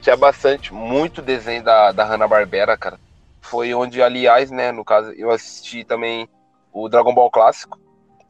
Tinha 0.00 0.16
bastante, 0.16 0.74
muito 0.74 1.22
desenho 1.22 1.62
da, 1.62 1.92
da 1.92 2.04
Hanna-Barbera, 2.04 2.76
cara. 2.76 2.98
Foi 3.40 3.72
onde, 3.72 4.02
aliás, 4.02 4.50
né, 4.50 4.72
no 4.72 4.84
caso, 4.84 5.12
eu 5.12 5.30
assisti 5.30 5.84
também 5.84 6.28
o 6.72 6.88
Dragon 6.88 7.14
Ball 7.14 7.30
Clássico, 7.30 7.78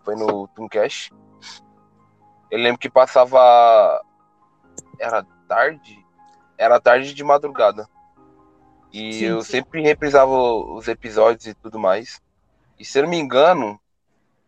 foi 0.04 0.14
no 0.14 0.46
Tooncast. 0.48 1.10
Eu 2.50 2.58
lembro 2.58 2.78
que 2.78 2.90
passava. 2.90 4.02
Era 4.98 5.24
tarde? 5.52 6.04
Era 6.56 6.80
tarde 6.80 7.12
de 7.12 7.22
madrugada. 7.22 7.88
E 8.92 9.12
Sim, 9.12 9.24
eu 9.24 9.42
sim. 9.42 9.52
sempre 9.52 9.82
reprisava 9.82 10.32
os 10.32 10.88
episódios 10.88 11.46
e 11.46 11.54
tudo 11.54 11.78
mais. 11.78 12.20
E 12.78 12.84
se 12.84 12.98
eu 12.98 13.02
não 13.04 13.10
me 13.10 13.18
engano, 13.18 13.78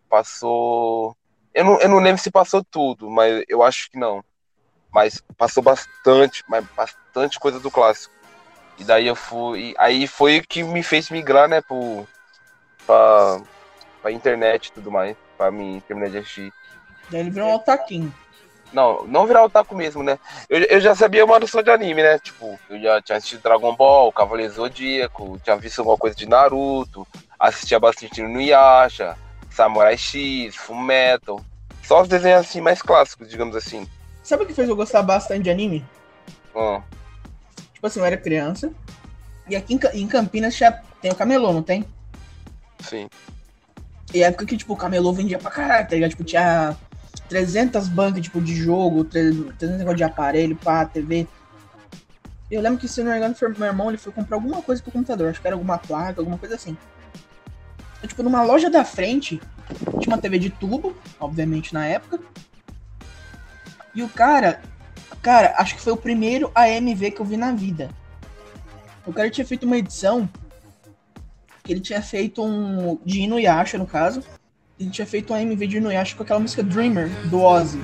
passou. 0.08 1.16
Eu 1.52 1.64
não, 1.64 1.80
eu 1.80 1.88
não 1.88 1.98
lembro 1.98 2.20
se 2.20 2.30
passou 2.30 2.64
tudo, 2.64 3.10
mas 3.10 3.44
eu 3.48 3.62
acho 3.62 3.90
que 3.90 3.98
não. 3.98 4.24
Mas 4.90 5.22
passou 5.36 5.62
bastante, 5.62 6.42
mas 6.48 6.64
bastante 6.76 7.38
coisa 7.38 7.60
do 7.60 7.70
clássico. 7.70 8.14
E 8.78 8.84
daí 8.84 9.06
eu 9.06 9.14
fui. 9.14 9.74
Aí 9.78 10.06
foi 10.06 10.38
o 10.38 10.46
que 10.46 10.62
me 10.62 10.82
fez 10.82 11.10
migrar, 11.10 11.48
né, 11.48 11.60
pro. 11.60 12.06
pra, 12.86 13.40
pra 14.02 14.12
internet 14.12 14.66
e 14.66 14.72
tudo 14.72 14.90
mais. 14.90 15.16
Pra 15.36 15.50
mim 15.50 15.82
terminar 15.86 16.10
de 16.10 16.18
assistir. 16.18 16.52
Daí 17.10 17.20
ele 17.20 17.30
virou 17.30 17.50
um 17.50 17.54
otaquinho. 17.54 18.12
Não, 18.74 19.06
não 19.06 19.26
virar 19.26 19.44
otaku 19.44 19.74
mesmo, 19.74 20.02
né? 20.02 20.18
Eu, 20.50 20.58
eu 20.64 20.80
já 20.80 20.94
sabia 20.94 21.24
uma 21.24 21.38
noção 21.38 21.62
de 21.62 21.70
anime, 21.70 22.02
né? 22.02 22.18
Tipo, 22.18 22.58
eu 22.68 22.80
já 22.80 23.00
tinha 23.00 23.16
assistido 23.16 23.42
Dragon 23.42 23.74
Ball, 23.74 24.12
Cavaleiro 24.12 24.52
Zodíaco, 24.52 25.38
tinha 25.44 25.56
visto 25.56 25.78
alguma 25.78 25.96
coisa 25.96 26.16
de 26.16 26.28
Naruto, 26.28 27.06
assistia 27.38 27.78
bastante 27.78 28.20
no 28.20 28.40
Yasha, 28.40 29.16
Samurai 29.48 29.96
X, 29.96 30.56
Fullmetal. 30.56 31.40
Só 31.84 32.02
os 32.02 32.08
desenhos 32.08 32.40
assim 32.40 32.60
mais 32.60 32.82
clássicos, 32.82 33.28
digamos 33.28 33.54
assim. 33.54 33.86
Sabe 34.24 34.42
o 34.42 34.46
que 34.46 34.54
fez 34.54 34.68
eu 34.68 34.74
gostar 34.74 35.02
bastante 35.02 35.44
de 35.44 35.50
anime? 35.50 35.84
Ó, 36.52 36.80
Tipo 37.72 37.86
assim, 37.86 38.00
eu 38.00 38.06
era 38.06 38.16
criança. 38.16 38.72
E 39.48 39.54
aqui 39.54 39.78
em 39.92 40.08
Campinas 40.08 40.56
já 40.56 40.72
tem 41.00 41.12
o 41.12 41.14
camelô, 41.14 41.52
não 41.52 41.62
tem? 41.62 41.84
sim. 42.80 43.08
E 44.14 44.22
é 44.22 44.28
época 44.28 44.46
que, 44.46 44.56
tipo, 44.56 44.72
o 44.72 44.76
camelô 44.76 45.12
vendia 45.12 45.38
pra 45.38 45.50
caralho, 45.50 45.86
tá 45.86 45.94
ligado? 45.94 46.10
Tipo, 46.10 46.24
tinha 46.24 46.76
300 47.28 47.88
bancas, 47.88 48.22
tipo, 48.22 48.40
de 48.40 48.54
jogo, 48.54 49.04
300 49.04 49.78
negócio 49.78 49.96
de 49.96 50.04
aparelho, 50.04 50.56
pá, 50.56 50.84
TV. 50.84 51.26
Eu 52.50 52.60
lembro 52.60 52.78
que, 52.78 52.86
se 52.86 53.02
não 53.02 53.10
me 53.10 53.16
engano, 53.16 53.34
foi 53.34 53.48
meu 53.48 53.66
irmão, 53.66 53.88
ele 53.88 53.98
foi 53.98 54.12
comprar 54.12 54.36
alguma 54.36 54.62
coisa 54.62 54.82
pro 54.82 54.92
computador. 54.92 55.30
Acho 55.30 55.40
que 55.40 55.46
era 55.46 55.56
alguma 55.56 55.78
placa, 55.78 56.20
alguma 56.20 56.38
coisa 56.38 56.54
assim. 56.54 56.76
E, 58.02 58.06
tipo, 58.06 58.22
numa 58.22 58.42
loja 58.42 58.68
da 58.68 58.84
frente, 58.84 59.40
tinha 60.00 60.14
uma 60.14 60.18
TV 60.18 60.38
de 60.38 60.50
tubo, 60.50 60.94
obviamente, 61.18 61.72
na 61.72 61.86
época. 61.86 62.20
E 63.94 64.02
o 64.02 64.08
cara, 64.08 64.60
cara, 65.22 65.54
acho 65.58 65.76
que 65.76 65.80
foi 65.80 65.92
o 65.92 65.96
primeiro 65.96 66.50
AMV 66.54 67.12
que 67.12 67.20
eu 67.20 67.24
vi 67.24 67.36
na 67.36 67.52
vida. 67.52 67.88
O 69.06 69.12
cara 69.12 69.30
tinha 69.30 69.46
feito 69.46 69.64
uma 69.64 69.76
edição 69.76 70.28
que 71.62 71.72
ele 71.72 71.80
tinha 71.80 72.02
feito 72.02 72.44
um 72.44 72.98
de 73.04 73.20
Inuyasha, 73.20 73.78
no 73.78 73.86
caso. 73.86 74.22
Ele 74.84 74.90
tinha 74.90 75.06
feito 75.06 75.32
um 75.32 75.36
AMV 75.36 75.66
de 75.66 75.78
Inuyasha 75.78 76.14
com 76.14 76.22
aquela 76.22 76.38
música 76.38 76.62
Dreamer, 76.62 77.08
do 77.30 77.40
Ozzy. 77.40 77.78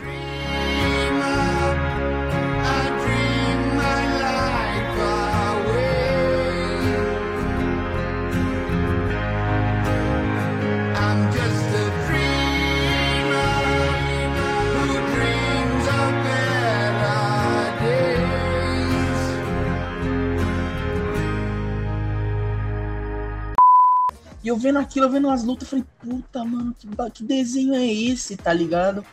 Vendo 24.70 24.78
aquilo, 24.78 25.06
eu 25.06 25.11
vendo 25.11 25.28
as 25.28 25.42
lutas, 25.42 25.64
eu 25.64 25.68
falei, 25.70 25.85
puta, 25.98 26.44
mano, 26.44 26.74
que, 26.78 26.88
que 27.12 27.24
desenho 27.24 27.74
é 27.74 27.85
esse, 27.85 28.37
tá 28.37 28.52
ligado? 28.52 29.04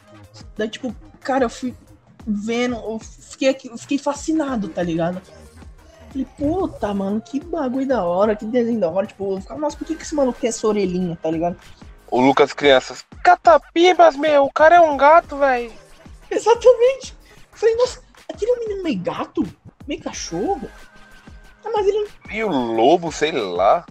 Daí, 0.55 0.69
tipo, 0.69 0.95
cara, 1.19 1.45
eu 1.45 1.49
fui 1.49 1.75
vendo, 2.25 2.75
eu 2.75 2.99
fiquei, 2.99 3.57
eu 3.65 3.77
fiquei 3.77 3.97
fascinado, 3.97 4.69
tá 4.69 4.83
ligado? 4.83 5.21
Falei, 6.09 6.27
puta, 6.37 6.93
mano, 6.93 7.19
que 7.19 7.39
bagulho 7.39 7.87
da 7.87 8.03
hora, 8.03 8.35
que 8.35 8.45
desenho 8.45 8.79
da 8.79 8.89
hora. 8.89 9.07
Tipo, 9.07 9.33
eu 9.33 9.41
ficava, 9.41 9.59
nossa, 9.59 9.75
por 9.75 9.85
que, 9.85 9.95
que 9.95 10.03
esse 10.03 10.15
maluco 10.15 10.39
tem 10.39 10.49
essa 10.49 10.67
orelhinha, 10.67 11.17
tá 11.21 11.29
ligado? 11.31 11.57
O 12.09 12.21
Lucas 12.21 12.53
Crianças. 12.53 13.03
Catapibas, 13.23 14.15
meu, 14.15 14.45
o 14.45 14.53
cara 14.53 14.75
é 14.75 14.81
um 14.81 14.95
gato, 14.95 15.37
velho. 15.37 15.71
Exatamente. 16.29 17.15
Eu 17.51 17.57
falei, 17.57 17.75
nossa, 17.75 18.01
aquele 18.31 18.51
é 18.51 18.55
um 18.55 18.59
menino 18.59 18.83
meio 18.83 18.99
gato? 18.99 19.43
Meio 19.87 20.01
cachorro? 20.01 20.69
Ah, 21.65 21.69
mas 21.73 21.87
ele. 21.87 22.07
E 22.31 22.43
o 22.43 22.49
lobo, 22.49 23.11
sei 23.11 23.31
lá. 23.31 23.85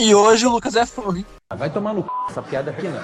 E 0.00 0.14
hoje 0.14 0.46
o 0.46 0.50
Lucas 0.50 0.76
é 0.76 0.86
furry. 0.86 1.26
Vai 1.54 1.68
tomar 1.68 1.92
no 1.92 2.02
c... 2.02 2.08
essa 2.30 2.40
piada 2.40 2.70
aqui 2.70 2.88
não. 2.88 3.02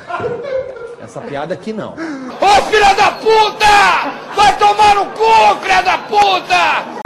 Essa 0.98 1.20
piada 1.20 1.52
aqui 1.52 1.70
não. 1.70 1.92
Ô 1.92 2.62
filha 2.70 2.94
da 2.94 3.10
puta! 3.10 4.34
Vai 4.34 4.58
tomar 4.58 4.94
no 4.94 5.04
cu, 5.12 5.60
filha 5.60 5.82
da 5.82 5.98
puta! 5.98 6.96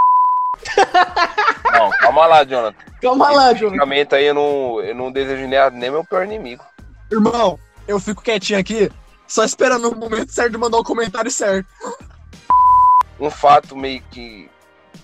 Não, 1.72 1.90
calma 1.90 2.26
lá, 2.26 2.44
Jonathan. 2.44 2.76
Calma 3.00 3.30
lá. 3.30 3.52
Basicamente 3.52 4.14
aí 4.14 4.26
eu 4.26 4.34
não, 4.34 4.80
eu 4.80 4.94
não 4.94 5.10
desejo 5.10 5.48
nem, 5.48 5.58
nem 5.72 5.90
meu 5.90 6.04
pior 6.04 6.24
inimigo. 6.24 6.62
Irmão, 7.10 7.58
eu 7.88 7.98
fico 7.98 8.22
quietinho 8.22 8.60
aqui, 8.60 8.92
só 9.26 9.42
esperando 9.42 9.88
o 9.88 9.96
momento 9.96 10.30
certo 10.30 10.52
de 10.52 10.58
mandar 10.58 10.78
o 10.78 10.84
comentário 10.84 11.30
certo. 11.30 11.66
um 13.18 13.30
fato 13.30 13.74
meio 13.74 14.02
que. 14.10 14.48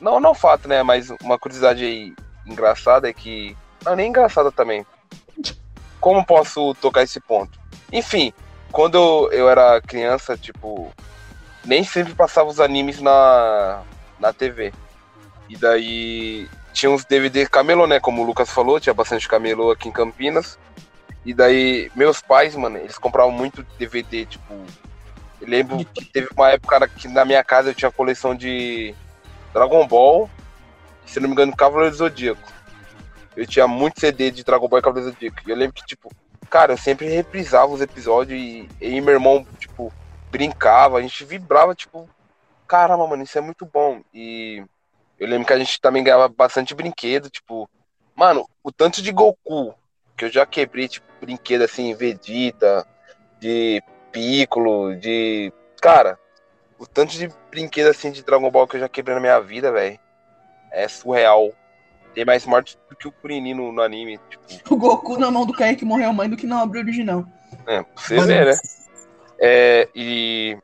Não, 0.00 0.20
não 0.20 0.34
fato, 0.34 0.68
né? 0.68 0.82
Mas 0.82 1.10
uma 1.22 1.38
curiosidade 1.38 1.84
aí 1.84 2.14
engraçada 2.46 3.08
é 3.08 3.12
que. 3.12 3.56
Não, 3.86 3.94
nem 3.94 4.08
engraçada 4.08 4.50
também. 4.50 4.84
Como 6.00 6.26
posso 6.26 6.74
tocar 6.74 7.04
esse 7.04 7.20
ponto? 7.20 7.56
Enfim, 7.92 8.32
quando 8.72 8.96
eu, 8.96 9.30
eu 9.32 9.48
era 9.48 9.80
criança, 9.80 10.36
tipo. 10.36 10.92
Nem 11.64 11.84
sempre 11.84 12.14
passava 12.14 12.48
os 12.48 12.58
animes 12.58 13.00
na, 13.00 13.82
na 14.18 14.32
TV. 14.32 14.72
E 15.48 15.56
daí 15.56 16.48
tinha 16.72 16.90
uns 16.90 17.04
DVD 17.04 17.46
camelô, 17.46 17.86
né? 17.86 18.00
Como 18.00 18.22
o 18.22 18.26
Lucas 18.26 18.50
falou, 18.50 18.80
tinha 18.80 18.92
bastante 18.92 19.28
camelô 19.28 19.70
aqui 19.70 19.88
em 19.88 19.92
Campinas. 19.92 20.58
E 21.24 21.32
daí, 21.32 21.90
meus 21.94 22.20
pais, 22.20 22.54
mano, 22.56 22.78
eles 22.78 22.98
compravam 22.98 23.32
muito 23.32 23.64
DVD, 23.78 24.26
tipo. 24.26 24.52
Eu 25.40 25.48
lembro 25.48 25.84
que 25.84 26.04
teve 26.04 26.28
uma 26.36 26.50
época 26.50 26.88
que 26.88 27.06
na 27.08 27.24
minha 27.24 27.44
casa 27.44 27.70
eu 27.70 27.74
tinha 27.74 27.90
coleção 27.90 28.34
de 28.34 28.94
Dragon 29.52 29.86
Ball, 29.86 30.28
se 31.04 31.20
não 31.20 31.28
me 31.28 31.34
engano, 31.34 31.54
Cavaleiro 31.54 31.92
do 31.92 31.98
Zodíaco. 31.98 32.55
Eu 33.36 33.46
tinha 33.46 33.68
muito 33.68 34.00
CD 34.00 34.30
de 34.30 34.42
Dragon 34.42 34.66
Ball 34.68 34.78
e 34.78 34.82
Cavaleiro 34.82 35.12
Zodíaco. 35.12 35.38
E 35.46 35.50
eu 35.50 35.56
lembro 35.56 35.74
que, 35.74 35.84
tipo, 35.84 36.10
cara, 36.48 36.72
eu 36.72 36.78
sempre 36.78 37.06
reprisava 37.06 37.72
os 37.72 37.80
episódios 37.80 38.40
e, 38.40 38.68
e 38.80 39.00
meu 39.00 39.14
irmão, 39.14 39.46
tipo, 39.58 39.92
brincava, 40.30 40.98
a 40.98 41.02
gente 41.02 41.24
vibrava, 41.24 41.74
tipo, 41.74 42.08
caramba, 42.66 43.06
mano, 43.06 43.22
isso 43.22 43.36
é 43.36 43.40
muito 43.40 43.66
bom. 43.66 44.00
E 44.12 44.64
eu 45.18 45.28
lembro 45.28 45.46
que 45.46 45.52
a 45.52 45.58
gente 45.58 45.80
também 45.80 46.02
ganhava 46.02 46.28
bastante 46.28 46.74
brinquedo, 46.74 47.28
tipo, 47.28 47.68
mano, 48.14 48.48
o 48.62 48.72
tanto 48.72 49.02
de 49.02 49.12
Goku 49.12 49.74
que 50.16 50.24
eu 50.24 50.32
já 50.32 50.46
quebrei, 50.46 50.88
tipo, 50.88 51.06
brinquedo 51.20 51.62
assim, 51.62 51.94
Vegeta, 51.94 52.86
de 53.38 53.82
Piccolo, 54.10 54.96
de. 54.96 55.52
Cara, 55.80 56.18
o 56.78 56.86
tanto 56.86 57.12
de 57.12 57.28
brinquedo 57.50 57.88
assim 57.88 58.10
de 58.10 58.22
Dragon 58.22 58.50
Ball 58.50 58.66
que 58.66 58.76
eu 58.76 58.80
já 58.80 58.88
quebrei 58.88 59.14
na 59.14 59.20
minha 59.20 59.40
vida, 59.40 59.70
velho, 59.70 59.98
é 60.70 60.88
surreal. 60.88 61.52
Tem 62.16 62.24
mais 62.24 62.46
morte 62.46 62.78
do 62.88 62.96
que 62.96 63.06
o 63.06 63.12
Kuririn 63.12 63.52
no, 63.52 63.70
no 63.70 63.82
anime. 63.82 64.18
Tipo, 64.48 64.74
O 64.74 64.78
Goku 64.78 65.18
na 65.18 65.30
mão 65.30 65.44
do 65.44 65.52
Kaique 65.52 65.84
morreu 65.84 66.14
mãe 66.14 66.30
do 66.30 66.36
que 66.36 66.46
na 66.46 66.62
obra 66.62 66.80
original. 66.80 67.26
é, 67.66 67.82
pra 67.82 67.92
você 67.94 68.20
ver, 68.22 68.46
né? 68.46 68.54
É, 69.38 69.86
e. 69.94 70.56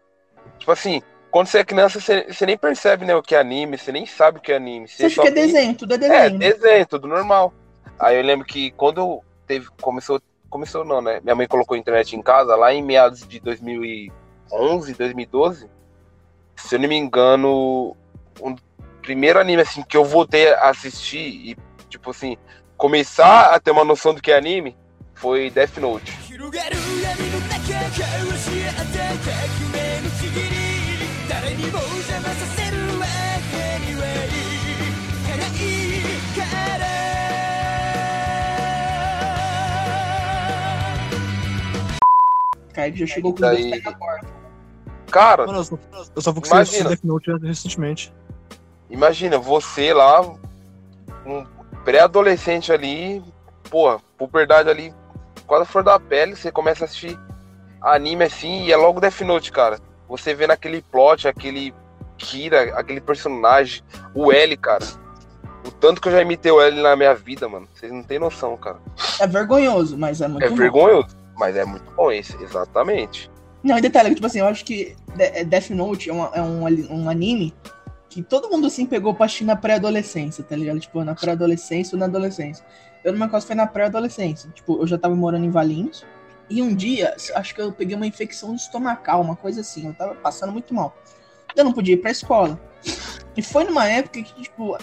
Tipo 0.58 0.72
assim, 0.72 1.02
quando 1.30 1.48
você 1.48 1.58
é 1.58 1.64
criança, 1.64 2.00
você, 2.00 2.24
você 2.26 2.46
nem 2.46 2.56
percebe, 2.56 3.04
né, 3.04 3.14
o 3.14 3.22
que 3.22 3.34
é 3.34 3.38
anime, 3.38 3.76
você 3.76 3.92
nem 3.92 4.06
sabe 4.06 4.38
o 4.38 4.40
que 4.40 4.50
é 4.50 4.56
anime. 4.56 4.88
Você 4.88 5.04
acha 5.04 5.16
só 5.16 5.22
que 5.22 5.28
é 5.28 5.30
desenho, 5.30 5.74
tudo 5.74 5.92
é 5.92 5.96
É, 5.96 5.98
desenho. 5.98 6.38
né? 6.38 6.52
desenho, 6.52 6.86
tudo 6.86 7.06
normal. 7.06 7.52
Aí 7.98 8.16
eu 8.16 8.22
lembro 8.22 8.46
que 8.46 8.70
quando 8.70 9.20
teve, 9.46 9.68
começou, 9.78 10.22
começou 10.48 10.86
não, 10.86 11.02
né? 11.02 11.20
Minha 11.22 11.34
mãe 11.34 11.46
colocou 11.46 11.74
a 11.74 11.78
internet 11.78 12.16
em 12.16 12.22
casa 12.22 12.56
lá 12.56 12.72
em 12.72 12.80
meados 12.82 13.28
de 13.28 13.38
2011, 13.40 14.94
2012. 14.94 15.68
Se 16.56 16.76
eu 16.76 16.80
não 16.80 16.88
me 16.88 16.96
engano, 16.96 17.94
o 18.40 18.54
primeiro 19.02 19.38
anime 19.38 19.62
assim 19.62 19.82
que 19.82 19.96
eu 19.96 20.04
voltei 20.04 20.54
a 20.54 20.70
assistir 20.70 21.18
e 21.18 21.56
tipo 21.90 22.10
assim 22.10 22.36
começar 22.76 23.52
a 23.52 23.60
ter 23.60 23.72
uma 23.72 23.84
noção 23.84 24.14
do 24.14 24.22
que 24.22 24.30
é 24.30 24.38
anime 24.38 24.76
foi 25.14 25.50
Death 25.50 25.76
Note. 25.76 26.12
Caio 42.72 42.96
já 42.96 43.04
é, 43.04 43.06
chegou 43.06 43.34
com 43.34 43.44
o 43.44 43.54
Deus 43.54 43.84
na 43.84 43.92
porta. 43.92 44.26
Cara, 45.10 45.46
Mano, 45.46 45.58
eu, 45.58 45.64
só, 45.64 45.78
eu 46.16 46.22
só 46.22 46.32
vou 46.32 46.42
que 46.42 46.48
você 46.48 46.82
Death 46.82 47.04
Note 47.04 47.30
recentemente. 47.42 48.12
Imagina, 48.92 49.38
você 49.38 49.92
lá, 49.94 50.20
um 51.26 51.44
pré-adolescente 51.84 52.70
ali, 52.70 53.22
porra, 53.70 53.98
puberdade 54.18 54.68
ali, 54.68 54.94
quase 55.46 55.66
fora 55.68 55.84
da 55.86 55.98
pele, 55.98 56.36
você 56.36 56.52
começa 56.52 56.84
a 56.84 56.86
assistir 56.86 57.18
anime 57.80 58.24
assim 58.24 58.64
e 58.64 58.72
é 58.72 58.76
logo 58.76 59.00
Death 59.00 59.22
Note, 59.22 59.50
cara. 59.50 59.80
Você 60.08 60.34
vê 60.34 60.46
naquele 60.46 60.82
plot, 60.82 61.26
aquele 61.26 61.74
Kira, 62.18 62.78
aquele 62.78 63.00
personagem, 63.00 63.82
o 64.14 64.30
L, 64.30 64.56
cara. 64.58 64.84
O 65.66 65.70
tanto 65.70 66.00
que 66.00 66.08
eu 66.08 66.12
já 66.12 66.20
imitei 66.20 66.52
o 66.52 66.60
L 66.60 66.80
na 66.82 66.94
minha 66.94 67.14
vida, 67.14 67.48
mano. 67.48 67.66
Vocês 67.74 67.90
não 67.90 68.02
tem 68.02 68.18
noção, 68.18 68.56
cara. 68.58 68.76
É 69.18 69.26
vergonhoso, 69.26 69.96
mas 69.96 70.20
é 70.20 70.28
muito 70.28 70.44
É 70.44 70.50
bom. 70.50 70.54
vergonhoso, 70.56 71.16
mas 71.36 71.56
é 71.56 71.64
muito 71.64 71.90
bom 71.92 72.12
esse, 72.12 72.36
exatamente. 72.42 73.30
Não, 73.64 73.78
e 73.78 73.80
detalhe, 73.80 74.14
tipo 74.14 74.26
assim, 74.26 74.40
eu 74.40 74.46
acho 74.46 74.64
que 74.64 74.94
De- 75.16 75.44
Death 75.44 75.70
Note 75.70 76.10
é, 76.10 76.12
uma- 76.12 76.30
é 76.34 76.42
um, 76.42 76.64
um 76.90 77.08
anime 77.08 77.54
que 78.12 78.22
todo 78.22 78.50
mundo 78.50 78.66
assim 78.66 78.84
pegou 78.84 79.16
assistir 79.20 79.44
na 79.44 79.56
pré-adolescência, 79.56 80.44
tá 80.44 80.54
ligado? 80.54 80.78
Tipo, 80.78 81.02
na 81.02 81.14
pré-adolescência 81.14 81.96
ou 81.96 81.98
na 81.98 82.04
adolescência. 82.04 82.62
Eu, 83.02 83.14
meu 83.14 83.26
caso, 83.30 83.46
foi 83.46 83.56
na 83.56 83.66
pré-adolescência. 83.66 84.50
Tipo, 84.50 84.82
eu 84.82 84.86
já 84.86 84.98
tava 84.98 85.16
morando 85.16 85.46
em 85.46 85.50
Valinhos. 85.50 86.04
E 86.50 86.60
um 86.60 86.74
dia, 86.74 87.14
acho 87.34 87.54
que 87.54 87.62
eu 87.62 87.72
peguei 87.72 87.96
uma 87.96 88.06
infecção 88.06 88.54
estomacal, 88.54 89.22
uma 89.22 89.34
coisa 89.34 89.62
assim. 89.62 89.86
Eu 89.86 89.94
tava 89.94 90.14
passando 90.14 90.52
muito 90.52 90.74
mal. 90.74 90.94
Eu 91.56 91.64
não 91.64 91.72
podia 91.72 91.94
ir 91.94 91.98
pra 91.98 92.10
escola. 92.10 92.60
E 93.34 93.40
foi 93.40 93.64
numa 93.64 93.88
época 93.88 94.22
que, 94.22 94.42
tipo, 94.42 94.76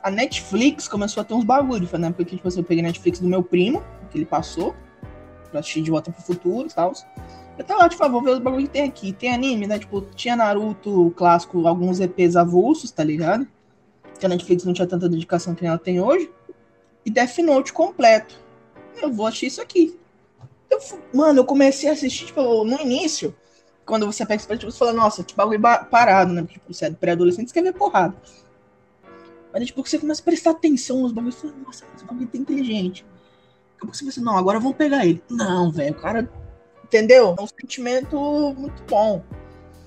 a 0.00 0.10
Netflix 0.10 0.86
começou 0.86 1.20
a 1.20 1.24
ter 1.24 1.34
uns 1.34 1.44
bagulhos. 1.44 1.90
Foi 1.90 1.98
na 1.98 2.06
época 2.06 2.24
que, 2.24 2.36
tipo 2.36 2.46
assim, 2.46 2.60
eu 2.60 2.64
peguei 2.64 2.84
a 2.84 2.86
Netflix 2.86 3.18
do 3.18 3.26
meu 3.26 3.42
primo, 3.42 3.82
que 4.08 4.18
ele 4.18 4.24
passou, 4.24 4.76
pra 5.50 5.58
assistir 5.58 5.82
de 5.82 5.90
volta 5.90 6.12
pro 6.12 6.22
futuro 6.22 6.68
e 6.68 6.72
tal. 6.72 6.92
Eu 7.58 7.64
tava 7.64 7.80
lá, 7.80 7.88
tipo, 7.88 8.04
ah, 8.04 8.08
vou 8.08 8.22
ver 8.22 8.30
os 8.30 8.38
bagulho 8.38 8.66
que 8.66 8.72
tem 8.72 8.82
aqui. 8.82 9.12
Tem 9.12 9.34
anime, 9.34 9.66
né? 9.66 9.78
Tipo, 9.80 10.00
tinha 10.14 10.36
Naruto 10.36 11.12
clássico, 11.16 11.66
alguns 11.66 11.98
EPs 11.98 12.36
avulsos, 12.36 12.92
tá 12.92 13.02
ligado? 13.02 13.48
Que 14.18 14.24
a 14.24 14.28
Netflix 14.28 14.64
não 14.64 14.72
tinha 14.72 14.86
tanta 14.86 15.08
dedicação 15.08 15.54
que 15.56 15.66
ela 15.66 15.76
tem 15.76 16.00
hoje. 16.00 16.30
E 17.04 17.10
Death 17.10 17.38
Note 17.38 17.72
completo. 17.72 18.36
Eu 19.02 19.12
vou 19.12 19.26
assistir 19.26 19.46
isso 19.46 19.60
aqui. 19.60 19.98
Eu, 20.70 20.78
mano, 21.12 21.40
eu 21.40 21.44
comecei 21.44 21.88
a 21.88 21.92
assistir, 21.92 22.26
tipo, 22.26 22.64
no 22.64 22.80
início, 22.80 23.34
quando 23.84 24.06
você 24.06 24.24
pega 24.24 24.40
tipo, 24.56 24.70
você 24.70 24.78
fala, 24.78 24.92
nossa, 24.92 25.24
que 25.24 25.34
bagulho 25.34 25.58
ba- 25.58 25.84
parado, 25.84 26.32
né? 26.32 26.44
Tipo, 26.44 26.72
você 26.72 26.86
é 26.86 26.90
pré-adolescente, 26.90 27.48
você 27.48 27.54
quer 27.54 27.62
ver 27.62 27.72
porrada. 27.72 28.14
Mas 29.52 29.66
tipo, 29.66 29.84
você 29.84 29.98
começa 29.98 30.20
a 30.20 30.24
prestar 30.24 30.50
atenção 30.50 31.00
nos 31.00 31.10
bagulhos, 31.10 31.36
você 31.36 31.48
fala, 31.48 31.60
nossa, 31.64 31.84
esse 31.96 32.04
bagulho 32.04 32.28
tá 32.28 32.38
inteligente. 32.38 33.02
Daqui 33.02 33.76
a 33.76 33.80
pouco 33.80 33.96
você 33.96 34.04
pensa, 34.04 34.20
não, 34.20 34.36
agora 34.36 34.60
vamos 34.60 34.76
pegar 34.76 35.06
ele. 35.06 35.22
Não, 35.30 35.70
velho, 35.72 35.92
o 35.92 36.00
cara 36.00 36.30
Entendeu? 36.88 37.36
É 37.38 37.42
um 37.42 37.46
sentimento 37.46 38.16
muito 38.56 38.82
bom. 38.88 39.22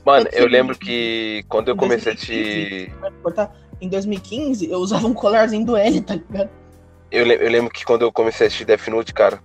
Mano, 0.05 0.27
eu 0.31 0.45
que- 0.45 0.49
lembro 0.51 0.77
que 0.77 1.43
quando 1.49 1.67
eu 1.69 1.75
comecei 1.75 2.11
a 2.13 2.15
2015, 2.15 2.67
assistir. 2.85 2.95
vai 2.99 3.11
cortar, 3.23 3.55
Em 3.81 3.89
2015, 3.89 4.69
eu 4.69 4.77
usava 4.79 5.07
um 5.07 5.13
colarzinho 5.13 5.65
do 5.65 5.75
L, 5.75 6.01
tá 6.01 6.13
ligado? 6.15 6.49
Eu, 7.11 7.25
eu 7.25 7.49
lembro 7.51 7.71
que 7.71 7.83
quando 7.83 8.03
eu 8.03 8.11
comecei 8.11 8.45
a 8.45 8.47
assistir 8.47 8.63
Death 8.65 8.87
Note, 8.87 9.11
cara, 9.13 9.39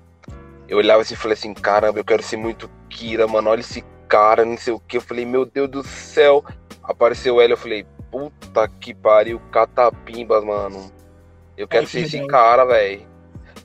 eu 0.68 0.76
olhava 0.78 1.00
assim 1.00 1.14
e 1.14 1.16
falei 1.16 1.32
assim, 1.32 1.54
caramba, 1.54 1.98
eu 1.98 2.04
quero 2.04 2.22
ser 2.22 2.36
muito 2.36 2.70
Kira, 2.90 3.26
mano, 3.26 3.48
olha 3.50 3.60
esse 3.60 3.82
cara, 4.06 4.44
não 4.44 4.56
sei 4.58 4.72
o 4.74 4.78
que. 4.80 4.98
Eu 4.98 5.00
falei, 5.00 5.24
meu 5.24 5.44
Deus 5.46 5.68
do 5.70 5.82
céu. 5.82 6.44
Apareceu 6.82 7.40
ele, 7.40 7.54
eu 7.54 7.56
falei, 7.56 7.84
puta 8.10 8.68
que 8.68 8.94
pariu, 8.94 9.40
catapimbas, 9.50 10.44
mano. 10.44 10.92
Eu 11.56 11.66
quero 11.66 11.86
que 11.86 11.92
ser 11.92 12.02
esse 12.02 12.26
cara, 12.26 12.64
velho. 12.64 13.02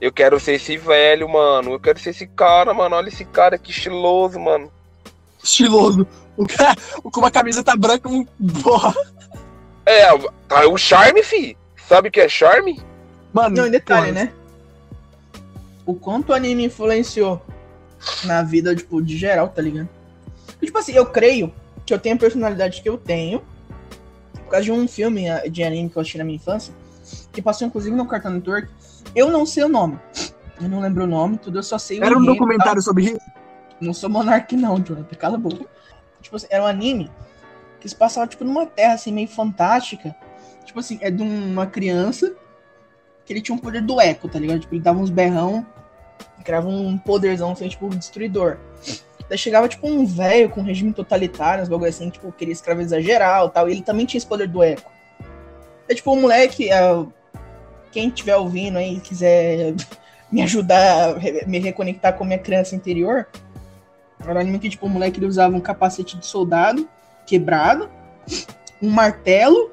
Eu 0.02 0.12
quero 0.12 0.40
ser 0.40 0.54
esse 0.54 0.76
velho, 0.78 1.30
mano. 1.30 1.74
Eu 1.74 1.80
quero 1.80 2.00
ser 2.00 2.10
esse 2.10 2.26
cara, 2.26 2.74
mano. 2.74 2.96
Olha 2.96 3.08
esse 3.08 3.24
cara 3.24 3.56
que 3.58 3.70
estiloso, 3.70 4.40
mano. 4.40 4.72
Estiloso. 5.44 6.08
O 6.36 6.48
cara 6.48 6.76
com 7.04 7.20
uma 7.20 7.30
camiseta 7.30 7.76
branca, 7.76 8.10
um. 8.10 8.26
Porra. 8.64 8.94
É, 9.86 10.08
tá 10.48 10.68
o 10.68 10.78
charme, 10.78 11.22
fi. 11.22 11.56
Sabe 11.88 12.10
o 12.10 12.12
que 12.12 12.20
é 12.20 12.28
charme? 12.28 12.82
Mano, 13.32 13.58
Não, 13.58 13.68
em 13.68 13.72
detalhe, 13.72 14.12
né? 14.12 14.34
O 15.86 15.94
quanto 15.94 16.30
o 16.30 16.34
anime 16.34 16.66
influenciou 16.66 17.42
na 18.24 18.42
vida, 18.42 18.76
tipo, 18.76 19.02
de 19.02 19.18
geral, 19.18 19.50
tá 19.50 19.62
ligado? 19.62 19.90
E, 20.62 20.66
tipo 20.66 20.78
assim, 20.78 20.94
eu 20.94 21.06
creio 21.06 21.54
que 21.86 21.94
eu 21.94 22.00
tenho 22.00 22.16
a 22.16 22.20
personalidade 22.20 22.82
que 22.82 22.90
eu 22.90 22.98
tenho 22.98 23.42
por 24.34 24.52
causa 24.52 24.66
de 24.66 24.72
um 24.72 24.88
filme 24.88 25.30
ah, 25.30 25.48
de 25.48 25.64
anime 25.64 25.90
que 25.90 25.98
eu 25.98 26.02
assisti 26.02 26.18
na 26.18 26.24
minha 26.24 26.36
infância, 26.36 26.74
que 27.32 27.42
passou 27.42 27.68
inclusive 27.68 27.96
no 27.96 28.08
Cartoon 28.08 28.32
Network. 28.32 28.68
Eu 29.16 29.30
não 29.30 29.46
sei 29.46 29.64
o 29.64 29.70
nome. 29.70 30.00
Eu 30.62 30.70
não 30.70 30.80
lembro 30.80 31.04
o 31.04 31.08
nome, 31.08 31.38
tudo, 31.38 31.60
eu 31.60 31.64
só 31.64 31.78
sei 31.78 32.00
o 32.00 32.04
Era 32.04 32.18
um 32.18 32.24
documentário 32.24 32.82
sobre 32.82 33.04
Hitler. 33.04 33.22
Não 33.80 33.94
sou 33.94 34.10
monarca, 34.10 34.56
não, 34.56 34.80
Jonathan. 34.80 35.16
Cala 35.16 35.36
a 35.36 35.40
boca. 35.40 35.66
Tipo 36.22 36.36
assim, 36.36 36.48
era 36.50 36.64
um 36.64 36.68
anime 36.68 37.10
que 37.80 37.90
se 37.90 37.96
passava, 37.96 38.28
tipo, 38.28 38.44
numa 38.44 38.66
terra, 38.66 38.94
assim, 38.94 39.12
meio 39.12 39.28
fantástica. 39.28 40.16
Tipo 40.64 40.80
assim, 40.80 41.00
é 41.02 41.10
de 41.10 41.24
uma 41.24 41.66
criança 41.66 42.34
que 43.26 43.34
ele 43.34 43.42
tinha 43.42 43.56
um 43.56 43.60
poder 43.60 43.82
do 43.82 44.00
eco, 44.00 44.30
tá 44.30 44.38
ligado? 44.38 44.60
Tipo, 44.60 44.76
ele 44.76 44.84
dava 44.84 45.00
uns 45.00 45.10
berrão, 45.10 45.66
criava 46.44 46.68
um 46.68 46.98
poderzão, 46.98 47.52
assim, 47.52 47.68
tipo, 47.68 47.90
destruidor. 47.90 48.58
Daí 49.28 49.38
chegava, 49.38 49.68
tipo, 49.68 49.88
um 49.88 50.06
velho 50.06 50.50
com 50.50 50.62
regime 50.62 50.94
totalitário, 50.94 51.64
uns 51.64 51.70
bagulho 51.70 51.90
assim, 51.90 52.10
tipo, 52.10 52.32
queria 52.34 52.52
escravizar 52.52 53.02
geral 53.02 53.48
e 53.48 53.50
tal. 53.52 53.70
E 53.70 53.72
ele 53.72 53.82
também 53.82 54.06
tinha 54.06 54.20
esse 54.20 54.28
poder 54.28 54.48
do 54.48 54.62
eco. 54.62 54.92
É 55.88 55.96
tipo, 55.96 56.12
um 56.14 56.22
moleque, 56.22 56.70
é, 56.70 56.82
quem 57.92 58.08
estiver 58.10 58.36
ouvindo 58.38 58.78
aí 58.78 58.98
e 58.98 59.00
quiser 59.00 59.74
me 60.32 60.42
ajudar 60.42 61.10
a 61.16 61.48
me 61.48 61.60
reconectar 61.60 62.14
com 62.18 62.24
a 62.24 62.28
minha 62.28 62.40
criança 62.40 62.76
interior, 62.76 63.28
era 64.20 64.34
um 64.34 64.40
anime 64.40 64.60
que, 64.60 64.70
tipo, 64.70 64.86
o 64.86 64.90
moleque 64.90 65.20
ele 65.20 65.26
usava 65.26 65.56
um 65.56 65.60
capacete 65.60 66.18
de 66.18 66.26
soldado 66.26 66.88
quebrado, 67.26 67.90
um 68.82 68.90
martelo 68.90 69.72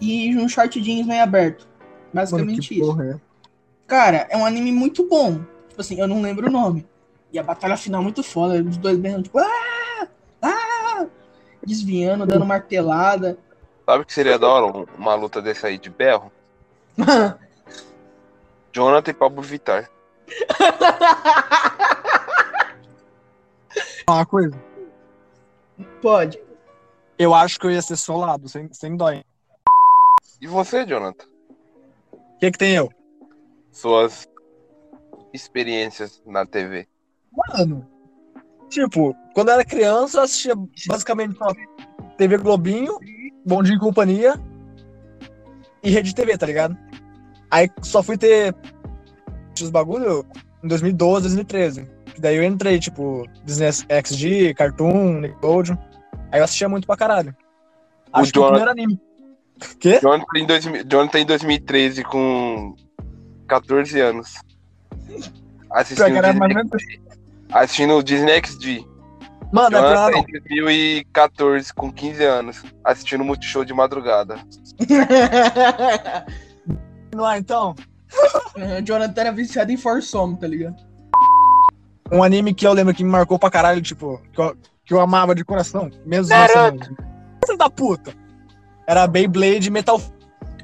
e 0.00 0.36
um 0.36 0.48
short 0.48 0.80
jeans 0.80 1.06
meio 1.06 1.22
aberto. 1.22 1.66
Mano, 2.12 2.26
Basicamente 2.30 2.68
que 2.68 2.74
isso. 2.80 2.86
porra 2.86 3.04
é? 3.04 3.16
Cara, 3.86 4.26
é 4.30 4.36
um 4.36 4.44
anime 4.46 4.72
muito 4.72 5.06
bom. 5.08 5.40
Tipo 5.68 5.80
assim, 5.80 6.00
eu 6.00 6.08
não 6.08 6.20
lembro 6.22 6.48
o 6.48 6.50
nome. 6.50 6.86
E 7.32 7.38
a 7.38 7.42
batalha 7.42 7.76
final 7.76 8.00
é 8.00 8.04
muito 8.04 8.22
foda. 8.22 8.62
Os 8.62 8.76
dois 8.76 8.98
berrando, 8.98 9.24
tipo, 9.24 9.38
ah! 9.38 10.08
Ah! 10.42 11.06
Desviando, 11.64 12.24
dando 12.26 12.44
martelada. 12.46 13.38
Sabe 13.84 14.02
o 14.02 14.06
que 14.06 14.12
seria 14.12 14.38
da 14.38 14.48
hora? 14.48 14.66
um- 14.66 14.86
Uma 14.98 15.14
luta 15.14 15.40
dessa 15.42 15.66
aí 15.68 15.78
de 15.78 15.90
berro? 15.90 16.30
Jonathan 18.72 19.10
e 19.10 19.14
Pablo 19.14 19.42
Vittar. 19.42 19.90
Uma 24.08 24.26
coisa. 24.26 24.56
Pode. 26.00 26.40
Eu 27.18 27.34
acho 27.34 27.58
que 27.58 27.66
eu 27.66 27.70
ia 27.70 27.82
ser 27.82 27.96
solado, 27.96 28.48
sem, 28.48 28.72
sem 28.72 28.96
dó. 28.96 29.10
hein? 29.10 29.24
E 30.40 30.46
você, 30.46 30.84
Jonathan? 30.84 31.24
O 32.12 32.38
que 32.38 32.50
que 32.50 32.58
tem 32.58 32.74
eu? 32.74 32.90
Suas 33.72 34.28
experiências 35.32 36.22
na 36.26 36.46
TV. 36.46 36.86
Mano, 37.32 37.88
tipo, 38.68 39.14
quando 39.34 39.48
eu 39.48 39.54
era 39.54 39.64
criança, 39.64 40.18
eu 40.18 40.22
assistia 40.22 40.54
basicamente 40.86 41.36
só 41.36 41.46
TV 42.16 42.38
Globinho, 42.38 42.98
Bom 43.44 43.62
Dia 43.62 43.74
e 43.74 43.78
Companhia 43.78 44.34
e 45.86 45.90
Rede 45.90 46.14
TV, 46.14 46.36
tá 46.36 46.46
ligado? 46.46 46.76
Aí 47.50 47.70
só 47.82 48.02
fui 48.02 48.16
ter 48.18 48.54
os 49.60 49.70
bagulho 49.70 50.26
em 50.62 50.68
2012, 50.68 51.22
2013. 51.22 51.88
Que 52.14 52.20
daí 52.20 52.36
eu 52.36 52.44
entrei, 52.44 52.78
tipo, 52.78 53.24
Disney 53.44 53.70
XD, 54.02 54.54
Cartoon, 54.54 55.20
Nickelodeon. 55.20 55.76
Aí 56.32 56.40
eu 56.40 56.44
assistia 56.44 56.68
muito 56.68 56.86
pra 56.86 56.96
caralho. 56.96 57.34
O 58.12 58.18
Acho 58.18 58.32
que 58.32 58.38
o 58.38 58.42
Jonathan- 58.42 58.64
primeiro 58.64 58.70
anime. 58.70 59.00
Quê? 59.80 59.98
Jonathan 60.02 60.38
em, 60.38 60.46
2000 60.46 60.84
Jonathan 60.90 61.18
em 61.20 61.26
2013 61.26 62.04
com 62.04 62.74
14 63.48 64.00
anos. 64.00 64.34
Assistindo, 65.70 66.20
Disney, 66.22 66.48
menos- 66.54 66.70
assistindo 67.52 67.94
o 67.94 68.02
Disney 68.02 68.40
XD. 68.44 68.84
Mano, 69.52 69.76
é 69.76 69.80
Jonathan 69.80 70.12
claro. 70.12 70.18
em 70.18 70.32
2014 70.32 71.74
com 71.74 71.92
15 71.92 72.24
anos. 72.24 72.62
Assistindo 72.84 73.20
o 73.20 73.24
Multishow 73.24 73.64
de 73.64 73.72
madrugada. 73.72 74.38
Não 77.14 77.30
é, 77.30 77.38
então? 77.38 77.74
O 78.56 78.82
Jonathan 78.84 79.20
era 79.20 79.32
viciado 79.32 79.72
em 79.72 79.76
Forsome, 79.76 80.38
tá 80.38 80.46
ligado? 80.46 80.76
Um 82.12 82.22
anime 82.22 82.54
que 82.54 82.66
eu 82.66 82.72
lembro 82.72 82.94
que 82.94 83.02
me 83.02 83.10
marcou 83.10 83.38
pra 83.38 83.50
caralho, 83.50 83.80
tipo, 83.80 84.20
que 84.32 84.40
eu, 84.40 84.56
que 84.84 84.94
eu 84.94 85.00
amava 85.00 85.34
de 85.34 85.44
coração. 85.44 85.90
Mesmo 86.04 86.28
Naruto. 86.28 86.84
assim. 86.84 86.96
Filho 87.44 87.58
da 87.58 87.70
puta. 87.70 88.14
Era 88.86 89.06
Beyblade 89.06 89.70
Metal. 89.70 90.00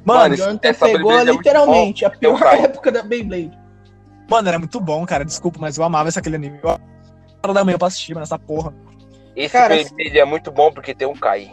Mano, 0.05 0.20
Mano, 0.20 0.37
Jonathan 0.37 0.74
pegou 0.74 1.11
Beyblade 1.11 1.30
é 1.30 1.33
literalmente 1.33 2.05
a 2.05 2.11
pior 2.11 2.41
Eu 2.41 2.64
época 2.64 2.93
da 2.93 3.03
Beyblade. 3.03 3.59
mano, 4.28 4.49
era 4.49 4.59
muito 4.59 4.80
bom, 4.80 5.05
cara. 5.07 5.24
Desculpa, 5.24 5.59
mas 5.61 5.76
eu 5.76 5.85
amava 5.85 6.09
esse 6.09 6.18
aquele 6.18 6.37
anime. 6.37 6.59
Eu 6.62 6.78
hora 7.45 7.55
da 7.55 7.64
manhã 7.64 7.78
pra 7.78 7.88
assistir, 7.88 8.14
mano, 8.14 8.24
essa 8.24 8.38
porra. 8.38 8.74
Esse 9.34 9.53
Cara, 9.53 9.74
Beyblade 9.74 10.18
é 10.18 10.24
muito 10.24 10.51
bom 10.51 10.72
porque 10.72 10.95
tem 10.95 11.07
um 11.09 11.14
Kai. 11.14 11.53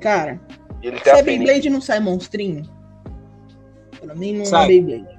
Cara, 0.00 0.40
Ele 0.82 0.96
se 0.98 1.04
tem 1.04 1.12
a 1.12 1.16
a 1.16 1.22
Penny. 1.22 1.38
Beyblade 1.44 1.70
não 1.70 1.80
sai 1.80 2.00
monstrinho, 2.00 2.62
pra 4.00 4.14
mim 4.14 4.34
não 4.34 4.42
é 4.42 4.46
Sai. 4.46 4.66
Beyblade. 4.68 5.18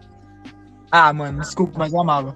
Ah, 0.91 1.11
mano, 1.13 1.41
desculpa, 1.41 1.77
mas 1.77 1.93
eu 1.93 1.99
amava. 2.01 2.35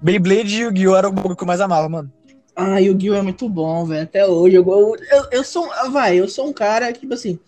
Beyblade 0.00 0.54
e 0.56 0.60
Yu-Gi-Oh! 0.60 0.96
era 0.96 1.08
o 1.08 1.12
bagulho 1.12 1.34
que 1.36 1.42
eu 1.42 1.46
mais 1.46 1.60
amava, 1.60 1.88
mano. 1.88 2.12
Ah, 2.54 2.78
Yu-Gi-Oh! 2.78 3.14
é 3.16 3.22
muito 3.22 3.48
bom, 3.48 3.84
velho. 3.84 4.04
Até 4.04 4.26
hoje. 4.26 4.56
Eu, 4.56 4.64
eu, 5.10 5.26
eu, 5.30 5.44
sou. 5.44 5.70
ah, 5.72 5.88
Vai, 5.88 6.16
eu 6.16 6.28
sou 6.28 6.46
um 6.48 6.52
cara 6.52 6.92
que, 6.92 7.00
tipo 7.00 7.14
assim, 7.14 7.38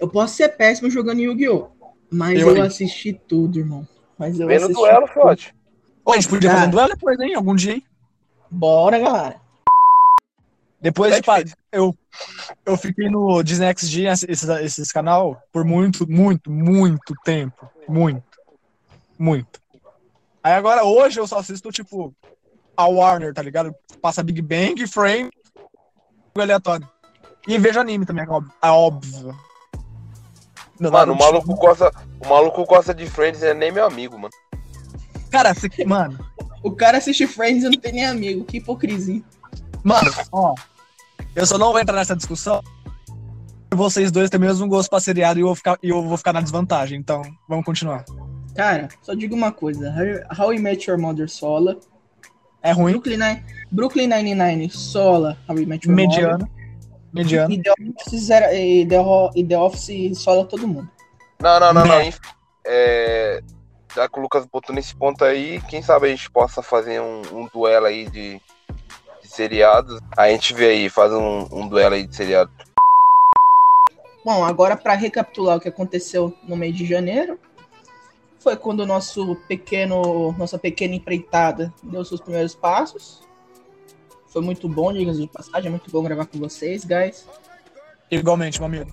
eu 0.00 0.08
posso 0.08 0.34
ser 0.34 0.48
péssimo 0.50 0.90
jogando 0.90 1.20
Yu-Gi-Oh! 1.20 1.68
Mas 2.10 2.40
Eu 2.40 2.56
eu, 2.56 2.62
assisti 2.62 3.12
tudo, 3.12 3.58
irmão. 3.58 3.86
Mas 4.18 4.40
eu 4.40 4.46
Vem 4.46 4.58
no 4.58 4.64
assisti 4.64 4.80
duelo. 4.82 5.06
Fiote. 5.06 5.54
Ô, 6.04 6.12
a 6.12 6.14
gente 6.14 6.28
podia 6.28 6.48
Cara. 6.48 6.60
fazer 6.62 6.68
um 6.68 6.72
duelo 6.72 6.88
depois, 6.88 7.20
hein? 7.20 7.34
Algum 7.34 7.54
dia, 7.54 7.74
hein? 7.74 7.82
Bora, 8.50 8.98
galera. 8.98 9.40
Depois, 10.80 11.12
É 11.12 11.16
tipo, 11.20 11.56
eu, 11.72 11.96
eu 12.64 12.76
fiquei 12.76 13.08
no 13.08 13.42
Disney 13.42 13.66
XD, 13.76 14.06
esses, 14.06 14.48
esses 14.48 14.92
canal, 14.92 15.40
por 15.52 15.64
muito, 15.64 16.08
muito, 16.08 16.50
muito 16.50 17.14
tempo. 17.24 17.68
Muito. 17.88 18.22
Muito. 19.18 19.60
Aí 20.42 20.52
agora, 20.52 20.84
hoje, 20.84 21.18
eu 21.18 21.26
só 21.26 21.38
assisto, 21.38 21.72
tipo, 21.72 22.14
a 22.76 22.86
Warner, 22.86 23.34
tá 23.34 23.42
ligado? 23.42 23.74
Passa 24.00 24.22
Big 24.22 24.40
Bang, 24.40 24.86
Frame, 24.86 25.30
aleatório. 26.36 26.88
E 27.46 27.58
vejo 27.58 27.80
anime 27.80 28.06
também, 28.06 28.24
é 28.24 28.28
óbvio. 28.28 28.52
É 28.62 28.70
óbvio. 28.70 29.36
Meu 30.78 30.92
Mano, 30.92 31.12
o 31.12 31.18
maluco 31.18 31.54
gosta. 31.56 31.90
O 32.24 32.28
maluco 32.28 32.64
gosta 32.64 32.94
de 32.94 33.04
Friends, 33.10 33.42
é 33.42 33.52
nem 33.52 33.72
meu 33.72 33.84
amigo, 33.84 34.16
mano. 34.16 34.32
Cara, 35.28 35.52
você- 35.52 35.84
mano, 35.84 36.18
O 36.62 36.70
cara 36.72 36.98
assiste 36.98 37.26
Friends 37.26 37.64
e 37.64 37.68
não 37.68 37.80
tem 37.80 37.92
nem 37.92 38.06
amigo. 38.06 38.44
Que 38.44 38.58
hipocrisia. 38.58 39.22
Mano, 39.82 40.10
ó. 40.32 40.54
Eu 41.34 41.46
só 41.46 41.56
não 41.58 41.70
vou 41.72 41.80
entrar 41.80 41.96
nessa 41.96 42.16
discussão. 42.16 42.62
Vocês 43.74 44.10
dois 44.10 44.30
têm 44.30 44.38
o 44.38 44.40
mesmo 44.40 44.66
gosto 44.66 44.88
pra 44.90 44.98
seriado 44.98 45.38
e 45.38 45.42
eu 45.42 45.46
vou 45.46 45.54
ficar, 45.54 45.78
e 45.82 45.88
eu 45.90 46.02
vou 46.02 46.16
ficar 46.16 46.32
na 46.32 46.40
desvantagem. 46.40 46.98
Então, 46.98 47.22
vamos 47.48 47.64
continuar. 47.64 48.04
Cara, 48.56 48.88
só 49.02 49.14
digo 49.14 49.36
uma 49.36 49.52
coisa. 49.52 49.94
How- 50.36 50.52
I 50.52 50.58
Met 50.58 50.88
Your 50.90 50.98
Mother 50.98 51.28
sola. 51.28 51.78
É 52.62 52.72
ruim, 52.72 52.92
Brooklyn, 52.92 53.16
Nine- 53.18 53.44
Brooklyn 53.70 54.06
Nine-Nine 54.08 54.68
sola. 54.70 55.38
How 55.48 55.58
I 55.58 55.66
Met 55.66 55.86
Your 55.86 55.96
Mother. 55.96 56.08
mediano. 56.08 56.50
Mediano. 57.12 57.52
E 57.54 57.62
The 57.62 57.72
Office, 57.72 58.30
era- 58.30 58.52
e 58.54 58.84
The, 58.86 58.96
e 59.36 59.44
The 59.44 59.58
Office 59.58 60.18
sola 60.18 60.44
todo 60.44 60.66
mundo. 60.66 60.90
Não, 61.40 61.60
não, 61.60 61.72
não, 61.72 61.86
não. 61.86 62.10
É, 62.66 63.40
já 63.94 64.08
que 64.08 64.18
o 64.18 64.22
Lucas 64.22 64.46
botou 64.46 64.74
nesse 64.74 64.94
ponto 64.94 65.24
aí, 65.24 65.60
quem 65.68 65.82
sabe 65.82 66.06
a 66.06 66.10
gente 66.10 66.30
possa 66.30 66.62
fazer 66.62 67.00
um, 67.00 67.22
um 67.32 67.48
duelo 67.52 67.86
aí 67.86 68.08
de, 68.08 68.40
de 69.22 69.28
seriados. 69.28 70.00
A 70.16 70.28
gente 70.28 70.54
vê 70.54 70.70
aí, 70.70 70.88
faz 70.88 71.12
um, 71.12 71.46
um 71.50 71.68
duelo 71.68 71.94
aí 71.94 72.06
de 72.06 72.14
seriado. 72.14 72.50
Bom, 74.24 74.44
agora 74.44 74.76
para 74.76 74.94
recapitular 74.94 75.56
o 75.56 75.60
que 75.60 75.68
aconteceu 75.68 76.34
no 76.42 76.56
mês 76.56 76.76
de 76.76 76.84
janeiro, 76.84 77.38
foi 78.38 78.56
quando 78.56 78.80
o 78.80 78.86
nosso 78.86 79.36
pequeno, 79.48 80.32
nossa 80.32 80.58
pequena 80.58 80.94
empreitada 80.94 81.72
deu 81.82 82.04
seus 82.04 82.20
primeiros 82.20 82.54
passos. 82.54 83.22
Foi 84.26 84.42
muito 84.42 84.68
bom, 84.68 84.92
diga-se 84.92 85.20
de 85.22 85.28
passagem, 85.28 85.68
é 85.68 85.70
muito 85.70 85.90
bom 85.90 86.02
gravar 86.02 86.26
com 86.26 86.38
vocês, 86.38 86.84
guys. 86.84 87.26
Igualmente, 88.10 88.60
meu 88.60 88.66
amigo. 88.66 88.92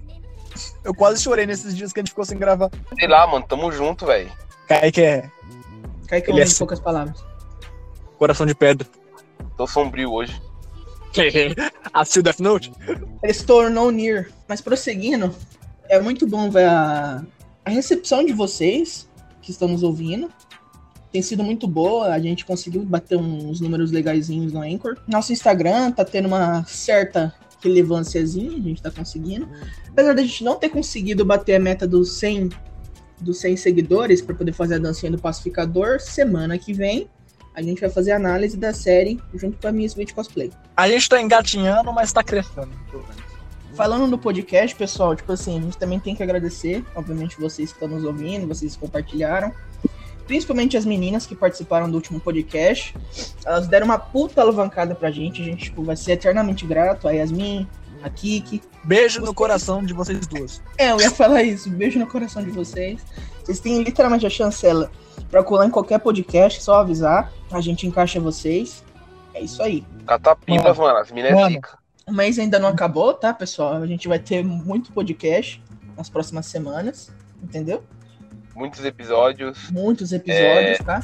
Eu 0.84 0.96
quase 0.96 1.22
chorei 1.22 1.46
nesses 1.46 1.76
dias 1.76 1.92
que 1.92 2.00
a 2.00 2.02
gente 2.02 2.12
ficou 2.12 2.24
sem 2.24 2.38
gravar. 2.38 2.70
Sei 2.98 3.08
lá, 3.08 3.28
mano, 3.28 3.46
tamo 3.46 3.72
junto, 3.72 4.06
velho. 4.06 4.32
Kaique 4.68 5.02
é 5.02 5.30
Kaique, 6.08 6.30
Ele 6.30 6.40
eu 6.40 6.42
é 6.42 6.46
em 6.46 6.48
assim. 6.48 6.58
poucas 6.60 6.80
palavras. 6.80 7.24
coração 8.18 8.46
de 8.46 8.56
pedra. 8.56 8.88
Tô 9.58 9.66
sombrio 9.68 10.12
hoje. 10.12 10.40
Assistiu 11.94 12.22
Death 12.24 12.40
Note? 12.40 12.72
Ele 13.24 13.34
se 13.34 13.46
tornou 13.46 13.90
near. 13.92 14.28
Mas 14.48 14.62
prosseguindo, 14.62 15.34
é 15.88 16.00
muito 16.00 16.28
bom 16.28 16.50
ver 16.50 16.66
a, 16.66 17.24
a 17.64 17.70
recepção 17.70 18.26
de 18.26 18.34
vocês 18.34 19.10
que 19.42 19.52
estão 19.52 19.68
nos 19.68 19.82
ouvindo. 19.82 20.30
Tem 21.12 21.22
sido 21.22 21.44
muito 21.44 21.68
boa, 21.68 22.08
a 22.08 22.20
gente 22.20 22.44
conseguiu 22.44 22.84
bater 22.84 23.18
uns 23.18 23.62
números 23.62 23.92
legaisinhos 23.92 24.52
no 24.52 24.62
Anchor. 24.62 24.98
Nosso 25.08 25.32
Instagram 25.32 25.92
tá 25.92 26.04
tendo 26.04 26.28
uma 26.28 26.66
certa 26.66 27.34
relevânciazinha, 27.64 28.58
a 28.58 28.62
gente 28.62 28.82
tá 28.82 28.92
conseguindo. 28.92 29.48
Apesar 29.88 30.14
da 30.14 30.22
gente 30.22 30.44
não 30.44 30.56
ter 30.56 30.70
conseguido 30.70 31.24
bater 31.24 31.56
a 31.56 31.60
meta 31.60 31.88
dos 31.88 32.18
100, 32.18 32.50
dos 33.26 33.40
100 33.40 33.58
seguidores 33.58 34.22
para 34.22 34.36
poder 34.36 34.54
fazer 34.54 34.76
a 34.76 34.80
dancinha 34.80 35.12
do 35.12 35.20
pacificador, 35.20 36.00
semana 36.00 36.58
que 36.58 36.72
vem 36.72 37.10
a 37.56 37.62
gente 37.62 37.80
vai 37.80 37.90
fazer 37.90 38.12
a 38.12 38.18
análise 38.18 38.58
da 38.58 38.74
série 38.74 39.20
junto 39.34 39.58
com 39.58 39.68
a 39.68 39.72
minha 39.72 39.88
Switch 39.88 40.12
Cosplay. 40.12 40.52
A 40.76 40.90
gente 40.90 41.08
tá 41.08 41.22
engatinhando, 41.22 41.92
mas 41.94 42.12
tá 42.12 42.22
crescendo. 42.22 42.70
Falando 43.74 44.08
no 44.08 44.18
podcast, 44.18 44.76
pessoal, 44.76 45.16
tipo 45.16 45.32
assim, 45.32 45.58
a 45.58 45.62
gente 45.62 45.78
também 45.78 46.00
tem 46.00 46.14
que 46.14 46.22
agradecer, 46.22 46.84
obviamente, 46.94 47.40
vocês 47.40 47.72
que 47.72 47.76
estão 47.78 47.88
nos 47.88 48.04
ouvindo, 48.04 48.46
vocês 48.46 48.74
que 48.74 48.80
compartilharam. 48.80 49.54
Principalmente 50.28 50.76
as 50.76 50.86
meninas 50.86 51.26
que 51.26 51.36
participaram 51.36 51.90
do 51.90 51.96
último 51.96 52.20
podcast. 52.20 52.94
Elas 53.46 53.68
deram 53.68 53.86
uma 53.86 54.00
puta 54.00 54.42
alavancada 54.42 54.94
pra 54.94 55.12
gente. 55.12 55.42
A 55.42 55.46
gente 55.46 55.66
tipo, 55.66 55.84
vai 55.84 55.96
ser 55.96 56.14
eternamente 56.14 56.66
grato. 56.66 57.08
A 57.08 57.12
Yasmin, 57.12 57.68
a 58.04 58.10
Kiki. 58.10 58.62
Beijo 58.84 59.22
no 59.22 59.34
coração 59.34 59.84
de 59.84 59.94
vocês 59.94 60.28
duas. 60.28 60.62
É, 60.78 60.92
eu 60.92 61.00
ia 61.00 61.12
falar 61.12 61.44
isso. 61.44 61.70
Beijo 61.70 62.00
no 62.00 62.08
coração 62.08 62.44
de 62.44 62.52
vocês. 62.52 63.02
Vocês 63.44 63.60
têm 63.60 63.84
literalmente 63.84 64.26
a 64.26 64.30
chancela 64.30 64.92
pra 65.30 65.44
colar 65.44 65.66
em 65.66 65.72
qualquer 65.72 66.00
podcast, 66.00 66.62
só 66.62 66.80
avisar. 66.80 67.32
A 67.52 67.62
gente 67.62 67.88
encaixa 67.88 68.20
vocês. 68.20 68.84
É 69.34 69.42
isso 69.42 69.62
aí. 69.62 69.86
Catapimbas, 70.06 70.78
mano. 70.78 70.98
As 70.98 71.12
minas 71.12 71.32
é 71.32 71.50
zica. 71.50 71.78
O 72.08 72.12
mês 72.12 72.38
ainda 72.38 72.60
não 72.60 72.70
acabou, 72.70 73.14
tá, 73.14 73.34
pessoal? 73.34 73.74
A 73.74 73.88
gente 73.88 74.08
vai 74.08 74.20
ter 74.20 74.44
muito 74.44 74.92
podcast 74.92 75.62
nas 75.98 76.10
próximas 76.10 76.46
semanas, 76.46 77.12
entendeu? 77.42 77.84
Muitos 78.56 78.86
episódios. 78.86 79.70
Muitos 79.72 80.14
episódios, 80.14 80.78
tá? 80.80 81.04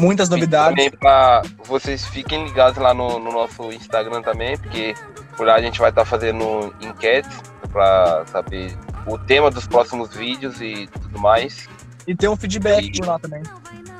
Muitas 0.00 0.28
novidades. 0.28 0.70
Também 0.70 0.90
pra 0.90 1.42
vocês 1.66 2.06
fiquem 2.06 2.44
ligados 2.44 2.78
lá 2.78 2.94
no, 2.94 3.18
no 3.18 3.32
nosso 3.32 3.70
Instagram 3.72 4.22
também, 4.22 4.56
porque 4.58 4.94
por 5.36 5.46
lá 5.46 5.54
a 5.54 5.62
gente 5.62 5.78
vai 5.78 5.90
estar 5.90 6.04
fazendo 6.04 6.74
enquetes 6.80 7.30
pra 7.70 8.24
saber 8.26 8.76
o 9.06 9.18
tema 9.18 9.50
dos 9.50 9.66
próximos 9.66 10.14
vídeos 10.14 10.60
e 10.60 10.88
tudo 11.00 11.18
mais. 11.18 11.68
E 12.06 12.14
tem 12.14 12.28
um 12.28 12.36
feedback 12.36 12.98
por 12.98 13.06
lá 13.06 13.18
também. 13.18 13.42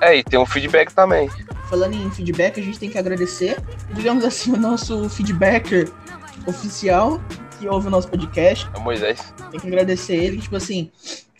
É, 0.00 0.16
e 0.16 0.24
tem 0.24 0.38
um 0.38 0.46
feedback 0.46 0.92
também. 0.92 1.28
Falando 1.68 1.94
em 1.94 2.10
feedback, 2.10 2.58
a 2.58 2.62
gente 2.62 2.78
tem 2.78 2.90
que 2.90 2.98
agradecer, 2.98 3.58
digamos 3.92 4.24
assim, 4.24 4.52
o 4.52 4.56
nosso 4.56 5.08
feedbacker 5.10 5.90
oficial 6.46 7.20
que 7.58 7.68
ouve 7.68 7.88
o 7.88 7.90
nosso 7.90 8.08
podcast. 8.08 8.68
É 8.74 8.78
o 8.78 8.80
Moisés. 8.80 9.34
Tem 9.50 9.60
que 9.60 9.66
agradecer 9.66 10.16
ele, 10.16 10.36
que, 10.36 10.42
tipo 10.44 10.56
assim, 10.56 10.90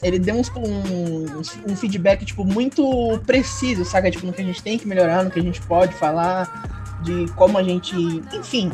ele 0.02 0.18
deu 0.18 0.34
uns, 0.34 0.50
um, 0.50 1.70
um 1.70 1.76
feedback, 1.76 2.24
tipo, 2.24 2.44
muito 2.44 3.20
preciso, 3.26 3.84
saca? 3.84 4.10
Tipo, 4.10 4.26
no 4.26 4.32
que 4.32 4.40
a 4.40 4.44
gente 4.44 4.62
tem 4.62 4.78
que 4.78 4.88
melhorar, 4.88 5.22
no 5.22 5.30
que 5.30 5.38
a 5.38 5.42
gente 5.42 5.60
pode 5.62 5.92
falar, 5.94 7.00
de 7.02 7.26
como 7.34 7.58
a 7.58 7.62
gente. 7.62 7.94
Enfim, 8.32 8.72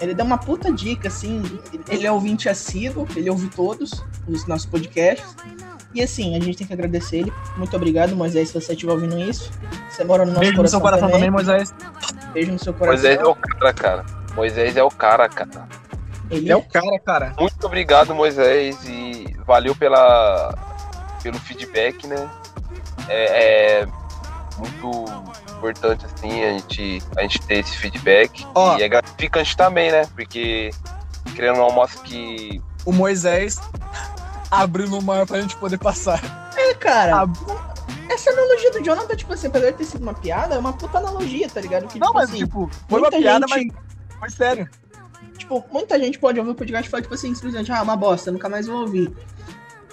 ele 0.00 0.14
deu 0.14 0.24
uma 0.24 0.38
puta 0.38 0.72
dica, 0.72 1.08
assim. 1.08 1.42
Ele 1.88 2.06
é 2.06 2.12
ouvinte 2.12 2.48
assíduo, 2.48 3.06
ele 3.14 3.30
ouve 3.30 3.48
todos 3.48 4.04
os 4.26 4.46
nossos 4.46 4.66
podcasts. 4.66 5.36
E 5.94 6.02
assim, 6.02 6.36
a 6.36 6.40
gente 6.40 6.58
tem 6.58 6.66
que 6.66 6.72
agradecer 6.72 7.18
ele. 7.18 7.32
Muito 7.56 7.74
obrigado, 7.74 8.14
Moisés, 8.14 8.48
se 8.48 8.60
você 8.60 8.72
estiver 8.72 8.92
ouvindo 8.92 9.18
isso. 9.18 9.50
Você 9.88 10.04
mora 10.04 10.24
no 10.24 10.32
nosso 10.32 10.40
Beijo 10.40 10.60
no 10.60 10.68
seu 10.68 10.80
coração 10.80 11.10
também, 11.10 11.30
Moisés. 11.30 11.74
Beijo 12.34 12.52
no 12.52 12.58
seu 12.58 12.74
coração. 12.74 13.02
Moisés 13.02 13.18
é 13.18 13.24
o 13.24 13.34
cara, 13.34 13.72
cara. 13.72 14.06
Moisés 14.34 14.76
é 14.76 14.82
o 14.82 14.90
cara, 14.90 15.28
cara. 15.28 15.66
Ele 16.30 16.50
É 16.50 16.56
o 16.56 16.62
cara, 16.62 16.98
cara. 16.98 17.34
Muito 17.38 17.64
obrigado, 17.66 18.14
Moisés, 18.14 18.76
e 18.84 19.34
valeu 19.46 19.74
pela, 19.74 20.54
pelo 21.22 21.38
feedback, 21.38 22.06
né? 22.06 22.28
É, 23.08 23.80
é 23.82 23.86
muito 24.58 25.04
importante, 25.56 26.04
assim, 26.06 26.42
a 26.44 26.50
gente, 26.52 27.02
a 27.16 27.22
gente 27.22 27.40
ter 27.42 27.58
esse 27.58 27.76
feedback. 27.76 28.46
Ó. 28.54 28.76
E 28.76 28.82
é 28.82 28.88
gratificante 28.88 29.56
também, 29.56 29.90
né? 29.92 30.06
Porque, 30.14 30.70
querendo 31.34 31.60
ou 31.60 31.68
não, 31.68 31.74
mostra 31.74 32.02
que 32.02 32.60
O 32.84 32.92
Moisés 32.92 33.60
abriu 34.50 34.88
no 34.88 35.00
mar 35.02 35.26
pra 35.26 35.40
gente 35.40 35.56
poder 35.56 35.78
passar. 35.78 36.20
É, 36.56 36.74
cara. 36.74 37.22
Ah, 37.22 37.26
Essa 38.10 38.30
analogia 38.30 38.70
do 38.72 38.82
Jonathan, 38.82 39.14
tipo 39.16 39.32
assim, 39.32 39.46
apesar 39.48 39.70
de 39.70 39.76
ter 39.78 39.84
sido 39.84 40.02
uma 40.02 40.14
piada, 40.14 40.54
é 40.54 40.58
uma 40.58 40.72
puta 40.72 40.98
analogia, 40.98 41.48
tá 41.48 41.60
ligado? 41.60 41.86
Que, 41.88 41.98
Não, 41.98 42.08
tipo 42.08 42.14
mas 42.18 42.30
assim, 42.30 42.38
tipo, 42.38 42.70
foi 42.88 43.00
uma 43.00 43.10
piada, 43.10 43.46
gente- 43.48 43.72
mas 44.18 44.18
foi 44.18 44.30
sério. 44.30 44.68
Tipo, 45.46 45.64
muita 45.70 45.96
gente 45.96 46.18
pode 46.18 46.40
ouvir 46.40 46.50
o 46.50 46.54
podcast 46.56 46.88
e 46.88 46.90
falar, 46.90 47.02
tipo 47.02 47.14
assim, 47.14 47.32
simplesmente, 47.32 47.70
ah, 47.70 47.80
uma 47.80 47.94
bosta, 47.94 48.32
nunca 48.32 48.48
mais 48.48 48.66
vou 48.66 48.80
ouvir. 48.80 49.16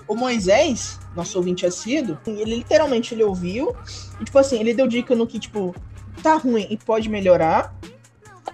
O 0.07 0.15
Moisés, 0.15 0.99
nosso 1.15 1.37
ouvinte 1.37 1.63
assíduo, 1.63 2.17
ele 2.25 2.55
literalmente 2.55 3.13
ele 3.13 3.23
ouviu 3.23 3.75
e, 4.19 4.25
tipo 4.25 4.39
assim, 4.39 4.59
ele 4.59 4.73
deu 4.73 4.87
dica 4.87 5.13
no 5.13 5.27
que, 5.27 5.37
tipo, 5.37 5.75
tá 6.23 6.37
ruim 6.37 6.65
e 6.71 6.75
pode 6.75 7.07
melhorar 7.07 7.71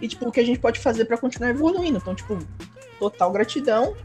e, 0.02 0.10
tipo, 0.10 0.28
o 0.28 0.32
que 0.32 0.42
a 0.42 0.46
gente 0.46 0.60
pode 0.60 0.78
fazer 0.78 1.06
pra 1.06 1.18
continuar 1.18 1.52
evoluindo. 1.52 2.00
Então, 2.00 2.14
tipo, 2.14 2.38
total 3.00 3.32
gratidão. 3.32 3.96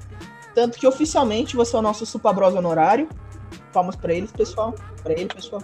Tanto 0.54 0.78
que 0.78 0.86
oficialmente 0.86 1.56
você 1.56 1.74
é 1.74 1.78
o 1.80 1.82
nosso 1.82 2.06
Supabros 2.06 2.54
honorário. 2.54 3.08
Palmas 3.72 3.96
pra 3.96 4.14
eles, 4.14 4.30
pessoal. 4.30 4.72
Pra 5.02 5.14
ele, 5.14 5.26
pessoal. 5.26 5.62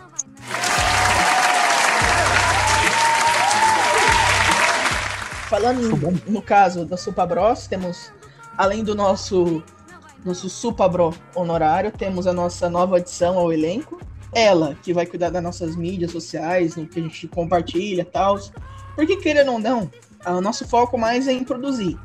Falando 5.50 5.98
no 6.28 6.40
caso 6.40 6.84
da 6.84 6.96
Supabros, 6.96 7.66
temos, 7.66 8.12
além 8.56 8.84
do 8.84 8.94
nosso 8.94 9.64
nosso 10.24 10.48
Supabro 10.48 11.12
honorário, 11.34 11.90
temos 11.90 12.28
a 12.28 12.32
nossa 12.32 12.70
nova 12.70 12.98
adição 12.98 13.36
ao 13.36 13.52
elenco. 13.52 14.00
Ela, 14.32 14.76
que 14.80 14.94
vai 14.94 15.06
cuidar 15.06 15.28
das 15.30 15.42
nossas 15.42 15.74
mídias 15.74 16.12
sociais, 16.12 16.76
no 16.76 16.86
que 16.86 17.00
a 17.00 17.02
gente 17.02 17.26
compartilha 17.26 18.02
e 18.02 18.04
tal. 18.04 18.38
Porque, 18.94 19.16
querendo 19.16 19.50
ou 19.50 19.58
não, 19.58 19.90
o 20.24 20.40
nosso 20.40 20.68
foco 20.68 20.96
mais 20.96 21.26
é 21.26 21.32
em 21.32 21.42
produzir. 21.42 21.98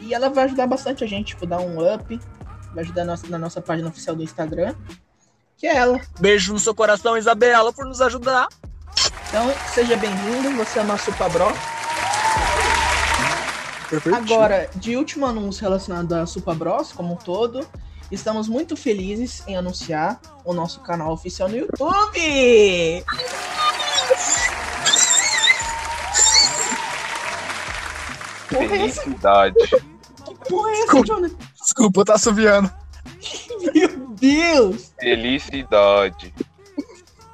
E 0.00 0.14
ela 0.14 0.30
vai 0.30 0.44
ajudar 0.44 0.66
bastante 0.66 1.04
a 1.04 1.06
gente, 1.06 1.26
tipo, 1.26 1.44
dar 1.44 1.60
um 1.60 1.76
up. 1.94 2.18
Vai 2.72 2.84
ajudar 2.84 3.04
nossa, 3.04 3.28
na 3.28 3.38
nossa 3.38 3.60
página 3.60 3.90
oficial 3.90 4.16
do 4.16 4.22
Instagram. 4.22 4.74
Que 5.58 5.66
é 5.66 5.76
ela. 5.76 6.00
Beijo 6.18 6.54
no 6.54 6.58
seu 6.58 6.74
coração, 6.74 7.18
Isabela, 7.18 7.70
por 7.70 7.84
nos 7.84 8.00
ajudar. 8.00 8.48
Então, 9.28 9.52
seja 9.74 9.94
bem-vindo, 9.94 10.56
você 10.56 10.78
é 10.78 10.84
nosso 10.84 11.12
Supabro. 11.12 11.52
Perfeito. 13.92 14.16
Agora, 14.16 14.70
de 14.74 14.96
último 14.96 15.26
anúncio 15.26 15.60
relacionado 15.62 16.14
a 16.14 16.24
Supabros 16.24 16.92
como 16.92 17.12
um 17.12 17.16
todo, 17.16 17.66
estamos 18.10 18.48
muito 18.48 18.74
felizes 18.74 19.42
em 19.46 19.54
anunciar 19.54 20.18
o 20.46 20.54
nosso 20.54 20.80
canal 20.80 21.12
oficial 21.12 21.46
no 21.46 21.56
YouTube! 21.58 23.04
Porra, 28.48 28.64
é 28.64 28.86
essa? 28.86 29.02
felicidade. 29.02 29.54
Porra, 30.48 30.70
é 30.70 30.80
essa, 30.82 31.02
Jonathan? 31.02 31.36
Desculpa, 31.60 32.00
eu 32.00 32.04
tô 32.04 32.12
assoviando. 32.12 32.70
Meu 33.74 33.88
Deus! 34.18 34.92
Felicidade. 35.00 36.34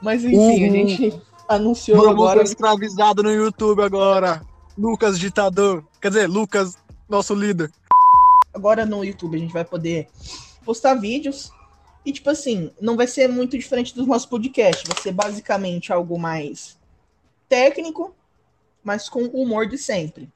Mas 0.01 0.25
enfim, 0.25 0.37
a 0.37 0.67
Uhum. 0.69 0.89
gente 0.89 1.23
anunciou 1.49 1.99
Vamos 1.99 2.13
agora. 2.13 2.43
escravizado 2.43 3.23
no 3.23 3.31
YouTube 3.33 3.83
agora. 3.83 4.43
Lucas 4.79 5.18
ditador. 5.18 5.85
Quer 6.01 6.09
dizer, 6.09 6.26
Lucas, 6.29 6.79
nosso 7.09 7.35
líder. 7.35 7.70
Agora 8.55 8.87
no 8.87 9.05
YouTube 9.05 9.37
a 9.37 9.41
gente 9.41 9.53
vai 9.53 9.64
poder 9.64 10.09
postar 10.64 10.95
vídeos. 10.95 11.51
E, 12.07 12.12
tipo 12.12 12.31
assim, 12.31 12.70
não 12.81 12.97
vai 12.97 13.07
ser 13.07 13.29
muito 13.29 13.59
diferente 13.59 13.95
dos 13.95 14.07
nossos 14.07 14.24
podcasts. 14.24 14.89
Vai 14.89 15.03
ser 15.03 15.12
basicamente 15.12 15.93
algo 15.93 16.18
mais 16.18 16.79
técnico, 17.49 18.14
mas 18.83 19.09
com 19.09 19.24
o 19.24 19.43
humor 19.43 19.66
de 19.66 19.76
sempre. 19.76 20.31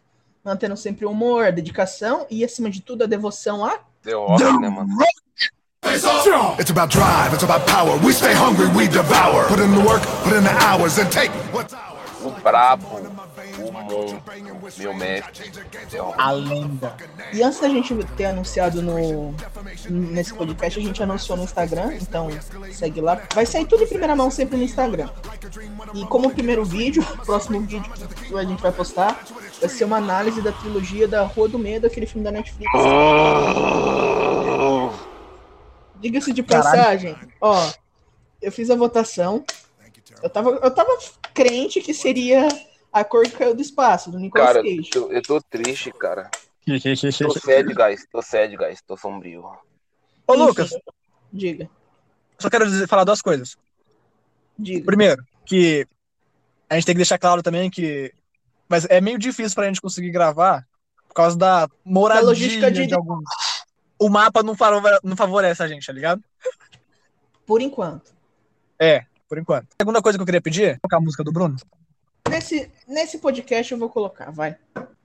Mantendo 0.45 0.77
sempre 0.77 1.07
o 1.07 1.11
humor, 1.13 1.47
a 1.47 1.51
dedicação 1.51 2.27
e, 2.29 2.45
acima 2.45 2.69
de 2.69 2.81
tudo, 2.83 3.05
a 3.05 3.07
devoção 3.07 3.65
a. 3.65 3.79
The 4.03 4.15
Rock, 4.15 4.43
né, 4.43 4.69
mano? 4.69 4.89
It's 6.59 6.71
about 6.71 6.93
drive, 6.93 7.33
it's 7.33 7.45
about 7.45 7.65
power. 7.67 7.97
We 8.05 8.13
stay 8.13 8.35
hungry, 8.35 8.67
we 8.77 8.89
devour. 8.89 9.47
Put 9.47 9.61
in 9.61 9.71
the 9.73 9.87
work, 9.87 10.03
put 10.25 10.35
in 10.35 10.43
the 10.43 10.53
hours, 10.65 10.99
and 10.99 11.09
take 11.11 11.31
what's 11.53 11.73
ours. 11.75 12.02
O 12.25 12.31
brabo, 12.41 12.87
o 13.59 13.73
monstro, 13.73 14.23
meu 14.79 14.95
mestre. 14.95 15.51
Rock. 15.99 16.21
A 16.21 16.31
lenda. 16.31 16.97
E 17.33 17.43
antes 17.43 17.61
da 17.61 17.69
gente 17.69 17.95
ter 18.17 18.27
anunciado 18.27 18.81
no 18.81 19.35
nesse 19.91 20.33
podcast, 20.33 20.79
a 20.79 20.83
gente 20.83 21.03
anunciou 21.03 21.37
no 21.37 21.45
Instagram, 21.45 21.95
então 22.01 22.29
segue 22.73 23.01
lá. 23.01 23.21
Vai 23.35 23.45
sair 23.45 23.67
tudo 23.67 23.83
em 23.83 23.89
primeira 23.89 24.15
mão 24.15 24.31
sempre 24.31 24.57
no 24.57 24.63
Instagram. 24.63 25.09
E 25.95 26.07
como 26.07 26.31
primeiro 26.31 26.65
vídeo, 26.65 27.03
o 27.21 27.27
próximo 27.27 27.61
vídeo 27.61 27.83
que 28.29 28.37
a 28.37 28.45
gente 28.45 28.63
vai 28.63 28.73
postar 28.73 29.21
vai 29.61 29.69
ser 29.69 29.85
uma 29.85 29.97
análise 29.97 30.41
da 30.41 30.53
trilogia 30.53 31.09
da 31.09 31.23
Rua 31.25 31.49
do 31.49 31.59
Medo, 31.59 31.87
aquele 31.87 32.07
filme 32.07 32.25
da 32.25 32.31
Netflix. 32.31 32.71
Diga-se 35.99 36.33
de 36.33 36.43
Caralho. 36.43 36.65
passagem, 36.65 37.17
ó, 37.41 37.71
eu 38.41 38.53
fiz 38.53 38.71
a 38.71 38.77
votação. 38.77 39.45
Eu 40.23 40.31
tava, 40.31 40.51
eu 40.51 40.71
tava 40.71 40.99
crente 41.35 41.81
que 41.81 41.93
seria 41.95 42.49
a 42.93 43.03
cor 43.05 43.25
que 43.25 43.31
caiu 43.33 43.55
do 43.55 43.63
espaço, 43.63 44.11
do 44.11 44.19
Nicolas 44.19 44.47
Cara, 44.49 44.63
Cage. 44.63 44.91
eu, 44.95 45.13
eu 45.13 45.23
tô 45.23 45.41
triste, 45.41 45.91
cara. 45.93 46.31
Tô 47.19 47.41
sad, 47.41 47.75
guys. 47.75 48.07
Tô 48.11 48.23
sad, 48.23 48.57
guys. 48.57 48.81
Tô 48.83 48.97
sombrio. 48.97 49.45
Ô, 50.27 50.35
Lucas, 50.35 50.71
Diga, 51.33 51.69
só 52.39 52.49
quero 52.49 52.67
dizer, 52.67 52.87
falar 52.87 53.03
duas 53.05 53.21
coisas. 53.21 53.57
diga. 54.59 54.85
Primeiro, 54.85 55.25
que 55.45 55.87
a 56.71 56.75
gente 56.77 56.85
tem 56.85 56.95
que 56.95 56.99
deixar 56.99 57.19
claro 57.19 57.43
também 57.43 57.69
que. 57.71 58.13
Mas 58.69 58.85
é 58.89 59.01
meio 59.01 59.19
difícil 59.19 59.55
pra 59.57 59.67
gente 59.67 59.81
conseguir 59.81 60.11
gravar 60.11 60.65
por 61.09 61.15
causa 61.15 61.37
da 61.37 61.69
moradia 61.85 62.25
logística 62.25 62.71
de- 62.71 62.87
de 62.87 62.95
alguns. 62.95 63.25
O 63.99 64.09
mapa 64.09 64.43
não 64.43 64.55
favorece 65.17 65.63
a 65.63 65.69
gente, 65.69 65.87
tá 65.87 65.93
ligado? 65.93 66.23
Por 67.47 67.61
enquanto. 67.61 68.15
É, 68.79 69.05
por 69.33 69.39
enquanto. 69.39 69.69
Segunda 69.81 70.03
coisa 70.03 70.19
que 70.19 70.23
eu 70.23 70.27
queria 70.27 70.43
pedir 70.43 70.63
é 70.65 70.79
tocar 70.83 70.99
a 70.99 71.01
música 71.01 71.25
do 71.25 71.33
Bruno. 71.33 71.57
Nesse, 72.29 72.71
nesse 72.87 73.17
podcast 73.17 73.73
eu 73.73 73.79
vou 73.79 73.89
colocar, 73.89 74.31
vai. 74.31 74.57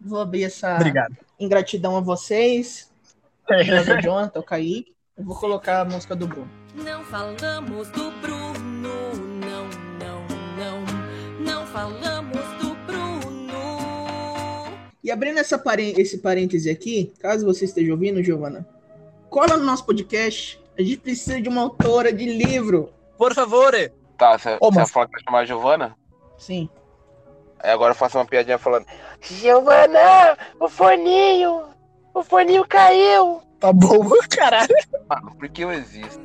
Vou 0.01 0.19
abrir 0.19 0.43
essa 0.43 0.75
Obrigado. 0.75 1.15
ingratidão 1.39 1.95
a 1.95 2.01
vocês, 2.01 2.91
ao 3.49 4.01
Jonathan, 4.01 4.39
ao 4.39 4.43
Kaique. 4.43 4.93
Eu 5.17 5.23
vou 5.23 5.33
colocar 5.39 5.79
a 5.79 5.85
música 5.85 6.13
do 6.13 6.27
Bruno. 6.27 6.49
Não 6.75 7.05
falamos 7.05 7.87
do 7.91 8.11
Bruno, 8.19 9.13
não, 9.15 9.63
não, 9.97 10.27
não. 10.57 10.83
Não 11.39 11.65
falamos 11.67 12.37
do 12.61 12.75
Bruno. 12.85 13.53
E 15.01 15.09
abrindo 15.09 15.37
essa 15.39 15.57
parê- 15.57 15.93
esse 15.97 16.17
parêntese 16.17 16.69
aqui, 16.69 17.13
caso 17.21 17.45
você 17.45 17.63
esteja 17.63 17.93
ouvindo, 17.93 18.21
Giovana, 18.21 18.67
cola 19.29 19.55
no 19.55 19.63
nosso 19.63 19.85
podcast. 19.85 20.59
A 20.77 20.81
gente 20.81 20.97
precisa 20.97 21.41
de 21.41 21.47
uma 21.47 21.61
autora 21.61 22.11
de 22.11 22.25
livro. 22.25 22.89
Por 23.17 23.33
favor. 23.33 23.73
Tá, 24.17 24.37
você 24.37 24.57
você 24.59 24.79
mas- 24.79 24.91
falou 24.91 25.07
que 25.07 25.13
vai 25.13 25.23
chamar 25.23 25.39
a 25.39 25.45
Giovana? 25.45 25.95
Sim. 26.37 26.69
Aí 27.59 27.71
agora 27.71 27.91
eu 27.91 27.95
faço 27.95 28.17
uma 28.17 28.25
piadinha 28.25 28.57
falando: 28.57 28.85
Giovana, 29.21 30.37
o 30.59 30.67
forninho! 30.69 31.63
O 32.13 32.23
forninho 32.23 32.65
caiu! 32.67 33.41
Tá 33.59 33.73
bom, 33.73 34.07
caralho. 34.29 34.75
Mano, 35.09 35.35
por 35.35 35.49
que 35.49 35.63
eu 35.63 35.71
existo? 35.71 36.19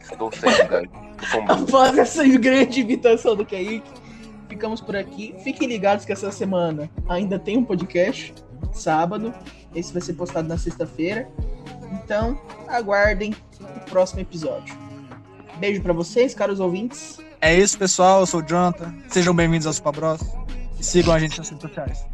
Estou. 0.00 0.30
Tô 0.30 1.26
sombrio. 1.26 1.62
Após 1.64 1.98
essa 1.98 2.26
grande 2.26 2.80
imitação 2.80 3.36
do 3.36 3.44
Kaique, 3.44 3.90
ficamos 4.48 4.80
por 4.80 4.96
aqui. 4.96 5.34
Fiquem 5.44 5.68
ligados 5.68 6.04
que 6.06 6.12
essa 6.12 6.32
semana 6.32 6.90
ainda 7.08 7.38
tem 7.38 7.58
um 7.58 7.64
podcast, 7.64 8.34
sábado. 8.72 9.34
Esse 9.74 9.92
vai 9.92 10.00
ser 10.00 10.14
postado 10.14 10.48
na 10.48 10.56
sexta-feira. 10.56 11.28
Então, 11.92 12.40
aguardem 12.68 13.34
o 13.60 13.90
próximo 13.90 14.20
episódio. 14.20 14.74
Beijo 15.56 15.82
pra 15.82 15.92
vocês, 15.92 16.34
caros 16.34 16.60
ouvintes. 16.60 17.18
É 17.40 17.54
isso, 17.54 17.78
pessoal. 17.78 18.20
Eu 18.20 18.26
sou 18.26 18.40
o 18.40 18.46
Jonathan. 18.46 18.92
Sejam 19.08 19.34
bem-vindos 19.34 19.66
ao 19.66 19.72
Super 19.72 19.92
Bros. 19.92 20.20
E 20.78 20.84
sigam 20.84 21.14
a 21.14 21.18
gente 21.18 21.38
nas 21.38 21.48
redes 21.48 21.62
sociais. 21.62 22.06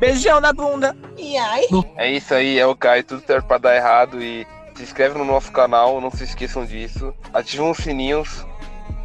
Beijão 0.00 0.40
na 0.40 0.52
bunda. 0.52 0.96
E 1.16 1.36
ai. 1.36 1.64
É 1.96 2.10
isso 2.10 2.34
aí, 2.34 2.58
é 2.58 2.66
o 2.66 2.74
Caio, 2.74 3.04
tudo 3.04 3.22
certo 3.24 3.46
pra 3.46 3.58
dar 3.58 3.76
errado 3.76 4.20
e 4.22 4.46
Se 4.74 4.82
inscreve 4.82 5.18
no 5.18 5.24
nosso 5.24 5.52
canal, 5.52 6.00
não 6.00 6.10
se 6.10 6.24
esqueçam 6.24 6.64
disso. 6.64 7.14
Ativem 7.32 7.70
os 7.70 7.78
sininhos. 7.78 8.46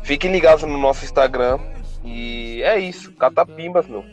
Fiquem 0.03 0.31
ligados 0.31 0.63
no 0.63 0.77
nosso 0.77 1.03
Instagram. 1.03 1.59
E 2.03 2.61
é 2.63 2.79
isso. 2.79 3.11
Catapimbas, 3.13 3.87
meu. 3.87 4.03